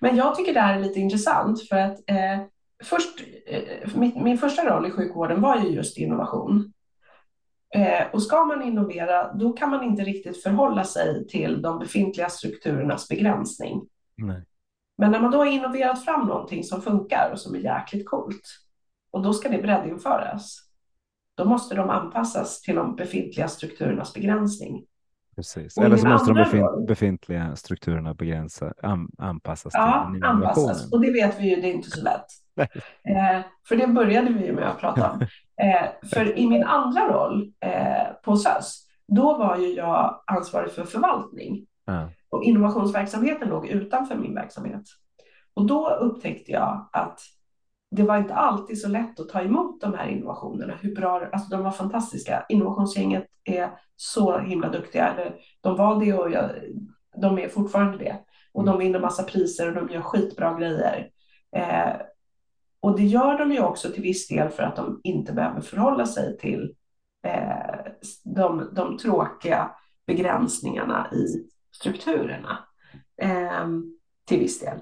Men 0.00 0.16
jag 0.16 0.34
tycker 0.34 0.54
det 0.54 0.60
här 0.60 0.76
är 0.78 0.80
lite 0.80 1.00
intressant 1.00 1.68
för 1.68 1.76
att 1.76 2.10
eh, 2.10 2.42
först, 2.84 3.22
eh, 3.46 3.88
min, 3.94 4.24
min 4.24 4.38
första 4.38 4.64
roll 4.64 4.86
i 4.86 4.90
sjukvården 4.90 5.40
var 5.40 5.60
ju 5.60 5.68
just 5.68 5.98
innovation. 5.98 6.72
Eh, 7.74 8.06
och 8.12 8.22
ska 8.22 8.44
man 8.44 8.62
innovera, 8.62 9.32
då 9.32 9.52
kan 9.52 9.70
man 9.70 9.84
inte 9.84 10.02
riktigt 10.02 10.42
förhålla 10.42 10.84
sig 10.84 11.26
till 11.28 11.62
de 11.62 11.78
befintliga 11.78 12.28
strukturernas 12.28 13.08
begränsning. 13.08 13.82
Nej. 14.16 14.44
Men 14.98 15.10
när 15.10 15.20
man 15.20 15.30
då 15.30 15.38
har 15.38 15.46
innoverat 15.46 16.04
fram 16.04 16.26
någonting 16.26 16.64
som 16.64 16.82
funkar 16.82 17.30
och 17.32 17.38
som 17.38 17.54
är 17.54 17.58
jäkligt 17.58 18.08
coolt, 18.08 18.42
och 19.10 19.22
då 19.22 19.32
ska 19.32 19.48
det 19.48 19.62
breddinföras, 19.62 20.58
då 21.34 21.44
måste 21.44 21.74
de 21.74 21.90
anpassas 21.90 22.60
till 22.60 22.74
de 22.74 22.96
befintliga 22.96 23.48
strukturernas 23.48 24.14
begränsning. 24.14 24.84
Precis, 25.36 25.78
eller 25.78 25.96
så 25.96 26.08
måste 26.08 26.30
de 26.30 26.34
befint 26.34 26.86
befintliga 26.86 27.56
strukturerna 27.56 28.14
begränsa, 28.14 28.72
an 28.82 29.10
anpassas 29.18 29.74
ja, 29.74 30.08
till 30.10 30.16
innovationen. 30.16 30.68
Anpassas. 30.68 30.92
Och 30.92 31.00
det 31.00 31.12
vet 31.12 31.40
vi 31.40 31.50
ju, 31.50 31.60
det 31.60 31.68
är 31.68 31.72
inte 31.72 31.90
så 31.90 32.02
lätt. 32.02 32.26
eh, 33.08 33.44
för 33.68 33.76
det 33.76 33.86
började 33.86 34.32
vi 34.32 34.46
ju 34.46 34.52
med 34.52 34.68
att 34.68 34.80
prata 34.80 35.10
om. 35.10 35.18
Eh, 35.62 36.08
för 36.14 36.38
i 36.38 36.46
min 36.46 36.64
andra 36.64 37.08
roll 37.08 37.52
eh, 37.60 38.12
på 38.24 38.36
SÖS, 38.36 38.86
då 39.08 39.38
var 39.38 39.56
ju 39.56 39.66
jag 39.66 40.22
ansvarig 40.26 40.72
för 40.72 40.84
förvaltning. 40.84 41.66
Ja. 41.84 42.10
Och 42.30 42.44
innovationsverksamheten 42.44 43.48
låg 43.48 43.66
utanför 43.66 44.14
min 44.16 44.34
verksamhet. 44.34 44.82
Och 45.54 45.66
då 45.66 45.90
upptäckte 45.90 46.52
jag 46.52 46.88
att 46.92 47.20
det 47.90 48.02
var 48.02 48.16
inte 48.16 48.34
alltid 48.34 48.80
så 48.80 48.88
lätt 48.88 49.20
att 49.20 49.28
ta 49.28 49.40
emot 49.40 49.80
de 49.80 49.94
här 49.94 50.08
innovationerna. 50.08 50.74
Hur 50.80 50.94
bra, 50.94 51.26
alltså 51.32 51.56
de 51.56 51.64
var 51.64 51.70
fantastiska. 51.70 52.46
Innovationsgänget 52.48 53.26
är 53.44 53.70
så 53.96 54.38
himla 54.38 54.68
duktiga. 54.68 55.32
De 55.60 55.76
var 55.76 56.00
det 56.04 56.12
och 56.12 56.30
jag, 56.30 56.50
de 57.16 57.38
är 57.38 57.48
fortfarande 57.48 57.98
det. 57.98 58.18
Och 58.52 58.64
de 58.64 58.78
vinner 58.78 59.00
massa 59.00 59.22
priser 59.22 59.68
och 59.68 59.74
de 59.74 59.94
gör 59.94 60.00
skitbra 60.00 60.54
grejer. 60.58 61.10
Eh, 61.56 61.92
och 62.82 62.96
det 62.96 63.04
gör 63.04 63.38
de 63.38 63.52
ju 63.52 63.60
också 63.60 63.90
till 63.90 64.02
viss 64.02 64.28
del 64.28 64.48
för 64.48 64.62
att 64.62 64.76
de 64.76 65.00
inte 65.04 65.32
behöver 65.32 65.60
förhålla 65.60 66.06
sig 66.06 66.38
till 66.38 66.74
eh, 67.26 67.92
de, 68.24 68.70
de 68.74 68.98
tråkiga 68.98 69.70
begränsningarna 70.06 71.10
i 71.12 71.48
strukturerna. 71.72 72.58
Eh, 73.16 73.68
till 74.24 74.38
viss 74.38 74.60
del. 74.60 74.78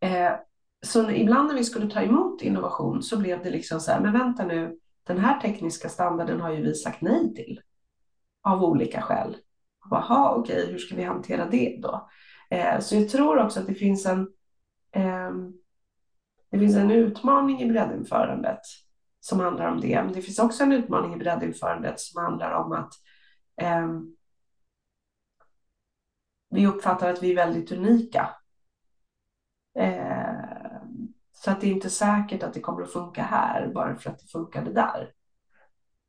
Eh, 0.00 0.32
så 0.86 1.10
ibland 1.10 1.48
när 1.48 1.54
vi 1.54 1.64
skulle 1.64 1.90
ta 1.90 2.00
emot 2.00 2.42
innovation 2.42 3.02
så 3.02 3.18
blev 3.18 3.42
det 3.42 3.50
liksom 3.50 3.80
så 3.80 3.92
här, 3.92 4.00
men 4.00 4.12
vänta 4.12 4.44
nu, 4.44 4.78
den 5.06 5.18
här 5.18 5.40
tekniska 5.40 5.88
standarden 5.88 6.40
har 6.40 6.50
ju 6.50 6.62
vi 6.62 6.74
sagt 6.74 7.00
nej 7.00 7.34
till 7.34 7.60
av 8.42 8.64
olika 8.64 9.02
skäl. 9.02 9.36
Jaha, 9.90 10.34
okej, 10.34 10.66
hur 10.70 10.78
ska 10.78 10.96
vi 10.96 11.02
hantera 11.02 11.46
det 11.46 11.78
då? 11.82 12.08
Eh, 12.50 12.80
så 12.80 12.96
jag 12.96 13.08
tror 13.08 13.38
också 13.38 13.60
att 13.60 13.66
det 13.66 13.74
finns 13.74 14.06
en 14.06 14.28
eh, 14.92 15.30
det 16.50 16.58
finns 16.58 16.76
en 16.76 16.90
utmaning 16.90 17.60
i 17.62 17.72
breddinförandet 17.72 18.60
som 19.20 19.40
handlar 19.40 19.68
om 19.68 19.80
det. 19.80 20.02
Men 20.02 20.12
det 20.12 20.22
finns 20.22 20.38
också 20.38 20.62
en 20.62 20.72
utmaning 20.72 21.14
i 21.14 21.16
breddinförandet 21.16 22.00
som 22.00 22.22
handlar 22.22 22.52
om 22.52 22.72
att 22.72 22.92
eh, 23.60 23.88
vi 26.50 26.66
uppfattar 26.66 27.10
att 27.10 27.22
vi 27.22 27.30
är 27.30 27.36
väldigt 27.36 27.72
unika. 27.72 28.30
Eh, 29.78 30.80
så 31.32 31.50
att 31.50 31.60
det 31.60 31.66
är 31.66 31.72
inte 31.72 31.90
säkert 31.90 32.42
att 32.42 32.54
det 32.54 32.60
kommer 32.60 32.82
att 32.82 32.92
funka 32.92 33.22
här 33.22 33.72
bara 33.74 33.96
för 33.96 34.10
att 34.10 34.18
det 34.18 34.26
funkade 34.26 34.72
där. 34.72 35.12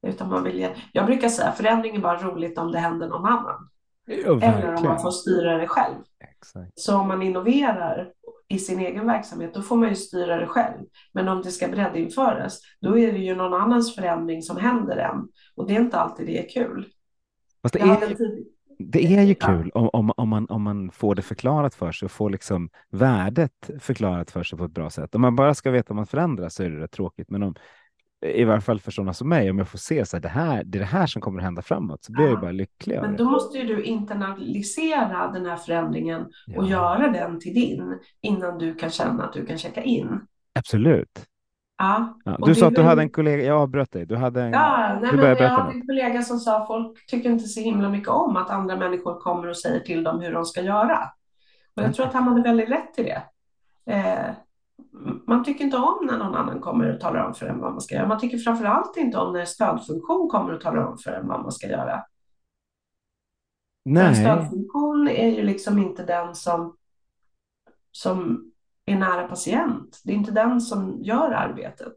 Utan 0.08 0.30
man 0.30 0.44
vill, 0.44 0.76
jag 0.94 1.06
brukar 1.06 1.30
säga 1.30 1.52
förändring 1.52 1.96
är 1.96 2.00
bara 2.00 2.22
roligt 2.22 2.58
om 2.58 2.72
det 2.72 2.80
händer 2.80 3.08
någon 3.08 3.26
annan. 3.26 3.70
Ja, 4.06 4.42
Eller 4.42 4.74
om 4.74 4.84
man 4.84 5.02
får 5.02 5.12
styra 5.12 5.58
det 5.58 5.68
själv. 5.68 6.04
Exakt. 6.20 6.72
Så 6.76 6.98
om 6.98 7.08
man 7.08 7.22
innoverar 7.22 8.14
i 8.52 8.60
sin 8.60 8.80
egen 8.80 9.08
verksamhet, 9.08 9.54
då 9.54 9.62
får 9.62 9.76
man 9.76 9.90
ju 9.90 9.96
styra 9.96 10.38
det 10.38 10.48
själv. 10.48 10.80
Men 11.14 11.28
om 11.28 11.42
det 11.42 11.52
ska 11.52 11.68
breddinföras, 11.68 12.60
då 12.82 12.98
är 12.98 13.12
det 13.12 13.20
ju 13.20 13.36
någon 13.36 13.62
annans 13.62 13.96
förändring 13.96 14.42
som 14.42 14.58
händer 14.58 14.98
än. 14.98 15.28
Och 15.56 15.68
det 15.68 15.76
är 15.76 15.80
inte 15.80 15.98
alltid 15.98 16.26
det 16.26 16.46
är 16.46 16.50
kul. 16.50 16.88
Fast 17.62 17.74
det, 17.74 17.80
är, 17.80 18.10
ju, 18.10 18.46
det 18.80 19.16
är 19.16 19.24
ju 19.24 19.36
kul 19.36 19.72
om, 19.74 19.90
om, 19.94 20.12
om, 20.18 20.30
man, 20.30 20.46
om 20.50 20.62
man 20.62 20.92
får 20.92 21.16
det 21.16 21.22
förklarat 21.22 21.76
för 21.76 21.92
sig 21.92 22.06
och 22.06 22.12
får 22.12 22.30
liksom 22.30 22.70
värdet 22.90 23.70
förklarat 23.80 24.32
för 24.32 24.44
sig 24.44 24.58
på 24.58 24.66
ett 24.66 24.72
bra 24.72 24.90
sätt. 24.90 25.16
Om 25.16 25.22
man 25.22 25.36
bara 25.36 25.54
ska 25.54 25.72
veta 25.72 25.94
om 25.94 25.96
man 25.96 26.08
förändras 26.08 26.56
så 26.56 26.64
är 26.64 26.70
det 26.70 26.80
rätt 26.80 26.92
tråkigt. 26.92 27.30
Men 27.30 27.44
om, 27.44 27.56
i 28.22 28.44
varje 28.44 28.62
fall 28.62 28.80
för 28.80 28.92
sådana 28.92 29.14
som 29.14 29.30
mig, 29.30 29.50
om 29.50 29.58
jag 29.58 29.68
får 29.68 29.78
se 29.78 30.06
så 30.06 30.18
här, 30.18 30.22
det 30.22 30.30
här, 30.30 30.64
det 30.64 30.78
är 30.78 30.80
det 30.80 30.86
här 30.86 31.08
som 31.08 31.22
kommer 31.22 31.40
att 31.40 31.44
hända 31.44 31.62
framåt, 31.62 32.04
så 32.04 32.12
blir 32.12 32.26
ja. 32.26 32.32
jag 32.32 32.42
bara 32.42 32.52
lycklig. 32.52 33.00
Men 33.02 33.18
då 33.18 33.26
måste 33.30 33.58
ju 33.58 33.76
du 33.76 33.84
internalisera 33.84 35.32
den 35.32 35.46
här 35.46 35.58
förändringen 35.58 36.26
ja. 36.48 36.60
och 36.60 36.68
göra 36.68 37.08
den 37.08 37.40
till 37.40 37.54
din 37.54 38.00
innan 38.22 38.58
du 38.58 38.76
kan 38.76 38.90
känna 38.90 39.24
att 39.24 39.34
du 39.34 39.46
kan 39.46 39.58
checka 39.58 39.84
in. 39.84 40.22
Absolut. 40.60 41.26
Ja. 41.78 42.20
ja 42.26 42.38
du 42.46 42.56
sa 42.56 42.68
att 42.68 42.76
du 42.76 42.82
hade 42.82 43.02
en 43.02 43.10
kollega, 43.10 43.44
jag 43.44 43.62
avbröt 43.62 43.92
dig, 43.92 44.06
du 44.06 44.16
hade 44.16 44.42
en, 44.42 44.52
ja, 44.52 45.00
nej, 45.02 45.12
du 45.12 45.18
men 45.18 45.26
jag 45.26 45.50
hade 45.50 45.74
en 45.74 45.88
kollega 45.88 46.22
som 46.22 46.40
sa 46.40 46.62
att 46.62 46.68
folk 46.68 47.06
tycker 47.08 47.30
inte 47.30 47.48
så 47.48 47.62
himla 47.62 47.90
mycket 47.90 48.10
om 48.10 48.38
att 48.38 48.50
andra 48.50 48.76
människor 48.76 49.20
kommer 49.20 49.48
och 49.48 49.58
säger 49.58 49.80
till 49.80 50.04
dem 50.04 50.22
hur 50.22 50.34
de 50.34 50.46
ska 50.46 50.62
göra. 50.62 51.00
Och 51.76 51.84
jag 51.84 51.94
tror 51.94 52.06
att 52.06 52.14
han 52.14 52.24
hade 52.24 52.42
väldigt 52.42 52.70
rätt 52.70 53.00
i 53.00 53.04
det. 53.04 53.24
Eh, 53.94 54.36
man 55.28 55.44
tycker 55.44 55.66
inte 55.66 55.78
om 55.78 56.06
när 56.06 56.18
någon 56.18 56.36
annan 56.36 56.60
kommer 56.60 56.94
och 56.94 57.00
talar 57.00 57.26
om 57.26 57.34
för 57.34 57.46
en 57.46 57.60
vad 57.60 57.72
man 57.72 57.82
ska 57.82 57.96
göra. 57.96 58.08
Man 58.08 58.20
tycker 58.20 58.38
framför 58.38 58.66
allt 58.66 58.98
inte 58.98 59.18
om 59.18 59.34
när 59.34 59.46
stödfunktion 59.46 60.30
kommer 60.30 60.54
och 60.54 60.62
talar 60.62 60.84
om 60.84 60.98
för 60.98 61.12
en 61.12 61.28
vad 61.28 61.42
man 61.42 61.52
ska 61.52 61.68
göra. 61.68 62.04
Nej. 63.86 64.08
En 64.08 64.16
stödfunktion 64.16 65.08
är 65.08 65.28
ju 65.28 65.44
liksom 65.44 65.78
inte 65.78 66.04
den 66.04 66.36
som, 66.36 66.76
som 67.92 68.46
är 68.86 68.96
nära 68.96 69.28
patient. 69.28 70.02
Det 70.04 70.12
är 70.12 70.16
inte 70.16 70.32
den 70.32 70.62
som 70.62 70.98
gör 71.02 71.32
arbetet. 71.32 71.94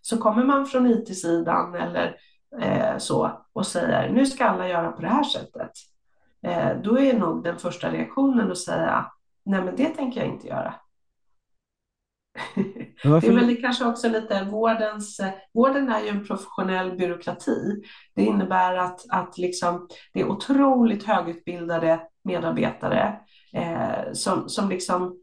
Så 0.00 0.18
kommer 0.18 0.44
man 0.44 0.66
från 0.66 0.86
IT-sidan 0.86 1.74
eller 1.74 2.16
eh, 2.60 2.98
så 2.98 3.46
och 3.52 3.66
säger 3.66 4.12
nu 4.12 4.26
ska 4.26 4.44
alla 4.44 4.68
göra 4.68 4.92
på 4.92 5.02
det 5.02 5.08
här 5.08 5.24
sättet. 5.24 5.72
Eh, 6.42 6.80
då 6.82 6.98
är 6.98 7.18
nog 7.18 7.44
den 7.44 7.58
första 7.58 7.92
reaktionen 7.92 8.50
att 8.50 8.58
säga 8.58 9.12
nej 9.44 9.64
men 9.64 9.76
det 9.76 9.88
tänker 9.88 10.20
jag 10.20 10.28
inte 10.28 10.46
göra. 10.46 10.74
Det 13.02 13.26
är 13.26 13.34
väl 13.34 13.46
det 13.46 13.56
kanske 13.56 13.84
också 13.84 14.08
lite 14.08 14.44
vårdens, 14.44 15.20
vården 15.54 15.88
är 15.88 16.00
ju 16.00 16.08
en 16.08 16.26
professionell 16.26 16.96
byråkrati. 16.96 17.82
Det 18.14 18.22
innebär 18.22 18.76
att, 18.76 19.00
att 19.08 19.38
liksom, 19.38 19.88
det 20.12 20.20
är 20.20 20.28
otroligt 20.28 21.04
högutbildade 21.04 22.00
medarbetare 22.24 23.16
eh, 23.52 24.12
som, 24.12 24.48
som 24.48 24.68
liksom 24.68 25.16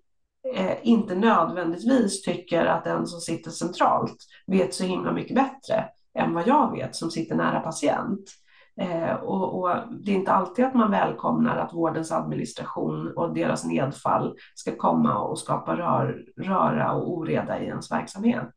eh, 0.56 0.76
inte 0.82 1.16
nödvändigtvis 1.16 2.22
tycker 2.22 2.66
att 2.66 2.84
den 2.84 3.08
som 3.08 3.20
sitter 3.20 3.52
centralt 3.52 4.18
vet 4.48 4.74
så 4.74 4.84
himla 4.84 5.12
mycket 5.12 5.36
bättre 5.36 5.86
än 6.20 6.34
vad 6.34 6.48
jag 6.48 6.72
vet 6.72 6.96
som 6.96 7.12
sitter 7.12 7.36
nära 7.36 7.60
patient. 7.60 8.43
Eh, 8.82 9.14
och, 9.14 9.60
och, 9.60 9.70
det 10.06 10.12
är 10.12 10.16
inte 10.16 10.32
alltid 10.32 10.66
att 10.66 10.74
man 10.74 10.92
välkomnar 10.92 11.58
att 11.58 11.74
vårdens 11.74 12.12
administration 12.12 13.14
och 13.16 13.34
deras 13.34 13.66
nedfall 13.66 14.36
ska 14.56 14.76
komma 14.76 15.20
och 15.20 15.40
skapa 15.40 15.76
rör, 15.76 16.26
röra 16.38 16.92
och 16.92 17.12
oreda 17.12 17.60
i 17.60 17.66
ens 17.66 17.92
verksamhet. 17.92 18.54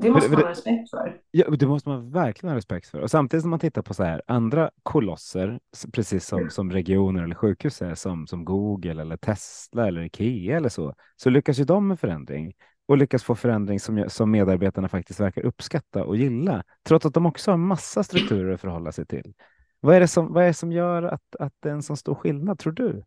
Det 0.00 0.10
måste 0.10 0.30
man 0.30 0.42
ha 0.42 0.50
respekt 0.50 0.90
för. 0.90 1.20
Ja, 1.30 1.50
det 1.50 1.66
måste 1.66 1.88
man 1.88 2.10
verkligen 2.10 2.50
ha 2.50 2.56
respekt 2.56 2.86
för. 2.88 3.00
Och 3.00 3.10
samtidigt 3.10 3.42
som 3.42 3.50
man 3.50 3.58
tittar 3.58 3.82
på 3.82 3.94
så 3.94 4.02
här 4.02 4.22
andra 4.26 4.70
kolosser, 4.82 5.60
precis 5.92 6.26
som, 6.26 6.50
som 6.50 6.70
regioner 6.70 7.22
eller 7.22 7.34
sjukhus 7.34 7.82
är, 7.82 7.94
som, 7.94 8.26
som 8.26 8.44
Google 8.44 9.00
eller 9.00 9.16
Tesla 9.16 9.88
eller 9.88 10.00
Ikea 10.00 10.56
eller 10.56 10.68
så, 10.68 10.94
så 11.16 11.30
lyckas 11.30 11.58
ju 11.58 11.64
de 11.64 11.88
med 11.88 12.00
förändring 12.00 12.54
och 12.86 12.96
lyckas 12.98 13.24
få 13.24 13.34
förändring 13.34 13.80
som, 13.80 14.04
som 14.08 14.30
medarbetarna 14.30 14.88
faktiskt 14.88 15.20
verkar 15.20 15.42
uppskatta 15.42 16.04
och 16.04 16.16
gilla, 16.16 16.64
trots 16.82 17.06
att 17.06 17.14
de 17.14 17.26
också 17.26 17.50
har 17.50 17.58
massa 17.58 18.02
strukturer 18.02 18.54
att 18.54 18.60
förhålla 18.60 18.92
sig 18.92 19.06
till. 19.06 19.34
Vad 19.80 19.96
är 19.96 20.00
det 20.00 20.08
som, 20.08 20.32
vad 20.32 20.42
är 20.42 20.46
det 20.46 20.54
som 20.54 20.72
gör 20.72 21.02
att, 21.02 21.36
att 21.38 21.52
det 21.60 21.68
är 21.68 21.72
en 21.72 21.82
så 21.82 21.96
stor 21.96 22.14
skillnad, 22.14 22.58
tror 22.58 22.72
du? 22.72 23.04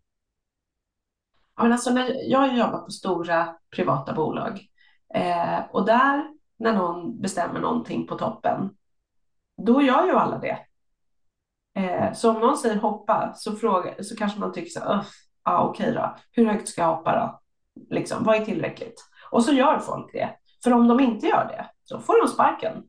Ja, 1.55 1.63
men 1.63 1.71
alltså, 1.71 1.93
när 1.93 2.31
jag 2.31 2.39
har 2.39 2.57
jobbat 2.57 2.85
på 2.85 2.91
stora 2.91 3.55
privata 3.75 4.13
bolag 4.13 4.59
eh, 5.13 5.59
och 5.71 5.85
där 5.85 6.23
när 6.59 6.73
någon 6.73 7.21
bestämmer 7.21 7.59
någonting 7.59 8.07
på 8.07 8.15
toppen, 8.15 8.69
då 9.57 9.81
gör 9.81 10.05
ju 10.05 10.11
alla 10.11 10.37
det. 10.37 10.59
Eh, 11.77 12.13
så 12.13 12.29
om 12.29 12.39
någon 12.39 12.57
säger 12.57 12.75
hoppa 12.75 13.33
så, 13.35 13.55
fråga, 13.55 14.03
så 14.03 14.15
kanske 14.15 14.39
man 14.39 14.53
tycker 14.53 14.69
så 14.69 14.79
här, 14.79 15.05
ah, 15.43 15.63
okej 15.63 15.93
då, 15.93 16.15
hur 16.31 16.45
högt 16.45 16.67
ska 16.67 16.81
jag 16.81 16.95
hoppa 16.95 17.15
då? 17.15 17.41
Liksom, 17.95 18.23
vad 18.23 18.35
är 18.35 18.45
tillräckligt? 18.45 19.03
Och 19.31 19.43
så 19.43 19.53
gör 19.53 19.79
folk 19.79 20.13
det. 20.13 20.29
För 20.63 20.73
om 20.73 20.87
de 20.87 20.99
inte 20.99 21.27
gör 21.27 21.45
det, 21.45 21.65
så 21.83 21.99
får 21.99 22.21
de 22.21 22.27
sparken. 22.27 22.83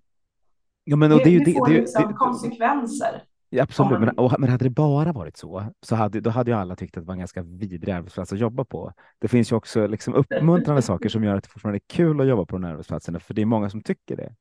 Ja, 0.85 0.97
men, 0.97 1.13
och 1.13 1.19
det, 1.19 1.25
det, 1.25 1.45
det, 1.45 1.53
får 1.53 1.69
det, 1.69 1.75
liksom 1.75 2.15
konsekvenser. 2.15 3.23
Ja, 3.51 3.63
absolut, 3.63 4.01
men, 4.01 4.09
och, 4.09 4.35
men 4.39 4.51
hade 4.51 4.65
det 4.65 4.71
bara 4.71 5.13
varit 5.13 5.37
så, 5.37 5.65
så 5.81 5.97
hade, 5.97 6.21
då 6.21 6.31
hade 6.31 6.51
ju 6.51 6.57
alla 6.57 6.77
tyckt 6.77 6.97
att 6.97 7.03
det 7.03 7.07
var 7.07 7.13
en 7.13 7.19
ganska 7.19 7.43
vidrig 7.43 7.93
arbetsplats 7.93 8.33
att 8.33 8.39
jobba 8.39 8.65
på. 8.65 8.93
Det 9.19 9.29
finns 9.29 9.53
ju 9.53 9.57
också 9.57 9.87
liksom 9.87 10.15
uppmuntrande 10.15 10.83
saker 10.83 11.09
som 11.09 11.25
gör 11.25 11.37
att 11.37 11.45
det 11.45 11.51
fortfarande 11.51 11.77
är 11.77 11.95
kul 11.95 12.21
att 12.21 12.27
jobba 12.27 12.47
på 12.47 12.57
de 12.57 12.65
här 12.65 12.73
arbetsplatserna, 12.73 13.21
för 13.21 13.35
det 13.35 13.43
är 13.43 13.47
många 13.47 13.71
som 13.71 13.83
tycker 13.83 14.17
det. 14.17 14.35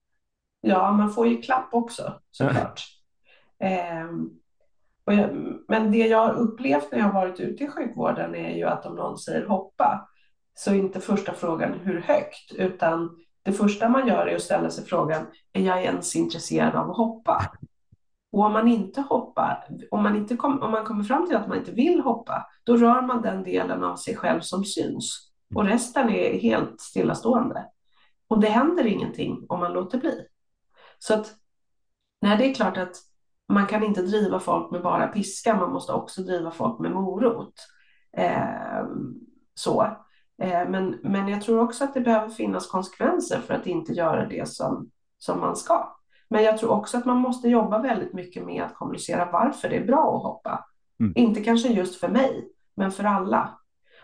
Ja, 0.61 0.91
man 0.91 1.09
får 1.09 1.27
ju 1.27 1.41
klapp 1.41 1.69
också 1.71 2.13
såklart. 2.31 2.81
ehm, 3.59 4.29
jag, 5.05 5.29
men 5.67 5.91
det 5.91 6.07
jag 6.07 6.27
har 6.27 6.33
upplevt 6.33 6.91
när 6.91 6.99
jag 6.99 7.05
har 7.05 7.13
varit 7.13 7.39
ute 7.39 7.63
i 7.63 7.67
sjukvården 7.67 8.35
är 8.35 8.55
ju 8.57 8.63
att 8.63 8.85
om 8.85 8.95
någon 8.95 9.17
säger 9.17 9.45
hoppa, 9.45 10.09
så 10.59 10.71
är 10.71 10.75
inte 10.75 10.99
första 10.99 11.33
frågan 11.33 11.73
hur 11.73 12.01
högt, 12.01 12.51
utan 12.51 13.17
det 13.43 13.53
första 13.53 13.89
man 13.89 14.07
gör 14.07 14.27
är 14.27 14.35
att 14.35 14.41
ställa 14.41 14.69
sig 14.69 14.85
frågan, 14.85 15.25
är 15.53 15.61
jag 15.61 15.83
ens 15.83 16.15
intresserad 16.15 16.75
av 16.75 16.91
att 16.91 16.97
hoppa? 16.97 17.51
Och 18.31 18.43
om 18.43 18.53
man 18.53 18.67
inte 18.67 19.01
hoppar, 19.01 19.67
om 19.91 20.03
man, 20.03 20.15
inte 20.15 20.35
kom, 20.35 20.61
om 20.61 20.71
man 20.71 20.85
kommer 20.85 21.03
fram 21.03 21.27
till 21.27 21.35
att 21.35 21.47
man 21.47 21.57
inte 21.57 21.71
vill 21.71 22.01
hoppa, 22.01 22.47
då 22.63 22.77
rör 22.77 23.01
man 23.01 23.21
den 23.21 23.43
delen 23.43 23.83
av 23.83 23.95
sig 23.95 24.15
själv 24.15 24.41
som 24.41 24.65
syns. 24.65 25.31
Och 25.55 25.65
resten 25.65 26.09
är 26.09 26.39
helt 26.39 26.81
stillastående. 26.81 27.65
Och 28.27 28.39
det 28.39 28.49
händer 28.49 28.85
ingenting 28.85 29.45
om 29.49 29.59
man 29.59 29.73
låter 29.73 29.97
bli. 29.97 30.27
Så 30.99 31.13
att, 31.13 31.33
nej, 32.21 32.37
det 32.37 32.51
är 32.51 32.53
klart 32.53 32.77
att 32.77 32.95
man 33.53 33.65
kan 33.65 33.83
inte 33.83 34.01
driva 34.01 34.39
folk 34.39 34.71
med 34.71 34.81
bara 34.81 35.07
piska, 35.07 35.55
man 35.55 35.71
måste 35.71 35.93
också 35.93 36.21
driva 36.21 36.51
folk 36.51 36.79
med 36.79 36.91
morot. 36.91 37.53
Eh, 38.17 38.85
så. 39.55 39.97
Eh, 40.41 40.69
men, 40.69 40.99
men 41.03 41.27
jag 41.27 41.41
tror 41.41 41.59
också 41.59 41.83
att 41.83 41.93
det 41.93 42.01
behöver 42.01 42.29
finnas 42.29 42.67
konsekvenser 42.67 43.39
för 43.39 43.53
att 43.53 43.67
inte 43.67 43.93
göra 43.93 44.25
det 44.25 44.47
som, 44.47 44.89
som 45.17 45.39
man 45.39 45.55
ska. 45.55 45.97
Men 46.29 46.43
jag 46.43 46.57
tror 46.57 46.71
också 46.71 46.97
att 46.97 47.05
man 47.05 47.17
måste 47.17 47.49
jobba 47.49 47.81
väldigt 47.81 48.13
mycket 48.13 48.45
med 48.45 48.63
att 48.63 48.75
kommunicera 48.75 49.29
varför 49.31 49.69
det 49.69 49.77
är 49.77 49.85
bra 49.85 50.17
att 50.17 50.23
hoppa. 50.23 50.65
Mm. 50.99 51.13
Inte 51.15 51.43
kanske 51.43 51.69
just 51.69 51.99
för 51.99 52.07
mig, 52.07 52.47
men 52.75 52.91
för 52.91 53.03
alla. 53.03 53.59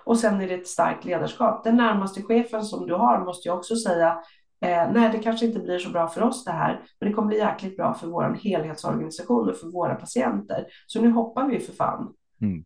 Och 0.05 0.17
sen 0.17 0.41
är 0.41 0.47
det 0.47 0.53
ett 0.53 0.67
starkt 0.67 1.05
ledarskap. 1.05 1.63
Den 1.63 1.77
närmaste 1.77 2.21
chefen 2.21 2.63
som 2.63 2.87
du 2.87 2.93
har 2.93 3.25
måste 3.25 3.49
ju 3.49 3.53
också 3.53 3.75
säga 3.75 4.09
eh, 4.61 4.91
nej, 4.93 5.09
det 5.11 5.19
kanske 5.19 5.45
inte 5.45 5.59
blir 5.59 5.79
så 5.79 5.89
bra 5.89 6.07
för 6.07 6.23
oss 6.23 6.45
det 6.45 6.51
här, 6.51 6.83
men 6.99 7.09
det 7.09 7.15
kommer 7.15 7.27
bli 7.27 7.37
jäkligt 7.37 7.77
bra 7.77 7.93
för 7.93 8.07
vår 8.07 8.39
helhetsorganisation 8.43 9.49
och 9.49 9.55
för 9.55 9.71
våra 9.71 9.95
patienter. 9.95 10.65
Så 10.87 11.01
nu 11.01 11.11
hoppar 11.11 11.47
vi 11.47 11.59
för 11.59 11.73
fan. 11.73 12.13
Mm. 12.41 12.63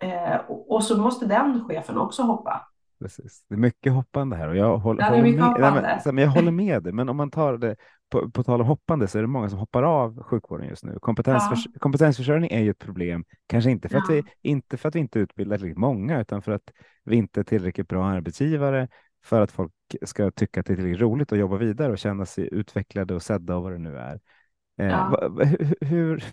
Eh, 0.00 0.36
och, 0.48 0.84
så 0.84 0.98
måste 0.98 1.26
den 1.26 1.64
chefen 1.68 1.98
också 1.98 2.22
hoppa. 2.22 2.68
Precis. 3.00 3.44
Det 3.48 3.54
är 3.54 3.58
mycket 3.58 3.92
hoppande 3.92 4.36
här 4.36 4.48
och 4.48 4.56
jag 4.56 4.78
håller, 4.78 5.02
ja, 5.02 5.08
håller 5.08 5.22
med, 5.22 5.82
nej, 5.82 6.00
men, 6.04 6.24
jag 6.24 6.30
håller 6.30 6.50
med 6.66 6.82
dig. 6.82 6.92
Men 6.92 7.08
om 7.08 7.16
man 7.16 7.30
tar 7.30 7.58
det 7.58 7.76
på, 8.10 8.30
på 8.30 8.42
tal 8.42 8.60
om 8.60 8.66
hoppande 8.66 9.08
så 9.08 9.18
är 9.18 9.22
det 9.22 9.28
många 9.28 9.48
som 9.48 9.58
hoppar 9.58 9.82
av 9.82 10.22
sjukvården 10.22 10.68
just 10.68 10.84
nu. 10.84 10.98
Kompetensförs 11.00 11.66
ja. 11.72 11.78
Kompetensförsörjning 11.78 12.50
är 12.50 12.60
ju 12.60 12.70
ett 12.70 12.78
problem, 12.78 13.24
kanske 13.46 13.70
inte 13.70 13.88
för, 13.88 13.96
ja. 13.96 14.02
att 14.02 14.10
vi, 14.10 14.22
inte 14.42 14.76
för 14.76 14.88
att 14.88 14.94
vi 14.94 14.98
inte 14.98 15.18
utbildar 15.18 15.56
tillräckligt 15.56 15.78
många, 15.78 16.20
utan 16.20 16.42
för 16.42 16.52
att 16.52 16.72
vi 17.04 17.16
inte 17.16 17.40
är 17.40 17.44
tillräckligt 17.44 17.88
bra 17.88 18.06
arbetsgivare 18.06 18.88
för 19.24 19.40
att 19.40 19.52
folk 19.52 19.72
ska 20.02 20.30
tycka 20.30 20.60
att 20.60 20.66
det 20.66 20.72
är 20.72 20.76
tillräckligt 20.76 21.00
roligt 21.00 21.32
att 21.32 21.38
jobba 21.38 21.56
vidare 21.56 21.92
och 21.92 21.98
känna 21.98 22.26
sig 22.26 22.48
utvecklade 22.52 23.14
och 23.14 23.22
sedda 23.22 23.56
och 23.56 23.62
vad 23.62 23.72
det 23.72 23.78
nu 23.78 23.98
är. 23.98 24.20
Eh, 24.80 25.12
hur, 25.80 26.24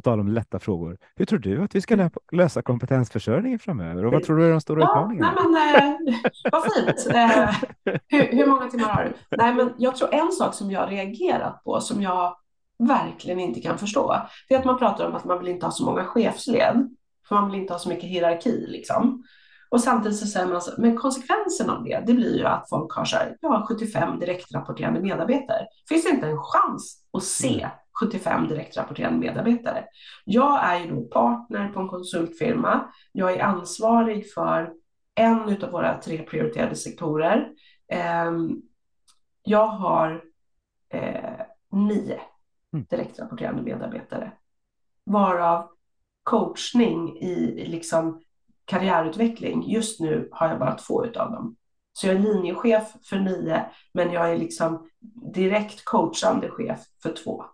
på 0.00 0.04
tal 0.10 0.20
om 0.20 0.28
lätta 0.28 0.58
frågor, 0.58 0.98
hur 1.16 1.24
tror 1.24 1.38
du 1.38 1.62
att 1.62 1.74
vi 1.74 1.80
ska 1.80 2.10
lösa 2.32 2.62
kompetensförsörjningen 2.62 3.58
framöver 3.58 4.04
och 4.04 4.12
vad 4.12 4.22
tror 4.22 4.36
du 4.36 4.46
är 4.46 4.50
de 4.50 4.60
stora 4.60 4.80
ja, 4.80 4.90
utmaningarna? 4.90 5.34
Nej, 5.50 5.98
men, 6.04 6.14
eh, 6.14 6.20
vad 6.52 6.62
fint. 6.74 7.06
Eh, 7.14 7.54
hur, 8.08 8.36
hur, 8.36 8.46
många 8.46 8.70
timmar 8.70 8.88
har 8.88 9.04
du? 9.04 9.36
Nej, 9.36 9.54
men 9.54 9.74
jag 9.78 9.96
tror 9.96 10.14
en 10.14 10.32
sak 10.32 10.54
som 10.54 10.70
jag 10.70 10.92
reagerat 10.92 11.64
på 11.64 11.80
som 11.80 12.02
jag 12.02 12.36
verkligen 12.78 13.40
inte 13.40 13.60
kan 13.60 13.78
förstå, 13.78 14.16
det 14.48 14.54
är 14.54 14.58
att 14.58 14.64
man 14.64 14.78
pratar 14.78 15.08
om 15.08 15.14
att 15.14 15.24
man 15.24 15.38
vill 15.38 15.48
inte 15.48 15.66
ha 15.66 15.70
så 15.70 15.84
många 15.84 16.04
chefsled, 16.04 16.96
för 17.28 17.34
man 17.34 17.50
vill 17.50 17.60
inte 17.60 17.72
ha 17.72 17.78
så 17.78 17.88
mycket 17.88 18.10
hierarki 18.10 18.66
liksom. 18.68 19.24
Och 19.70 19.80
samtidigt 19.80 20.18
så 20.18 20.26
säger 20.26 20.46
man 20.46 20.62
så, 20.62 20.70
men 20.78 20.96
konsekvensen 20.96 21.70
av 21.70 21.84
det, 21.84 22.02
det 22.06 22.12
blir 22.12 22.38
ju 22.38 22.46
att 22.46 22.68
folk 22.68 22.92
har 22.92 23.04
så 23.04 23.16
här, 23.16 23.36
ja, 23.40 23.66
75 23.68 24.18
direktrapporterande 24.18 25.00
medarbetare. 25.00 25.66
Finns 25.88 26.04
det 26.04 26.10
inte 26.10 26.26
en 26.26 26.38
chans 26.38 27.04
att 27.12 27.22
se 27.22 27.68
75 28.00 28.48
direktrapporterande 28.48 29.18
medarbetare. 29.18 29.84
Jag 30.24 30.64
är 30.64 30.80
ju 30.80 30.90
då 30.90 31.00
partner 31.00 31.68
på 31.68 31.80
en 31.80 31.88
konsultfirma. 31.88 32.92
Jag 33.12 33.32
är 33.32 33.42
ansvarig 33.42 34.32
för 34.32 34.72
en 35.14 35.62
av 35.62 35.70
våra 35.70 36.00
tre 36.00 36.22
prioriterade 36.22 36.76
sektorer. 36.76 37.52
Ehm, 37.88 38.62
jag 39.42 39.66
har 39.66 40.24
eh, 40.88 41.40
nio 41.72 42.20
mm. 42.72 42.86
direktrapporterande 42.90 43.62
medarbetare, 43.62 44.32
varav 45.04 45.68
coachning 46.22 47.18
i 47.18 47.64
liksom 47.68 48.20
karriärutveckling. 48.64 49.70
Just 49.70 50.00
nu 50.00 50.28
har 50.32 50.48
jag 50.48 50.58
bara 50.58 50.74
två 50.74 51.04
av 51.04 51.32
dem. 51.32 51.56
Så 51.92 52.06
jag 52.06 52.16
är 52.16 52.18
linjechef 52.18 52.92
för 53.04 53.18
nio, 53.18 53.66
men 53.92 54.12
jag 54.12 54.32
är 54.32 54.38
liksom 54.38 54.90
direkt 55.34 55.84
coachande 55.84 56.50
chef 56.50 56.80
för 57.02 57.12
två. 57.12 57.44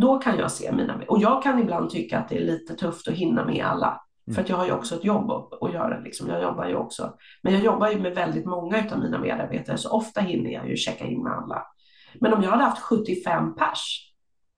Då 0.00 0.18
kan 0.18 0.38
jag 0.38 0.50
se 0.50 0.72
mina, 0.72 1.00
och 1.08 1.18
jag 1.20 1.42
kan 1.42 1.58
ibland 1.58 1.90
tycka 1.90 2.18
att 2.18 2.28
det 2.28 2.36
är 2.36 2.40
lite 2.40 2.74
tufft 2.74 3.08
att 3.08 3.14
hinna 3.14 3.44
med 3.44 3.66
alla. 3.66 4.00
Mm. 4.26 4.34
För 4.34 4.42
att 4.42 4.48
jag 4.48 4.56
har 4.56 4.66
ju 4.66 4.72
också 4.72 4.94
ett 4.94 5.04
jobb 5.04 5.30
att, 5.60 5.72
göra. 5.72 6.00
Liksom. 6.00 6.28
Jag 6.28 6.42
jobbar 6.42 6.66
ju 6.66 6.76
också. 6.76 7.14
Men 7.42 7.52
jag 7.52 7.62
jobbar 7.62 7.88
ju 7.88 8.00
med 8.00 8.14
väldigt 8.14 8.46
många 8.46 8.84
av 8.92 8.98
mina 8.98 9.18
medarbetare, 9.18 9.78
så 9.78 9.90
ofta 9.90 10.20
hinner 10.20 10.50
jag 10.50 10.68
ju 10.68 10.76
checka 10.76 11.06
in 11.06 11.22
med 11.22 11.32
alla. 11.32 11.62
Men 12.20 12.34
om 12.34 12.42
jag 12.42 12.50
hade 12.50 12.64
haft 12.64 12.82
75 12.82 13.54
pers 13.54 14.12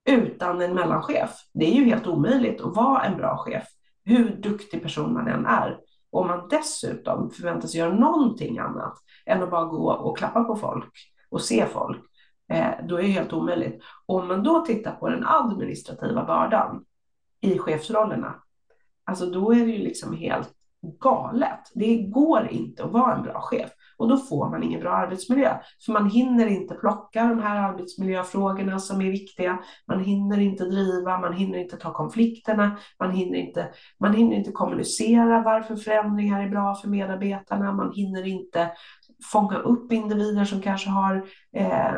utan 0.08 0.62
en 0.62 0.74
mellanchef, 0.74 1.30
det 1.54 1.66
är 1.66 1.74
ju 1.74 1.84
helt 1.84 2.06
omöjligt 2.06 2.60
att 2.60 2.76
vara 2.76 3.04
en 3.04 3.16
bra 3.16 3.36
chef, 3.36 3.64
hur 4.04 4.36
duktig 4.36 4.82
person 4.82 5.12
man 5.12 5.28
än 5.28 5.46
är. 5.46 5.78
Om 6.10 6.26
man 6.26 6.48
dessutom 6.48 7.30
förväntas 7.30 7.74
göra 7.74 7.94
någonting 7.94 8.58
annat 8.58 8.94
än 9.26 9.42
att 9.42 9.50
bara 9.50 9.64
gå 9.64 9.92
och 9.92 10.18
klappa 10.18 10.44
på 10.44 10.56
folk 10.56 10.92
och 11.30 11.40
se 11.40 11.66
folk, 11.66 12.02
Eh, 12.48 12.70
då 12.88 12.96
är 12.96 13.02
det 13.02 13.08
helt 13.08 13.32
omöjligt. 13.32 13.82
Om 14.06 14.28
man 14.28 14.42
då 14.42 14.60
tittar 14.60 14.92
på 14.92 15.08
den 15.08 15.26
administrativa 15.26 16.24
bördan 16.24 16.84
i 17.40 17.58
chefsrollerna, 17.58 18.34
alltså 19.04 19.26
då 19.26 19.52
är 19.52 19.66
det 19.66 19.72
ju 19.72 19.78
liksom 19.78 20.16
helt 20.16 20.52
galet. 21.00 21.60
Det 21.74 21.96
går 21.96 22.48
inte 22.50 22.84
att 22.84 22.92
vara 22.92 23.16
en 23.16 23.22
bra 23.22 23.40
chef. 23.40 23.70
Och 23.98 24.08
då 24.08 24.16
får 24.16 24.50
man 24.50 24.62
ingen 24.62 24.80
bra 24.80 24.92
arbetsmiljö. 24.92 25.58
För 25.84 25.92
man 25.92 26.10
hinner 26.10 26.46
inte 26.46 26.74
plocka 26.74 27.26
de 27.26 27.40
här 27.40 27.56
arbetsmiljöfrågorna 27.56 28.78
som 28.78 29.00
är 29.00 29.10
viktiga. 29.10 29.58
Man 29.88 30.04
hinner 30.04 30.40
inte 30.40 30.64
driva, 30.64 31.20
man 31.20 31.32
hinner 31.32 31.58
inte 31.58 31.76
ta 31.76 31.92
konflikterna, 31.92 32.76
man 32.98 33.10
hinner 33.10 33.38
inte, 33.38 33.68
man 34.00 34.14
hinner 34.14 34.36
inte 34.36 34.52
kommunicera 34.52 35.42
varför 35.42 35.76
förändringar 35.76 36.42
är 36.42 36.48
bra 36.48 36.74
för 36.74 36.88
medarbetarna, 36.88 37.72
man 37.72 37.92
hinner 37.92 38.26
inte 38.26 38.70
fånga 39.32 39.56
upp 39.56 39.92
individer 39.92 40.44
som 40.44 40.62
kanske 40.62 40.90
har 40.90 41.26
eh, 41.56 41.94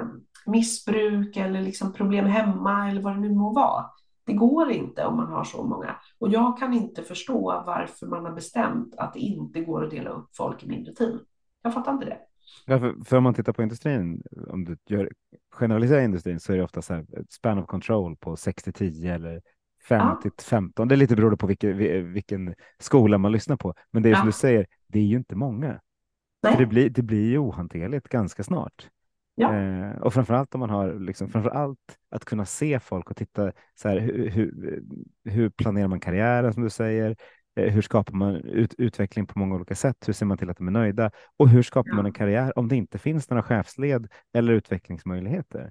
missbruk 0.48 1.36
eller 1.36 1.62
liksom 1.62 1.92
problem 1.92 2.26
hemma 2.26 2.90
eller 2.90 3.02
vad 3.02 3.14
det 3.14 3.20
nu 3.20 3.34
må 3.34 3.52
vara. 3.52 3.84
Det 4.24 4.32
går 4.32 4.70
inte 4.70 5.04
om 5.04 5.16
man 5.16 5.32
har 5.32 5.44
så 5.44 5.64
många. 5.64 5.96
Och 6.18 6.28
jag 6.28 6.58
kan 6.58 6.72
inte 6.72 7.02
förstå 7.02 7.62
varför 7.66 8.06
man 8.06 8.24
har 8.24 8.32
bestämt 8.32 8.94
att 8.96 9.14
det 9.14 9.20
inte 9.20 9.60
går 9.60 9.84
att 9.84 9.90
dela 9.90 10.10
upp 10.10 10.36
folk 10.36 10.62
i 10.64 10.68
mindre 10.68 10.94
team. 10.94 11.20
Jag 11.62 11.74
fattar 11.74 11.92
inte 11.92 12.04
det. 12.04 12.18
Ja, 12.66 12.78
för, 12.78 13.04
för 13.04 13.16
om 13.16 13.22
man 13.22 13.34
tittar 13.34 13.52
på 13.52 13.62
industrin, 13.62 14.22
om 14.48 14.64
du 14.64 14.76
gör, 14.86 15.12
generaliserar 15.52 16.00
industrin 16.00 16.40
så 16.40 16.52
är 16.52 16.56
det 16.56 16.62
ofta 16.62 16.82
så 16.82 16.94
här 16.94 17.06
span 17.28 17.58
of 17.58 17.66
control 17.66 18.16
på 18.16 18.36
60-10 18.36 19.14
eller 19.14 19.42
50 19.88 20.18
ja. 20.24 20.30
15. 20.42 20.88
Det 20.88 20.94
är 20.94 20.96
lite 20.96 21.16
beroende 21.16 21.36
på 21.36 21.46
vilken, 21.46 22.12
vilken 22.12 22.54
skola 22.78 23.18
man 23.18 23.32
lyssnar 23.32 23.56
på. 23.56 23.74
Men 23.90 24.02
det 24.02 24.08
är 24.08 24.10
ja. 24.10 24.16
som 24.16 24.26
du 24.26 24.32
säger, 24.32 24.66
det 24.86 24.98
är 24.98 25.04
ju 25.04 25.16
inte 25.16 25.36
många. 25.36 25.80
Det, 26.58 26.66
blir, 26.66 26.90
det 26.90 27.02
blir 27.02 27.30
ju 27.30 27.38
ohanterligt 27.38 28.08
ganska 28.08 28.44
snart. 28.44 28.88
Ja. 29.40 29.54
Eh, 29.54 30.02
och 30.02 30.14
framförallt 30.14 30.54
om 30.54 30.60
man 30.60 30.70
har 30.70 30.94
liksom, 31.00 31.28
framförallt 31.28 31.78
att 32.10 32.24
kunna 32.24 32.44
se 32.44 32.80
folk 32.80 33.10
och 33.10 33.16
titta 33.16 33.52
så 33.74 33.88
här, 33.88 33.98
hur, 33.98 34.30
hur, 34.30 34.82
hur 35.24 35.50
planerar 35.50 35.88
man 35.88 36.00
karriären 36.00 36.52
som 36.52 36.62
du 36.62 36.70
säger? 36.70 37.16
Eh, 37.56 37.72
hur 37.72 37.82
skapar 37.82 38.14
man 38.14 38.34
ut, 38.34 38.74
utveckling 38.78 39.26
på 39.26 39.38
många 39.38 39.54
olika 39.54 39.74
sätt? 39.74 39.96
Hur 40.06 40.12
ser 40.12 40.26
man 40.26 40.38
till 40.38 40.50
att 40.50 40.56
de 40.56 40.66
är 40.66 40.72
nöjda? 40.72 41.10
Och 41.36 41.48
hur 41.48 41.62
skapar 41.62 41.90
ja. 41.90 41.96
man 41.96 42.06
en 42.06 42.12
karriär 42.12 42.58
om 42.58 42.68
det 42.68 42.76
inte 42.76 42.98
finns 42.98 43.30
några 43.30 43.42
chefsled 43.42 44.08
eller 44.32 44.52
utvecklingsmöjligheter? 44.52 45.70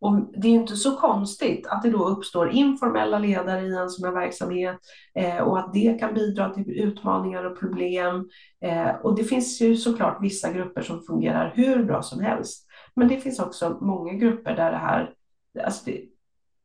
Och 0.00 0.30
det 0.36 0.48
är 0.48 0.52
inte 0.52 0.76
så 0.76 0.96
konstigt 0.96 1.66
att 1.66 1.82
det 1.82 1.90
då 1.90 2.08
uppstår 2.08 2.50
informella 2.50 3.18
ledare 3.18 3.60
i 3.60 3.76
en 3.76 3.88
sån 3.88 4.04
här 4.04 4.20
verksamhet 4.20 4.76
eh, 5.14 5.38
och 5.38 5.58
att 5.58 5.72
det 5.72 6.00
kan 6.00 6.14
bidra 6.14 6.54
till 6.54 6.70
utmaningar 6.70 7.44
och 7.44 7.60
problem. 7.60 8.28
Eh, 8.64 8.90
och 9.02 9.16
det 9.16 9.24
finns 9.24 9.60
ju 9.60 9.76
såklart 9.76 10.18
vissa 10.20 10.52
grupper 10.52 10.82
som 10.82 11.02
fungerar 11.02 11.52
hur 11.54 11.84
bra 11.84 12.02
som 12.02 12.20
helst. 12.20 12.66
Men 12.96 13.08
det 13.08 13.16
finns 13.16 13.40
också 13.40 13.78
många 13.80 14.12
grupper 14.12 14.56
där 14.56 14.70
det 14.70 14.78
här 14.78 15.14
alltså 15.64 15.82
det, 15.84 16.04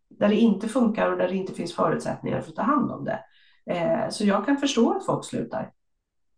där 0.10 0.30
det 0.30 0.36
inte 0.36 0.68
funkar 0.68 1.12
och 1.12 1.18
där 1.18 1.28
det 1.28 1.36
inte 1.36 1.54
finns 1.54 1.76
förutsättningar 1.76 2.42
för 2.42 2.50
att 2.50 2.56
ta 2.56 2.62
hand 2.62 2.92
om 2.92 3.06
det. 3.06 3.20
Eh, 3.66 4.10
så 4.10 4.26
jag 4.26 4.46
kan 4.46 4.58
förstå 4.58 4.94
att 4.94 5.06
folk 5.06 5.26
slutar. 5.26 5.72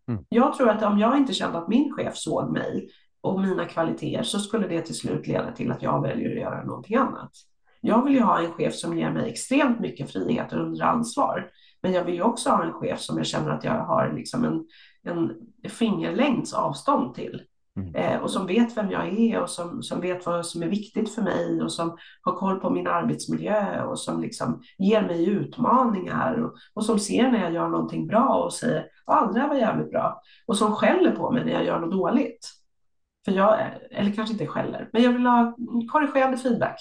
Mm. 0.08 0.24
Jag 0.28 0.56
tror 0.56 0.68
att 0.68 0.82
om 0.82 0.98
jag 0.98 1.18
inte 1.18 1.32
kände 1.32 1.58
att 1.58 1.68
min 1.68 1.92
chef 1.92 2.16
såg 2.16 2.52
mig 2.52 2.88
och 3.20 3.40
mina 3.40 3.64
kvaliteter 3.64 4.22
så 4.22 4.38
skulle 4.38 4.68
det 4.68 4.82
till 4.82 4.94
slut 4.94 5.26
leda 5.26 5.52
till 5.52 5.72
att 5.72 5.82
jag 5.82 6.02
väljer 6.02 6.30
att 6.30 6.42
göra 6.42 6.64
någonting 6.64 6.96
annat. 6.96 7.30
Jag 7.80 8.04
vill 8.04 8.14
ju 8.14 8.20
ha 8.20 8.40
en 8.40 8.52
chef 8.52 8.74
som 8.74 8.98
ger 8.98 9.10
mig 9.10 9.30
extremt 9.30 9.80
mycket 9.80 10.12
friheter 10.12 10.58
under 10.58 10.84
ansvar. 10.84 11.50
Men 11.82 11.92
jag 11.92 12.04
vill 12.04 12.14
ju 12.14 12.22
också 12.22 12.50
ha 12.50 12.64
en 12.64 12.72
chef 12.72 13.00
som 13.00 13.16
jag 13.16 13.26
känner 13.26 13.50
att 13.50 13.64
jag 13.64 13.84
har 13.84 14.12
liksom 14.16 14.44
en, 14.44 14.66
en 15.12 15.36
fingerlängds 15.70 16.52
avstånd 16.52 17.14
till. 17.14 17.42
Mm. 17.76 17.94
Eh, 17.94 18.20
och 18.20 18.30
som 18.30 18.46
vet 18.46 18.76
vem 18.76 18.90
jag 18.90 19.18
är 19.18 19.40
och 19.40 19.50
som, 19.50 19.82
som 19.82 20.00
vet 20.00 20.26
vad 20.26 20.46
som 20.46 20.62
är 20.62 20.68
viktigt 20.68 21.14
för 21.14 21.22
mig 21.22 21.62
och 21.62 21.72
som 21.72 21.96
har 22.22 22.32
koll 22.32 22.60
på 22.60 22.70
min 22.70 22.86
arbetsmiljö 22.86 23.82
och 23.84 23.98
som 23.98 24.20
liksom 24.20 24.62
ger 24.78 25.02
mig 25.02 25.28
utmaningar 25.28 26.42
och, 26.42 26.54
och 26.74 26.84
som 26.84 26.98
ser 26.98 27.30
när 27.30 27.42
jag 27.42 27.52
gör 27.52 27.68
någonting 27.68 28.06
bra 28.06 28.42
och 28.44 28.52
säger 28.52 28.86
att 29.06 29.34
det 29.34 29.40
här 29.40 29.48
var 29.48 29.56
jävligt 29.56 29.90
bra 29.90 30.22
och 30.46 30.56
som 30.56 30.72
skäller 30.72 31.10
på 31.16 31.30
mig 31.30 31.44
när 31.44 31.52
jag 31.52 31.64
gör 31.64 31.80
något 31.80 31.92
dåligt. 31.92 32.50
För 33.24 33.32
jag, 33.32 33.60
eller 33.90 34.12
kanske 34.12 34.32
inte 34.32 34.46
skäller, 34.46 34.88
men 34.92 35.02
jag 35.02 35.12
vill 35.12 35.26
ha 35.26 35.56
korrigerande 35.92 36.38
feedback. 36.38 36.80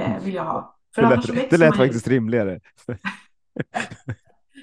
Eh, 0.00 0.24
vill 0.24 0.34
jag 0.34 0.44
ha. 0.44 0.76
För 0.94 1.02
det 1.02 1.08
lät, 1.08 1.50
det 1.50 1.56
lät 1.56 1.76
faktiskt 1.76 2.08
rimligare. 2.08 2.60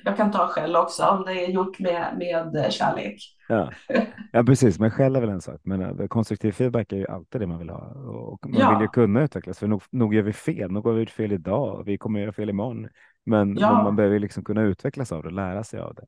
jag 0.03 0.17
kan 0.17 0.31
ta 0.31 0.47
skäll 0.47 0.75
också 0.75 1.05
om 1.05 1.23
det 1.23 1.45
är 1.45 1.49
gjort 1.49 1.79
med, 1.79 2.15
med 2.17 2.73
kärlek. 2.73 3.32
Ja. 3.53 3.71
ja, 4.31 4.43
precis. 4.43 4.79
Men 4.79 4.91
skäll 4.91 5.15
är 5.15 5.21
väl 5.21 5.29
en 5.29 5.41
sak. 5.41 5.61
Men 5.63 5.99
eh, 5.99 6.07
konstruktiv 6.07 6.51
feedback 6.51 6.91
är 6.91 6.97
ju 6.97 7.07
alltid 7.07 7.41
det 7.41 7.47
man 7.47 7.59
vill 7.59 7.69
ha. 7.69 7.87
Och 8.07 8.49
man 8.49 8.59
ja. 8.59 8.71
vill 8.71 8.81
ju 8.81 8.87
kunna 8.87 9.23
utvecklas. 9.23 9.59
För 9.59 9.67
nog, 9.67 9.81
nog 9.91 10.13
gör 10.13 10.23
vi 10.23 10.33
fel. 10.33 10.71
Nog 10.71 10.85
har 10.85 10.93
vi 10.93 10.99
gjort 10.99 11.09
fel 11.09 11.31
idag. 11.31 11.83
Vi 11.85 11.97
kommer 11.97 12.19
göra 12.19 12.31
fel 12.31 12.49
imorgon. 12.49 12.89
Men 13.25 13.57
ja. 13.57 13.83
man 13.83 13.95
behöver 13.95 14.19
liksom 14.19 14.43
kunna 14.43 14.61
utvecklas 14.61 15.11
av 15.11 15.23
det 15.23 15.27
och 15.27 15.33
lära 15.33 15.63
sig 15.63 15.79
av 15.79 15.95
det. 15.95 16.05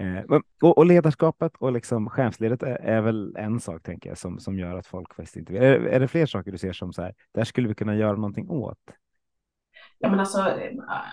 Eh, 0.00 0.40
och, 0.62 0.78
och, 0.78 0.86
ledarskapet 0.86 1.52
och 1.58 1.72
liksom 1.72 2.10
chefsledet 2.10 2.62
är, 2.62 2.76
är, 2.76 3.00
väl 3.00 3.36
en 3.36 3.60
sak 3.60 3.82
tänker 3.82 4.10
jag 4.10 4.18
som, 4.18 4.38
som 4.38 4.58
gör 4.58 4.78
att 4.78 4.86
folk 4.86 5.14
faktiskt 5.14 5.36
inte 5.36 5.52
vill. 5.52 5.62
Är, 5.62 5.80
är 5.80 6.00
det 6.00 6.08
fler 6.08 6.26
saker 6.26 6.52
du 6.52 6.58
ser 6.58 6.72
som 6.72 6.92
så 6.92 7.02
här, 7.02 7.14
där 7.34 7.44
skulle 7.44 7.68
vi 7.68 7.74
kunna 7.74 7.94
göra 7.94 8.16
någonting 8.16 8.50
åt? 8.50 8.78
Ja, 9.98 10.10
men 10.10 10.20
alltså, 10.20 10.52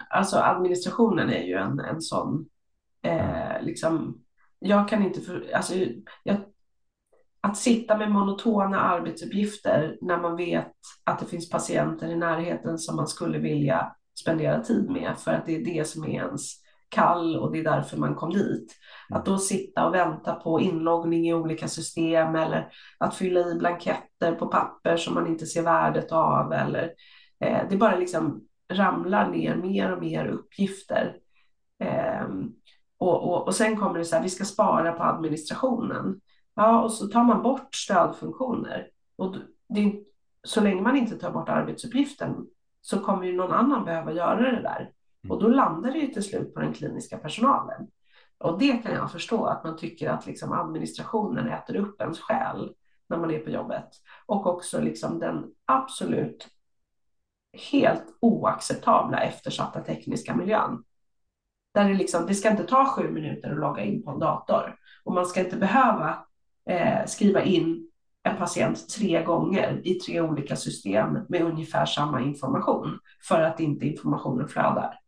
alltså 0.09 0.37
administrationen 0.37 1.29
är 1.29 1.43
ju 1.43 1.53
en, 1.53 1.79
en 1.79 2.01
sån, 2.01 2.45
eh, 3.01 3.61
liksom, 3.61 4.22
jag 4.63 4.89
kan 4.89 5.03
inte, 5.03 5.21
för, 5.21 5.51
alltså, 5.53 5.73
jag, 6.23 6.37
att 7.41 7.57
sitta 7.57 7.97
med 7.97 8.11
monotona 8.11 8.79
arbetsuppgifter 8.79 9.97
när 10.01 10.17
man 10.17 10.35
vet 10.35 10.73
att 11.03 11.19
det 11.19 11.25
finns 11.25 11.49
patienter 11.49 12.07
i 12.07 12.15
närheten 12.15 12.77
som 12.77 12.95
man 12.95 13.07
skulle 13.07 13.39
vilja 13.39 13.95
spendera 14.19 14.63
tid 14.63 14.89
med 14.89 15.17
för 15.17 15.31
att 15.31 15.45
det 15.45 15.55
är 15.55 15.65
det 15.65 15.87
som 15.87 16.03
är 16.03 16.09
ens 16.09 16.63
kall 16.89 17.35
och 17.35 17.51
det 17.51 17.59
är 17.59 17.63
därför 17.63 17.97
man 17.97 18.15
kom 18.15 18.29
dit. 18.29 18.75
Att 19.09 19.25
då 19.25 19.37
sitta 19.37 19.85
och 19.85 19.93
vänta 19.93 20.35
på 20.35 20.59
inloggning 20.59 21.27
i 21.27 21.33
olika 21.33 21.67
system 21.67 22.35
eller 22.35 22.69
att 22.97 23.15
fylla 23.15 23.39
i 23.39 23.55
blanketter 23.55 24.35
på 24.35 24.47
papper 24.47 24.97
som 24.97 25.13
man 25.13 25.27
inte 25.27 25.45
ser 25.45 25.63
värdet 25.63 26.11
av 26.11 26.53
eller 26.53 26.93
eh, 27.39 27.61
det 27.69 27.77
bara 27.77 27.97
liksom 27.97 28.43
ramlar 28.73 29.29
ner 29.29 29.55
mer 29.55 29.91
och 29.91 30.03
mer 30.03 30.27
uppgifter. 30.27 31.15
Eh, 31.83 32.27
och, 33.03 33.29
och, 33.29 33.47
och 33.47 33.55
sen 33.55 33.77
kommer 33.77 33.99
det 33.99 34.05
så 34.05 34.15
här, 34.15 34.23
vi 34.23 34.29
ska 34.29 34.45
spara 34.45 34.91
på 34.91 35.03
administrationen. 35.03 36.21
Ja, 36.55 36.81
och 36.83 36.91
så 36.91 37.07
tar 37.07 37.23
man 37.23 37.43
bort 37.43 37.75
stödfunktioner. 37.75 38.87
Och 39.15 39.35
det, 39.69 39.93
så 40.43 40.61
länge 40.61 40.81
man 40.81 40.95
inte 40.95 41.19
tar 41.19 41.31
bort 41.31 41.49
arbetsuppgiften 41.49 42.47
så 42.81 42.99
kommer 42.99 43.25
ju 43.25 43.35
någon 43.35 43.51
annan 43.51 43.85
behöva 43.85 44.13
göra 44.13 44.51
det 44.51 44.61
där. 44.61 44.91
Och 45.29 45.41
då 45.41 45.47
landar 45.47 45.91
det 45.91 45.97
ju 45.97 46.07
till 46.07 46.23
slut 46.23 46.53
på 46.53 46.59
den 46.59 46.73
kliniska 46.73 47.17
personalen. 47.17 47.87
Och 48.37 48.59
det 48.59 48.77
kan 48.77 48.93
jag 48.93 49.11
förstå, 49.11 49.45
att 49.45 49.63
man 49.63 49.77
tycker 49.77 50.09
att 50.09 50.25
liksom 50.25 50.51
administrationen 50.51 51.47
äter 51.47 51.75
upp 51.75 52.01
ens 52.01 52.19
själ 52.19 52.73
när 53.09 53.17
man 53.17 53.31
är 53.31 53.39
på 53.39 53.49
jobbet. 53.49 53.89
Och 54.25 54.47
också 54.47 54.81
liksom 54.81 55.19
den 55.19 55.45
absolut 55.65 56.47
helt 57.71 58.17
oacceptabla 58.19 59.19
eftersatta 59.21 59.81
tekniska 59.81 60.35
miljön. 60.35 60.83
Där 61.73 61.89
det, 61.89 61.93
liksom, 61.93 62.25
det 62.25 62.35
ska 62.35 62.51
inte 62.51 62.63
ta 62.63 62.85
sju 62.85 63.11
minuter 63.11 63.51
att 63.51 63.59
logga 63.59 63.83
in 63.83 64.03
på 64.03 64.11
en 64.11 64.19
dator. 64.19 64.75
Och 65.03 65.13
man 65.13 65.25
ska 65.25 65.39
inte 65.39 65.57
behöva 65.57 66.25
eh, 66.69 67.05
skriva 67.05 67.43
in 67.43 67.89
en 68.23 68.37
patient 68.37 68.89
tre 68.89 69.23
gånger 69.23 69.81
i 69.83 69.93
tre 69.93 70.21
olika 70.21 70.55
system 70.55 71.17
med 71.29 71.41
ungefär 71.41 71.85
samma 71.85 72.21
information 72.21 72.99
för 73.21 73.41
att 73.41 73.59
inte 73.59 73.87
informationen 73.87 74.47
flödar. 74.47 74.99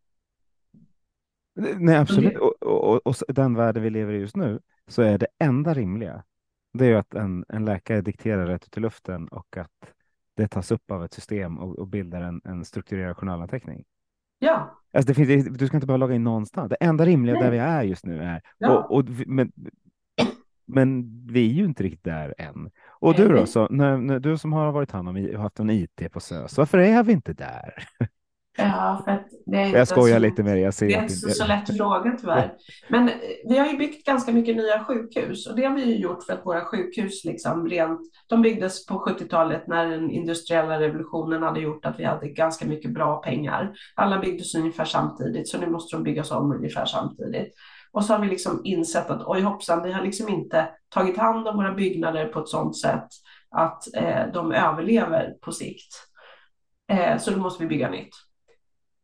Nej, 1.78 1.96
absolut. 1.96 2.36
Och, 2.36 2.62
och, 2.62 3.06
och, 3.06 3.14
den 3.28 3.54
världen 3.54 3.82
vi 3.82 3.90
lever 3.90 4.12
i 4.12 4.18
just 4.18 4.36
nu 4.36 4.60
så 4.86 5.02
är 5.02 5.18
det 5.18 5.26
enda 5.38 5.74
rimliga. 5.74 6.24
Det 6.72 6.86
är 6.86 6.94
att 6.94 7.14
en, 7.14 7.44
en 7.48 7.64
läkare 7.64 8.00
dikterar 8.00 8.46
rätt 8.46 8.64
ut 8.64 8.76
i 8.76 8.80
luften 8.80 9.28
och 9.28 9.56
att 9.56 9.92
det 10.34 10.48
tas 10.48 10.70
upp 10.70 10.90
av 10.90 11.04
ett 11.04 11.12
system 11.12 11.58
och, 11.58 11.78
och 11.78 11.86
bildar 11.86 12.22
en, 12.22 12.40
en 12.44 12.64
strukturerad 12.64 13.16
journalanteckning. 13.16 13.84
Ja. 14.38 14.80
Alltså 14.92 15.08
det 15.08 15.14
finns, 15.14 15.58
du 15.58 15.66
ska 15.66 15.76
inte 15.76 15.86
behöva 15.86 16.00
logga 16.00 16.14
in 16.14 16.24
någonstans. 16.24 16.68
Det 16.68 16.76
enda 16.80 17.06
rimliga 17.06 17.34
Nej. 17.34 17.44
där 17.44 17.50
vi 17.50 17.58
är 17.58 17.82
just 17.82 18.04
nu 18.04 18.22
är. 18.22 18.42
Ja. 18.58 18.78
Och, 18.78 18.96
och, 18.96 19.04
men, 19.26 19.52
men 20.66 21.04
vi 21.26 21.50
är 21.50 21.52
ju 21.52 21.64
inte 21.64 21.82
riktigt 21.82 22.04
där 22.04 22.34
än. 22.38 22.70
Och 23.00 23.14
du 23.14 23.28
då, 23.28 23.46
så, 23.46 23.68
när, 23.68 23.96
när 23.96 24.18
du 24.20 24.38
som 24.38 24.52
har 24.52 24.72
varit 24.72 24.90
hand 24.90 25.08
om 25.08 25.36
haft 25.36 25.58
en 25.58 25.70
IT 25.70 26.12
på 26.12 26.20
SÖS, 26.20 26.58
varför 26.58 26.78
är 26.78 27.02
vi 27.02 27.12
inte 27.12 27.32
där? 27.32 27.74
Ja, 28.56 29.02
för 29.04 29.24
det 29.46 29.56
är 29.56 29.76
jag 29.76 29.88
skojar 29.88 30.16
så, 30.16 30.22
lite 30.22 30.42
med 30.42 30.56
det. 30.56 30.60
Jag 30.60 30.74
ser 30.74 30.86
det 30.86 30.94
är 30.94 31.02
inte 31.02 31.14
så, 31.14 31.30
så 31.30 31.46
lätt 31.46 31.76
fråga 31.76 32.16
tyvärr. 32.20 32.52
Men 32.88 33.08
eh, 33.08 33.14
vi 33.48 33.58
har 33.58 33.66
ju 33.66 33.76
byggt 33.76 34.06
ganska 34.06 34.32
mycket 34.32 34.56
nya 34.56 34.84
sjukhus 34.84 35.46
och 35.46 35.56
det 35.56 35.64
har 35.64 35.74
vi 35.74 35.84
ju 35.84 35.96
gjort 35.96 36.24
för 36.24 36.32
att 36.32 36.46
våra 36.46 36.64
sjukhus 36.64 37.24
liksom 37.24 37.68
rent, 37.68 38.00
de 38.26 38.42
byggdes 38.42 38.86
på 38.86 38.94
70-talet 38.94 39.66
när 39.66 39.90
den 39.90 40.10
industriella 40.10 40.80
revolutionen 40.80 41.42
hade 41.42 41.60
gjort 41.60 41.86
att 41.86 42.00
vi 42.00 42.04
hade 42.04 42.28
ganska 42.28 42.66
mycket 42.66 42.94
bra 42.94 43.16
pengar. 43.16 43.72
Alla 43.94 44.18
byggdes 44.18 44.54
ungefär 44.54 44.84
samtidigt 44.84 45.48
så 45.48 45.58
nu 45.58 45.66
måste 45.66 45.96
de 45.96 46.02
byggas 46.02 46.30
om 46.30 46.52
ungefär 46.52 46.86
samtidigt. 46.86 47.54
Och 47.92 48.04
så 48.04 48.12
har 48.12 48.20
vi 48.20 48.28
liksom 48.28 48.60
insett 48.64 49.10
att 49.10 49.26
oj 49.26 49.40
hoppsan, 49.40 49.82
vi 49.82 49.92
har 49.92 50.02
liksom 50.02 50.28
inte 50.28 50.68
tagit 50.88 51.16
hand 51.16 51.48
om 51.48 51.56
våra 51.56 51.74
byggnader 51.74 52.26
på 52.26 52.40
ett 52.40 52.48
sådant 52.48 52.76
sätt 52.76 53.08
att 53.50 53.94
eh, 53.94 54.26
de 54.32 54.52
överlever 54.52 55.34
på 55.40 55.52
sikt. 55.52 56.06
Eh, 56.88 57.18
så 57.18 57.30
då 57.30 57.36
måste 57.36 57.62
vi 57.62 57.68
bygga 57.68 57.90
nytt. 57.90 58.14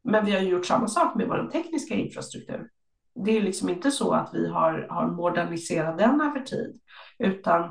Men 0.04 0.24
vi 0.24 0.32
har 0.32 0.40
gjort 0.40 0.66
samma 0.66 0.88
sak 0.88 1.14
med 1.14 1.28
vår 1.28 1.48
tekniska 1.52 1.94
infrastruktur. 1.94 2.68
Det 3.14 3.36
är 3.36 3.42
liksom 3.42 3.68
inte 3.68 3.90
så 3.90 4.12
att 4.12 4.30
vi 4.34 4.48
har, 4.48 4.86
har 4.90 5.06
moderniserat 5.06 5.98
den 5.98 6.20
över 6.20 6.40
tid, 6.40 6.80
utan 7.18 7.64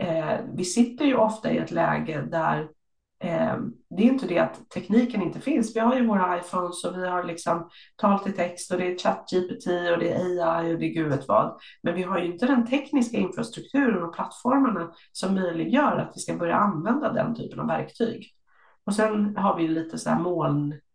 eh, 0.00 0.38
vi 0.54 0.64
sitter 0.64 1.04
ju 1.04 1.14
ofta 1.14 1.52
i 1.52 1.58
ett 1.58 1.70
läge 1.70 2.28
där 2.30 2.60
eh, 3.24 3.56
det 3.90 4.02
är 4.02 4.12
inte 4.12 4.26
det 4.26 4.38
att 4.38 4.70
tekniken 4.70 5.22
inte 5.22 5.40
finns. 5.40 5.76
Vi 5.76 5.80
har 5.80 5.96
ju 5.96 6.06
våra 6.06 6.38
iPhones 6.38 6.84
och 6.84 6.98
vi 6.98 7.08
har 7.08 7.24
liksom 7.24 7.70
tal 7.96 8.18
till 8.18 8.36
text 8.36 8.72
och 8.72 8.78
det 8.78 8.92
är 8.92 8.98
ChatGPT 8.98 9.66
och 9.66 9.98
det 9.98 10.12
är 10.12 10.20
AI 10.20 10.74
och 10.74 10.78
det 10.78 10.86
är 10.86 10.94
gud 10.94 11.08
vet 11.08 11.28
vad. 11.28 11.60
Men 11.82 11.94
vi 11.94 12.02
har 12.02 12.18
ju 12.18 12.32
inte 12.32 12.46
den 12.46 12.66
tekniska 12.66 13.16
infrastrukturen 13.16 14.02
och 14.02 14.14
plattformarna 14.14 14.92
som 15.12 15.34
möjliggör 15.34 15.98
att 15.98 16.12
vi 16.14 16.20
ska 16.20 16.36
börja 16.36 16.56
använda 16.56 17.12
den 17.12 17.34
typen 17.34 17.60
av 17.60 17.66
verktyg. 17.66 18.30
Och 18.86 18.94
sen 18.94 19.36
har 19.36 19.56
vi 19.56 19.68
lite 19.68 19.98
så 19.98 20.10
här 20.10 20.20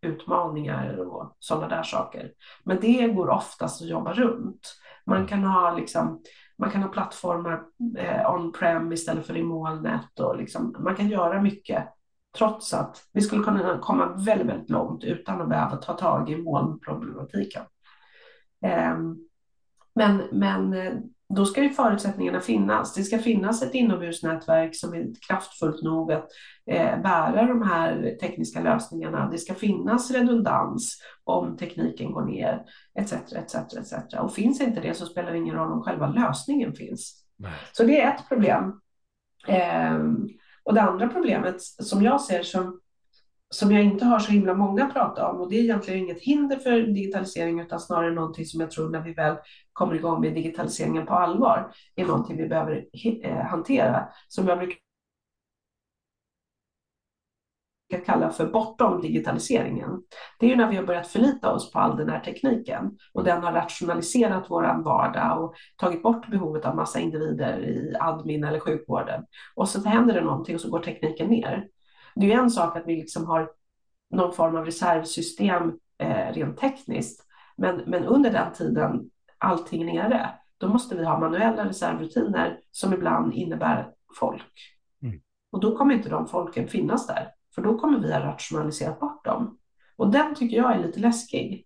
molnutmaningar 0.03 0.97
och 0.97 1.35
sådana 1.39 1.67
där 1.67 1.83
saker. 1.83 2.31
Men 2.63 2.79
det 2.81 3.07
går 3.07 3.29
oftast 3.29 3.81
att 3.81 3.87
jobba 3.87 4.13
runt. 4.13 4.75
Man 5.05 5.27
kan 5.27 5.43
ha, 5.43 5.77
liksom, 5.77 6.21
man 6.57 6.71
kan 6.71 6.81
ha 6.81 6.89
plattformar 6.89 7.61
eh, 7.97 8.33
on-prem 8.33 8.93
istället 8.93 9.27
för 9.27 9.37
i 9.37 9.43
molnet 9.43 10.19
och 10.19 10.37
liksom, 10.37 10.75
man 10.79 10.95
kan 10.95 11.09
göra 11.09 11.41
mycket 11.41 11.87
trots 12.37 12.73
att 12.73 12.97
vi 13.13 13.21
skulle 13.21 13.43
kunna 13.43 13.79
komma 13.79 14.15
väldigt, 14.25 14.47
väldigt 14.47 14.69
långt 14.69 15.03
utan 15.03 15.41
att 15.41 15.49
behöva 15.49 15.75
ta 15.75 15.93
tag 15.93 16.29
i 16.29 16.37
molnproblematiken. 16.37 17.63
Eh, 18.65 18.97
men, 19.95 20.23
men 20.31 20.73
eh, 20.73 20.93
då 21.35 21.45
ska 21.45 21.63
ju 21.63 21.69
förutsättningarna 21.69 22.41
finnas. 22.41 22.93
Det 22.93 23.03
ska 23.03 23.17
finnas 23.17 23.63
ett 23.63 23.73
inomhusnätverk 23.73 24.75
som 24.75 24.93
är 24.93 25.07
kraftfullt 25.27 25.83
nog 25.83 26.11
att 26.11 26.27
eh, 26.71 27.01
bära 27.01 27.47
de 27.47 27.61
här 27.61 28.17
tekniska 28.21 28.61
lösningarna. 28.61 29.29
Det 29.31 29.37
ska 29.37 29.53
finnas 29.53 30.11
redundans 30.11 30.97
om 31.23 31.57
tekniken 31.57 32.11
går 32.11 32.25
ner, 32.25 32.65
etc. 32.99 33.13
etc, 33.13 33.55
etc. 33.55 33.93
Och 34.19 34.33
finns 34.33 34.61
inte 34.61 34.81
det 34.81 34.93
så 34.93 35.05
spelar 35.05 35.31
det 35.31 35.37
ingen 35.37 35.55
roll 35.55 35.71
om 35.71 35.81
själva 35.81 36.07
lösningen 36.07 36.73
finns. 36.73 37.25
Nej. 37.37 37.51
Så 37.71 37.83
det 37.83 38.01
är 38.01 38.15
ett 38.15 38.27
problem. 38.27 38.79
Eh, 39.47 39.99
och 40.63 40.73
det 40.73 40.81
andra 40.81 41.07
problemet 41.07 41.61
som 41.61 42.03
jag 42.03 42.21
ser 42.21 42.43
som 42.43 42.79
som 43.49 43.71
jag 43.71 43.83
inte 43.83 44.05
har 44.05 44.19
så 44.19 44.31
himla 44.31 44.53
många 44.53 44.89
prata 44.89 45.27
om 45.31 45.41
och 45.41 45.49
det 45.49 45.55
är 45.55 45.63
egentligen 45.63 45.99
inget 45.99 46.21
hinder 46.21 46.55
för 46.57 46.81
digitalisering 46.81 47.59
utan 47.59 47.79
snarare 47.79 48.13
någonting 48.13 48.45
som 48.45 48.61
jag 48.61 48.71
tror 48.71 48.89
när 48.89 49.01
vi 49.01 49.13
väl 49.13 49.35
kommer 49.73 49.95
igång 49.95 50.21
med 50.21 50.33
digitaliseringen 50.33 51.05
på 51.05 51.13
allvar 51.13 51.71
är 51.95 52.05
någonting 52.05 52.37
vi 52.37 52.47
behöver 52.47 52.85
eh, 53.23 53.45
hantera 53.45 54.07
som 54.27 54.47
jag 54.47 54.57
brukar 54.57 54.77
kalla 58.05 58.29
för 58.29 58.45
bortom 58.45 59.01
digitaliseringen. 59.01 60.01
Det 60.39 60.45
är 60.45 60.49
ju 60.49 60.55
när 60.55 60.69
vi 60.69 60.75
har 60.75 60.83
börjat 60.83 61.07
förlita 61.07 61.53
oss 61.53 61.71
på 61.71 61.79
all 61.79 61.97
den 61.97 62.09
här 62.09 62.19
tekniken 62.19 62.97
och 63.13 63.23
den 63.23 63.43
har 63.43 63.53
rationaliserat 63.53 64.45
vår 64.49 64.83
vardag 64.83 65.43
och 65.43 65.53
tagit 65.77 66.03
bort 66.03 66.29
behovet 66.31 66.65
av 66.65 66.75
massa 66.75 66.99
individer 66.99 67.59
i 67.59 67.95
admin 67.99 68.43
eller 68.43 68.59
sjukvården. 68.59 69.25
Och 69.55 69.69
så 69.69 69.89
händer 69.89 70.13
det 70.13 70.21
någonting 70.21 70.55
och 70.55 70.61
så 70.61 70.69
går 70.69 70.79
tekniken 70.79 71.27
ner. 71.29 71.67
Det 72.15 72.33
är 72.33 72.39
en 72.39 72.49
sak 72.49 72.77
att 72.77 72.87
vi 72.87 72.95
liksom 72.95 73.25
har 73.25 73.51
någon 74.11 74.33
form 74.33 74.55
av 74.55 74.65
reservsystem 74.65 75.79
eh, 75.97 76.33
rent 76.33 76.57
tekniskt, 76.57 77.25
men, 77.57 77.83
men 77.87 78.05
under 78.05 78.31
den 78.31 78.53
tiden 78.53 79.09
allting 79.37 79.85
nere, 79.85 80.29
då 80.57 80.67
måste 80.67 80.95
vi 80.95 81.05
ha 81.05 81.19
manuella 81.19 81.65
reservrutiner 81.65 82.59
som 82.71 82.93
ibland 82.93 83.33
innebär 83.33 83.91
folk. 84.19 84.75
Mm. 85.01 85.19
Och 85.51 85.59
då 85.59 85.77
kommer 85.77 85.95
inte 85.95 86.09
de 86.09 86.27
folken 86.27 86.67
finnas 86.67 87.07
där, 87.07 87.31
för 87.55 87.61
då 87.61 87.77
kommer 87.77 87.99
vi 87.99 88.13
ha 88.13 88.19
rationaliserat 88.19 88.99
bort 88.99 89.25
dem. 89.25 89.57
Och 89.95 90.11
den 90.11 90.35
tycker 90.35 90.57
jag 90.57 90.75
är 90.75 90.79
lite 90.79 90.99
läskig. 90.99 91.65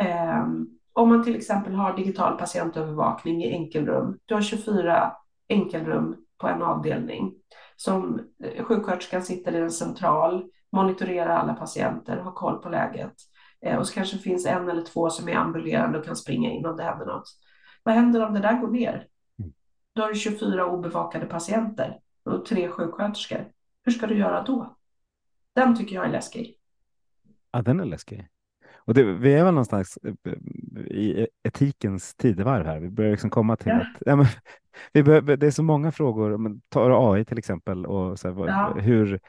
Eh, 0.00 0.46
om 0.92 1.08
man 1.08 1.24
till 1.24 1.36
exempel 1.36 1.74
har 1.74 1.96
digital 1.96 2.38
patientövervakning 2.38 3.44
i 3.44 3.52
enkelrum, 3.52 4.18
du 4.26 4.34
har 4.34 4.42
24 4.42 5.12
enkelrum 5.48 6.16
på 6.42 6.48
en 6.48 6.62
avdelning 6.62 7.34
som 7.76 8.20
eh, 8.44 8.64
sjuksköterskan 8.64 9.22
sitter 9.22 9.52
i 9.52 9.58
en 9.58 9.70
central, 9.70 10.44
monitorerar 10.72 11.36
alla 11.36 11.54
patienter, 11.54 12.16
har 12.16 12.32
koll 12.32 12.62
på 12.62 12.68
läget. 12.68 13.12
Eh, 13.66 13.78
och 13.78 13.86
så 13.86 13.94
kanske 13.94 14.16
det 14.16 14.22
finns 14.22 14.46
en 14.46 14.68
eller 14.68 14.82
två 14.82 15.10
som 15.10 15.28
är 15.28 15.34
ambulerande 15.34 15.98
och 15.98 16.04
kan 16.04 16.16
springa 16.16 16.50
in 16.50 16.66
om 16.66 16.76
det 16.76 16.82
händer 16.82 17.06
något. 17.06 17.24
Vad 17.82 17.94
händer 17.94 18.26
om 18.26 18.34
det 18.34 18.40
där 18.40 18.60
går 18.60 18.68
ner? 18.68 19.06
Mm. 19.38 19.52
Då 19.94 20.02
har 20.02 20.08
du 20.08 20.14
24 20.14 20.66
obevakade 20.66 21.26
patienter 21.26 21.98
och 22.24 22.46
tre 22.46 22.68
sjuksköterskor. 22.68 23.52
Hur 23.84 23.92
ska 23.92 24.06
du 24.06 24.18
göra 24.18 24.42
då? 24.42 24.76
Den 25.54 25.76
tycker 25.76 25.94
jag 25.94 26.04
är 26.04 26.10
läskig. 26.10 26.54
Ja, 27.52 27.62
den 27.62 27.80
är 27.80 27.84
läskig. 27.84 28.28
Och 28.84 28.94
det, 28.94 29.02
vi 29.02 29.34
är 29.34 29.44
väl 29.44 29.54
någonstans 29.54 29.98
eh, 30.02 30.32
i 30.86 31.26
etikens 31.42 32.14
tidevarv 32.14 32.66
här. 32.66 32.80
Vi 32.80 32.90
börjar 32.90 33.10
liksom 33.10 33.30
komma 33.30 33.56
till 33.56 33.68
ja. 33.68 33.76
att 33.76 33.96
ja, 34.00 34.16
men, 34.16 34.26
vi 34.92 35.02
bör, 35.02 35.20
det 35.20 35.46
är 35.46 35.50
så 35.50 35.62
många 35.62 35.92
frågor. 35.92 36.36
Men 36.36 36.60
tar 36.68 37.14
AI 37.14 37.24
till 37.24 37.38
exempel 37.38 37.86
och 37.86 38.18
så 38.18 38.28
här, 38.28 38.46
ja. 38.46 38.74
hur 38.80 39.20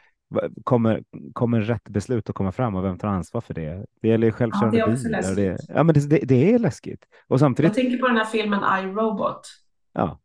kommer, 0.64 1.04
kommer 1.34 1.62
rätt 1.62 1.90
beslut 1.90 2.30
att 2.30 2.36
komma 2.36 2.52
fram 2.52 2.76
och 2.76 2.84
vem 2.84 2.98
tar 2.98 3.08
ansvar 3.08 3.42
för 3.42 3.54
det? 3.54 3.86
Det 4.02 4.08
gäller 4.08 4.32
självkörande 4.32 4.78
ja, 4.78 4.88
bilar. 4.88 5.36
Det, 5.36 5.58
ja, 5.68 5.84
men 5.84 5.94
det, 5.94 6.10
det, 6.10 6.20
det, 6.24 6.54
är 6.54 6.60
läskigt. 6.60 7.06
Och 7.28 7.40
samtidigt... 7.40 7.78
Jag 7.78 7.84
tänker 7.84 7.98
på 7.98 8.08
den 8.08 8.18
här 8.18 8.26
filmen 8.26 8.60
I, 8.60 8.92
Robot. 8.94 9.42
Ja. 9.94 10.20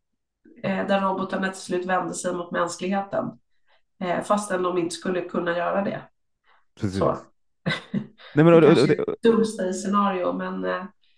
Eh, 0.63 0.87
där 0.87 1.01
robotarna 1.01 1.47
till 1.47 1.61
slut 1.61 1.85
vände 1.85 2.13
sig 2.13 2.33
mot 2.33 2.51
mänskligheten. 2.51 3.25
Eh, 4.01 4.21
fastän 4.23 4.63
de 4.63 4.77
inte 4.77 4.95
skulle 4.95 5.21
kunna 5.21 5.57
göra 5.57 5.83
det. 5.83 6.01
Precis. 6.79 6.99
Så. 6.99 7.17
Nej, 8.35 8.45
men, 8.45 8.47
och, 8.47 8.63
och, 8.63 9.07
och, 9.07 9.15
Dumsta 9.23 9.73
scenario, 9.73 10.33
men. 10.33 10.65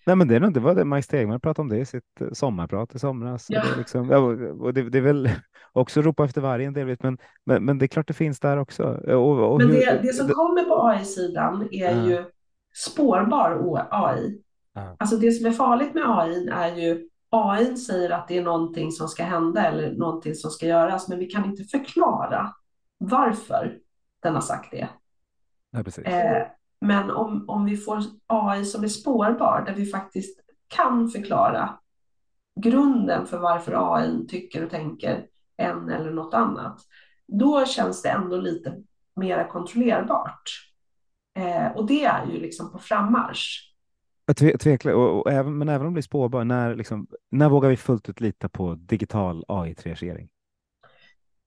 Eh, 0.01 0.07
Nej, 0.07 0.15
men 0.15 0.27
det, 0.27 0.35
är 0.35 0.39
nog, 0.39 0.53
det 0.53 0.59
var 0.59 0.75
det 0.75 0.85
Mike 0.85 1.03
Stegman 1.03 1.39
pratade 1.39 1.61
om 1.61 1.69
det 1.69 1.77
i 1.77 1.85
sitt 1.85 2.21
eh, 2.21 2.27
sommarprat 2.31 2.95
i 2.95 2.99
somras. 2.99 3.45
Ja. 3.49 3.63
Det, 3.63 3.77
liksom, 3.77 4.11
och 4.61 4.73
det, 4.73 4.89
det, 4.89 4.97
är 4.97 5.01
väl 5.01 5.29
också 5.71 6.01
ropa 6.01 6.25
efter 6.25 6.41
vargen 6.41 6.73
delvis, 6.73 6.99
men, 7.01 7.17
men, 7.45 7.65
men, 7.65 7.77
det 7.77 7.85
är 7.85 7.87
klart 7.87 8.07
det 8.07 8.13
finns 8.13 8.39
där 8.39 8.57
också. 8.57 8.83
Och, 8.83 9.57
men 9.57 9.67
det, 9.67 9.73
hur, 9.73 10.01
det 10.01 10.13
som 10.13 10.27
kommer 10.27 10.63
på 10.63 10.87
AI-sidan 10.87 11.67
är 11.71 11.95
ja. 11.95 12.05
ju 12.05 12.25
spårbar 12.73 13.87
AI. 13.91 14.41
Ja. 14.73 14.95
Alltså 14.99 15.17
det 15.17 15.31
som 15.31 15.45
är 15.45 15.51
farligt 15.51 15.93
med 15.93 16.03
AI 16.19 16.47
är 16.47 16.75
ju 16.75 17.09
AI 17.29 17.77
säger 17.77 18.09
att 18.09 18.27
det 18.27 18.37
är 18.37 18.43
någonting 18.43 18.91
som 18.91 19.07
ska 19.07 19.23
hända 19.23 19.65
eller 19.65 19.91
någonting 19.91 20.35
som 20.35 20.51
ska 20.51 20.65
göras, 20.65 21.09
men 21.09 21.19
vi 21.19 21.25
kan 21.25 21.45
inte 21.45 21.63
förklara 21.63 22.53
varför 22.97 23.77
den 24.19 24.33
har 24.33 24.41
sagt 24.41 24.71
det. 24.71 24.89
Ja, 25.71 25.83
precis. 25.83 26.05
Eh, 26.05 26.47
men 26.81 27.11
om, 27.11 27.49
om 27.49 27.65
vi 27.65 27.77
får 27.77 28.03
AI 28.27 28.65
som 28.65 28.83
är 28.83 28.87
spårbar, 28.87 29.63
där 29.65 29.75
vi 29.75 29.85
faktiskt 29.85 30.39
kan 30.67 31.09
förklara 31.09 31.79
grunden 32.61 33.25
för 33.27 33.39
varför 33.39 33.95
AI 33.95 34.27
tycker 34.27 34.63
och 34.63 34.69
tänker 34.69 35.27
en 35.57 35.89
eller 35.89 36.11
något 36.11 36.33
annat, 36.33 36.81
då 37.27 37.65
känns 37.65 38.01
det 38.01 38.09
ändå 38.09 38.37
lite 38.37 38.83
mer 39.15 39.47
kontrollerbart. 39.47 40.71
Eh, 41.39 41.71
och 41.71 41.87
det 41.87 42.05
är 42.05 42.25
ju 42.25 42.39
liksom 42.39 42.71
på 42.71 42.79
frammarsch. 42.79 43.67
Tve, 44.35 44.57
tvekla, 44.57 44.95
och, 44.95 45.21
och, 45.21 45.31
även, 45.31 45.57
men 45.57 45.69
även 45.69 45.87
om 45.87 45.93
det 45.93 45.99
är 45.99 46.01
spårbar, 46.01 46.43
när, 46.43 46.75
liksom, 46.75 47.07
när 47.29 47.49
vågar 47.49 47.69
vi 47.69 47.77
fullt 47.77 48.09
ut 48.09 48.19
lita 48.19 48.49
på 48.49 48.75
digital 48.75 49.45
AI-triagering? 49.47 50.29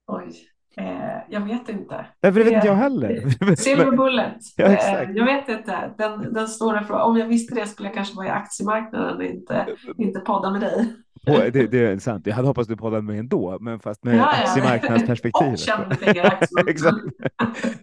Oj, 0.06 0.53
Eh, 0.76 1.18
jag 1.28 1.40
vet 1.40 1.68
inte. 1.68 1.94
Nej, 1.94 2.06
det 2.20 2.30
vet 2.30 2.52
inte 2.52 2.66
jag 2.66 2.74
heller. 2.74 3.56
Silver 3.56 3.90
Bullet. 3.96 4.36
ja, 4.56 4.66
eh, 4.66 5.10
jag 5.10 5.24
vet 5.24 5.48
inte. 5.48 5.94
Den, 5.98 6.32
den 6.32 6.48
stora 6.48 6.84
frågan. 6.84 7.02
Om 7.02 7.16
jag 7.16 7.26
visste 7.26 7.54
det 7.54 7.66
skulle 7.66 7.88
jag 7.88 7.94
kanske 7.94 8.16
vara 8.16 8.26
i 8.26 8.30
aktiemarknaden 8.30 9.16
och 9.16 9.24
inte, 9.24 9.66
inte 9.98 10.20
podda 10.20 10.50
med 10.50 10.60
dig. 10.60 10.94
Oh, 11.26 11.38
det, 11.38 11.66
det, 11.66 11.78
är 11.78 11.98
sant. 11.98 12.26
Jag 12.26 12.34
hade 12.34 12.48
hoppats 12.48 12.68
du 12.68 12.76
poddade 12.76 13.02
med 13.02 13.12
mig 13.12 13.18
ändå, 13.18 13.58
men 13.60 13.80
fast 13.80 14.04
med 14.04 14.16
ja, 14.16 14.26
aktiemarknadsperspektiv. 14.26 15.52
och 15.52 16.00
pengar 16.00 16.38
Exakt. 16.68 16.96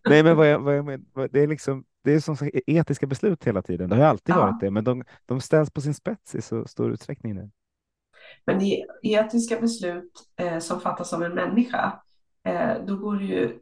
Nej, 0.10 0.24
men 0.24 0.38
vad 0.38 0.50
jag, 0.50 0.60
vad 0.60 0.78
jag 0.78 0.86
men, 0.86 1.06
det 1.32 1.40
är 1.40 1.48
liksom 1.48 1.84
det 2.04 2.14
är 2.14 2.20
som 2.20 2.38
etiska 2.68 3.08
beslut 3.08 3.48
hela 3.48 3.62
tiden. 3.62 3.90
Det 3.90 3.96
har 3.96 4.04
alltid 4.04 4.36
ja. 4.36 4.40
varit 4.40 4.60
det, 4.60 4.72
men 4.72 4.84
de, 4.84 5.04
de 5.26 5.42
ställs 5.42 5.72
på 5.72 5.82
sin 5.82 5.94
spets 5.94 6.36
i 6.36 6.42
så 6.42 6.66
stor 6.66 6.92
utsträckning 6.92 7.36
nu. 7.36 7.50
Men 8.46 8.62
i 8.62 8.86
etiska 9.04 9.60
beslut 9.60 10.12
eh, 10.40 10.60
som 10.60 10.80
fattas 10.80 11.14
av 11.14 11.24
en 11.24 11.34
människa 11.34 11.94
då 12.88 12.98
går 12.98 13.16
det 13.16 13.26
ju, 13.26 13.60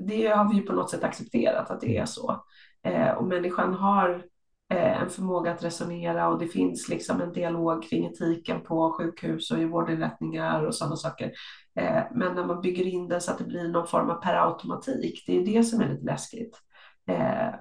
det 0.00 0.26
har 0.26 0.48
vi 0.50 0.56
ju 0.56 0.62
på 0.62 0.72
något 0.72 0.90
sätt 0.90 1.04
accepterat 1.04 1.70
att 1.70 1.80
det 1.80 1.98
är 1.98 2.06
så. 2.06 2.44
Eh, 2.82 3.10
och 3.10 3.26
människan 3.26 3.74
har 3.74 4.26
eh, 4.68 5.02
en 5.02 5.10
förmåga 5.10 5.52
att 5.52 5.64
resonera 5.64 6.28
och 6.28 6.38
det 6.38 6.46
finns 6.46 6.88
liksom 6.88 7.20
en 7.20 7.32
dialog 7.32 7.82
kring 7.82 8.06
etiken 8.06 8.60
på 8.60 8.92
sjukhus 8.92 9.50
och 9.50 9.58
i 9.58 9.64
vårdinrättningar 9.64 10.66
och 10.66 10.74
sådana 10.74 10.96
saker. 10.96 11.32
Eh, 11.74 12.02
men 12.14 12.34
när 12.34 12.46
man 12.46 12.60
bygger 12.60 12.86
in 12.86 13.08
det 13.08 13.20
så 13.20 13.32
att 13.32 13.38
det 13.38 13.44
blir 13.44 13.68
någon 13.68 13.86
form 13.86 14.10
av 14.10 14.22
per 14.22 14.34
automatik, 14.34 15.24
det 15.26 15.38
är 15.38 15.44
det 15.44 15.64
som 15.64 15.80
är 15.80 15.88
lite 15.88 16.04
läskigt. 16.04 16.58
Eh, 17.06 17.52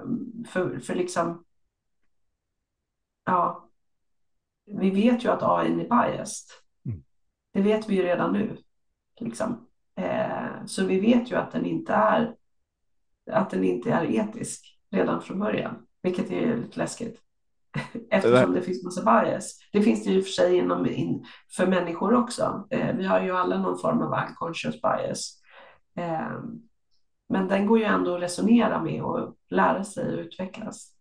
för, 0.48 0.80
för 0.80 0.96
liksom, 0.96 1.46
ja, 3.26 3.70
vi 4.66 4.90
vet 4.90 5.26
ju 5.26 5.30
att 5.30 5.44
AI 5.44 5.68
är 5.68 5.90
biased. 5.90 6.50
Mm. 6.86 7.04
Det 7.54 7.62
vet 7.62 7.90
vi 7.90 7.96
ju 7.96 8.04
redan 8.04 8.34
nu. 8.34 8.58
Liksom. 9.20 9.68
Eh, 9.98 10.66
så 10.66 10.86
vi 10.86 11.00
vet 11.00 11.32
ju 11.32 11.36
att 11.36 11.52
den 11.52 11.66
inte 11.66 11.94
är 11.94 12.36
att 13.32 13.50
den 13.50 13.64
inte 13.64 13.92
är 13.92 14.12
etisk 14.12 14.80
redan 14.92 15.22
från 15.22 15.40
början, 15.40 15.76
vilket 16.02 16.32
är 16.32 16.58
lite 16.58 16.80
läskigt. 16.80 17.22
eftersom 18.10 18.54
det 18.54 18.62
finns 18.62 18.84
massa 18.84 19.02
bias. 19.24 19.60
Det 19.72 19.82
finns 19.82 20.04
det 20.04 20.12
ju 20.12 20.22
för 20.22 20.30
sig 20.30 20.58
inom, 20.58 20.86
in, 20.86 21.26
för 21.56 21.68
människor 21.68 22.14
också. 22.14 22.68
Eh, 22.70 22.96
vi 22.96 23.06
har 23.06 23.22
ju 23.22 23.32
alla 23.32 23.58
någon 23.58 23.80
form 23.80 24.02
av 24.02 24.28
unconscious 24.30 24.82
bias. 24.82 25.42
Eh, 25.98 26.42
men 27.30 27.48
den 27.48 27.68
går 27.68 27.80
ju 27.80 27.86
ändå 27.86 28.16
att 28.16 28.22
resonera 28.22 28.82
med 28.82 29.04
och 29.04 29.36
lära 29.50 29.84
sig 29.84 30.14
och 30.14 30.20
utvecklas. 30.20 30.92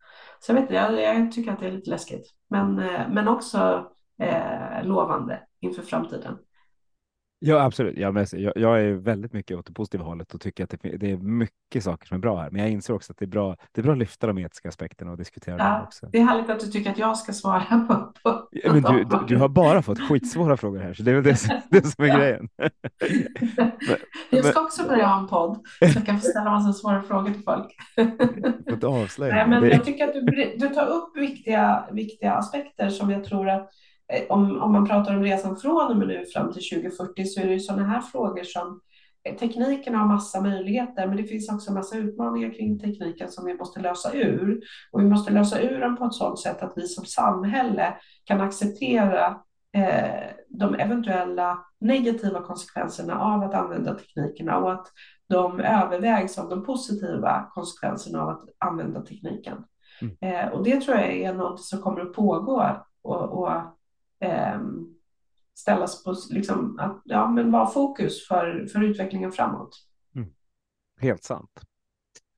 Så 0.40 0.52
jag, 0.52 0.60
vet 0.60 0.70
jag, 0.70 1.02
jag 1.02 1.32
tycker 1.32 1.52
att 1.52 1.60
det 1.60 1.66
är 1.66 1.72
lite 1.72 1.90
läskigt, 1.90 2.26
men, 2.50 2.78
eh, 2.78 3.08
men 3.10 3.28
också 3.28 3.90
eh, 4.18 4.84
lovande 4.84 5.42
inför 5.60 5.82
framtiden. 5.82 6.38
Ja, 7.42 7.64
absolut. 7.64 7.98
Jag, 7.98 8.26
jag, 8.32 8.52
jag 8.56 8.80
är 8.80 8.92
väldigt 8.92 9.32
mycket 9.32 9.56
åt 9.56 9.66
det 9.66 9.72
positiva 9.72 10.04
hållet 10.04 10.34
och 10.34 10.40
tycker 10.40 10.64
att 10.64 10.70
det, 10.70 10.96
det, 10.96 11.10
är 11.10 11.16
mycket 11.16 11.84
saker 11.84 12.06
som 12.06 12.14
är 12.14 12.18
bra 12.18 12.40
här. 12.40 12.50
Men 12.50 12.60
jag 12.60 12.70
inser 12.70 12.94
också 12.94 13.12
att 13.12 13.18
det 13.18 13.24
är 13.24 13.28
bra, 13.28 13.56
det 13.72 13.80
är 13.80 13.82
bra 13.82 13.92
att 13.92 13.98
lyfta 13.98 14.26
de 14.26 14.38
etiska 14.38 14.68
aspekterna 14.68 15.10
och 15.10 15.16
diskutera 15.16 15.56
ja, 15.58 15.64
dem 15.64 15.82
också. 15.82 16.08
Det 16.12 16.18
är 16.18 16.24
härligt 16.24 16.50
att 16.50 16.60
du 16.60 16.66
tycker 16.66 16.90
att 16.90 16.98
jag 16.98 17.16
ska 17.16 17.32
svara 17.32 17.60
på, 17.88 18.12
på 18.22 18.48
ja, 18.50 18.72
men 18.72 18.82
du, 18.82 19.04
du, 19.04 19.18
du, 19.28 19.36
har 19.36 19.48
bara 19.48 19.82
fått 19.82 20.00
skitsvåra 20.00 20.56
frågor 20.56 20.78
här, 20.78 20.94
så 20.94 21.02
det 21.02 21.10
är 21.10 21.14
väl 21.14 21.24
det, 21.24 21.62
det 21.70 21.86
som 21.86 22.04
är 22.04 22.08
ja. 22.08 22.18
grejen. 22.18 22.48
jag 24.30 24.44
ska 24.44 24.60
också 24.60 24.88
börja 24.88 25.06
ha 25.06 25.20
en 25.20 25.28
podd 25.28 25.56
så 25.78 25.98
jag 25.98 26.06
kan 26.06 26.20
få 26.20 26.26
ställa 26.26 26.50
massa 26.50 26.72
svåra 26.72 27.02
frågor 27.02 27.32
till 27.32 27.42
folk. 27.42 27.76
Nej, 29.18 29.48
men 29.48 29.70
jag 29.70 29.84
tycker 29.84 30.08
att 30.08 30.14
du, 30.14 30.54
du 30.56 30.74
tar 30.74 30.86
upp 30.86 31.16
viktiga, 31.16 31.88
viktiga 31.92 32.32
aspekter 32.32 32.88
som 32.88 33.10
jag 33.10 33.24
tror 33.24 33.48
att 33.48 33.70
om, 34.28 34.62
om 34.62 34.72
man 34.72 34.86
pratar 34.86 35.16
om 35.16 35.22
resan 35.22 35.56
från 35.56 35.90
och 35.90 35.96
med 35.96 36.08
nu 36.08 36.24
fram 36.34 36.52
till 36.52 36.62
2040 36.70 37.24
så 37.24 37.40
är 37.40 37.46
det 37.46 37.52
ju 37.52 37.60
sådana 37.60 37.86
här 37.86 38.00
frågor 38.00 38.44
som 38.44 38.80
eh, 39.24 39.36
tekniken 39.36 39.94
har 39.94 40.06
massa 40.06 40.40
möjligheter, 40.40 41.06
men 41.06 41.16
det 41.16 41.24
finns 41.24 41.50
också 41.52 41.72
massa 41.72 41.96
utmaningar 41.96 42.54
kring 42.54 42.78
tekniken 42.78 43.28
som 43.28 43.46
vi 43.46 43.54
måste 43.54 43.80
lösa 43.80 44.12
ur. 44.12 44.60
Och 44.92 45.00
vi 45.00 45.04
måste 45.04 45.32
lösa 45.32 45.60
ur 45.60 45.80
dem 45.80 45.96
på 45.96 46.04
ett 46.04 46.14
sådant 46.14 46.40
sätt 46.40 46.62
att 46.62 46.72
vi 46.76 46.86
som 46.86 47.04
samhälle 47.04 47.94
kan 48.24 48.40
acceptera 48.40 49.26
eh, 49.76 50.30
de 50.48 50.74
eventuella 50.74 51.58
negativa 51.80 52.40
konsekvenserna 52.42 53.20
av 53.20 53.42
att 53.42 53.54
använda 53.54 53.94
teknikerna 53.94 54.58
och 54.58 54.72
att 54.72 54.86
de 55.28 55.60
övervägs 55.60 56.38
av 56.38 56.48
de 56.48 56.64
positiva 56.64 57.50
konsekvenserna 57.54 58.22
av 58.22 58.28
att 58.28 58.42
använda 58.58 59.02
tekniken. 59.02 59.64
Mm. 60.00 60.16
Eh, 60.20 60.52
och 60.52 60.64
det 60.64 60.80
tror 60.80 60.96
jag 60.96 61.12
är 61.12 61.34
något 61.34 61.60
som 61.60 61.82
kommer 61.82 62.00
att 62.00 62.12
pågå 62.12 62.66
och, 63.02 63.38
och 63.38 63.50
eh, 64.20 64.60
ställas 65.54 66.04
på, 66.04 66.14
liksom, 66.30 66.78
att 66.78 67.02
ja, 67.04 67.30
men 67.30 67.50
vara 67.50 67.66
fokus 67.66 68.28
för, 68.28 68.66
för 68.72 68.82
utvecklingen 68.82 69.32
framåt. 69.32 69.76
Mm. 70.16 70.28
Helt 71.00 71.24
sant. 71.24 71.60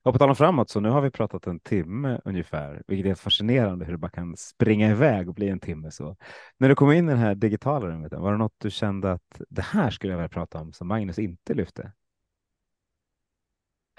Och 0.03 0.13
på 0.13 0.19
tal 0.19 0.29
om 0.29 0.35
framåt, 0.35 0.69
så 0.69 0.79
nu 0.79 0.89
har 0.89 1.01
vi 1.01 1.11
pratat 1.11 1.47
en 1.47 1.59
timme 1.59 2.21
ungefär, 2.25 2.83
vilket 2.87 3.11
är 3.11 3.15
fascinerande 3.15 3.85
hur 3.85 3.91
det 3.91 3.97
bara 3.97 4.11
kan 4.11 4.37
springa 4.37 4.91
iväg 4.91 5.29
och 5.29 5.35
bli 5.35 5.49
en 5.49 5.59
timme 5.59 5.91
så. 5.91 6.17
När 6.57 6.69
du 6.69 6.75
kom 6.75 6.91
in 6.91 7.07
i 7.07 7.11
den 7.11 7.19
här 7.19 7.35
digitala 7.35 7.87
rummet, 7.87 8.13
var 8.13 8.31
det 8.31 8.37
något 8.37 8.55
du 8.57 8.71
kände 8.71 9.11
att 9.11 9.41
det 9.49 9.61
här 9.61 9.89
skulle 9.89 10.13
jag 10.13 10.17
vilja 10.17 10.29
prata 10.29 10.59
om 10.59 10.73
som 10.73 10.87
Magnus 10.87 11.19
inte 11.19 11.53
lyfte? 11.53 11.91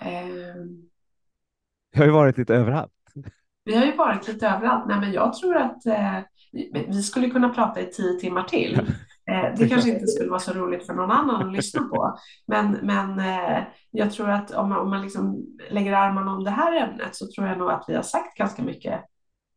Um... 0.03 0.91
Jag 1.91 2.01
har 2.01 2.07
ju 2.07 2.13
varit 2.13 2.39
lite 2.39 2.55
överallt. 2.55 2.93
Vi 3.65 3.77
har 3.77 3.85
ju 3.85 3.97
varit 3.97 4.29
lite 4.29 4.49
överallt. 4.49 4.87
Nej, 4.89 5.01
men 5.01 5.13
jag 5.13 5.35
tror 5.35 5.57
att 5.57 5.87
eh, 5.87 6.19
vi 6.89 7.03
skulle 7.03 7.31
kunna 7.31 7.49
prata 7.49 7.81
i 7.81 7.87
tio 7.87 8.13
timmar 8.21 8.43
till. 8.43 8.81
Eh, 9.31 9.55
det 9.59 9.69
kanske 9.69 9.91
inte 9.91 10.07
skulle 10.07 10.31
vara 10.31 10.41
så 10.41 10.53
roligt 10.53 10.87
för 10.87 10.95
någon 10.95 11.11
annan 11.11 11.47
att 11.49 11.53
lyssna 11.53 11.83
på. 11.83 12.19
Men, 12.47 12.79
men 12.83 13.19
eh, 13.19 13.65
jag 13.91 14.13
tror 14.13 14.31
att 14.31 14.51
om 14.51 14.69
man, 14.69 14.79
om 14.79 14.91
man 14.91 15.03
liksom 15.03 15.47
lägger 15.71 15.93
armarna 15.93 16.33
om 16.33 16.45
det 16.45 16.51
här 16.51 16.89
ämnet 16.89 17.17
så 17.17 17.27
tror 17.27 17.47
jag 17.47 17.59
nog 17.59 17.71
att 17.71 17.85
vi 17.89 17.95
har 17.95 18.03
sagt 18.03 18.39
ganska 18.39 18.63
mycket. 18.63 19.01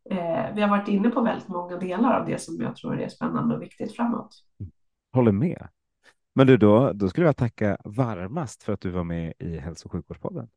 Eh, 0.10 0.56
vi 0.56 0.62
har 0.62 0.70
varit 0.70 0.88
inne 0.88 1.10
på 1.10 1.22
väldigt 1.22 1.48
många 1.48 1.78
delar 1.78 2.20
av 2.20 2.26
det 2.28 2.42
som 2.42 2.62
jag 2.62 2.76
tror 2.76 3.00
är 3.00 3.10
spännande 3.10 3.56
och 3.56 3.62
viktigt 3.62 3.96
framåt. 3.96 4.30
Håller 5.14 5.32
med. 5.32 5.68
Men 6.36 6.48
du, 6.48 6.58
då, 6.58 6.92
då 6.94 7.10
skulle 7.10 7.26
jag 7.26 7.38
tacka 7.38 7.78
varmast 7.84 8.64
för 8.64 8.74
att 8.74 8.82
du 8.82 8.90
var 8.90 9.04
med 9.04 9.34
i 9.40 9.58
Hälso 9.58 9.86
och 9.86 9.92
sjukvårdspodden. 9.92 10.48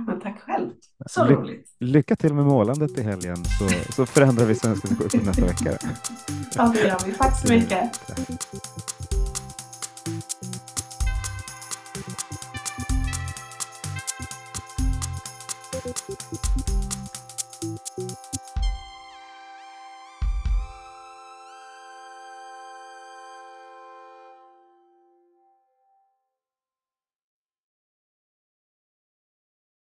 Men 0.00 0.20
tack 0.20 0.40
själv. 0.40 0.70
Så 1.06 1.24
Ly 1.24 1.34
roligt. 1.34 1.68
Lycka 1.80 2.16
till 2.16 2.34
med 2.34 2.44
målandet 2.44 2.98
i 2.98 3.02
helgen 3.02 3.36
så, 3.44 3.92
så 3.92 4.06
förändrar 4.06 4.46
vi 4.46 4.54
svenska 4.54 4.88
sjukvård 4.88 5.22
nästa 5.24 5.46
vecka. 5.46 5.78
Ja, 6.54 6.72
det 6.74 6.80
gör 6.80 6.98
vi. 7.06 7.12
Tack 7.12 7.40
så 7.46 7.52
mycket. 7.52 7.92
Tack. 8.06 8.18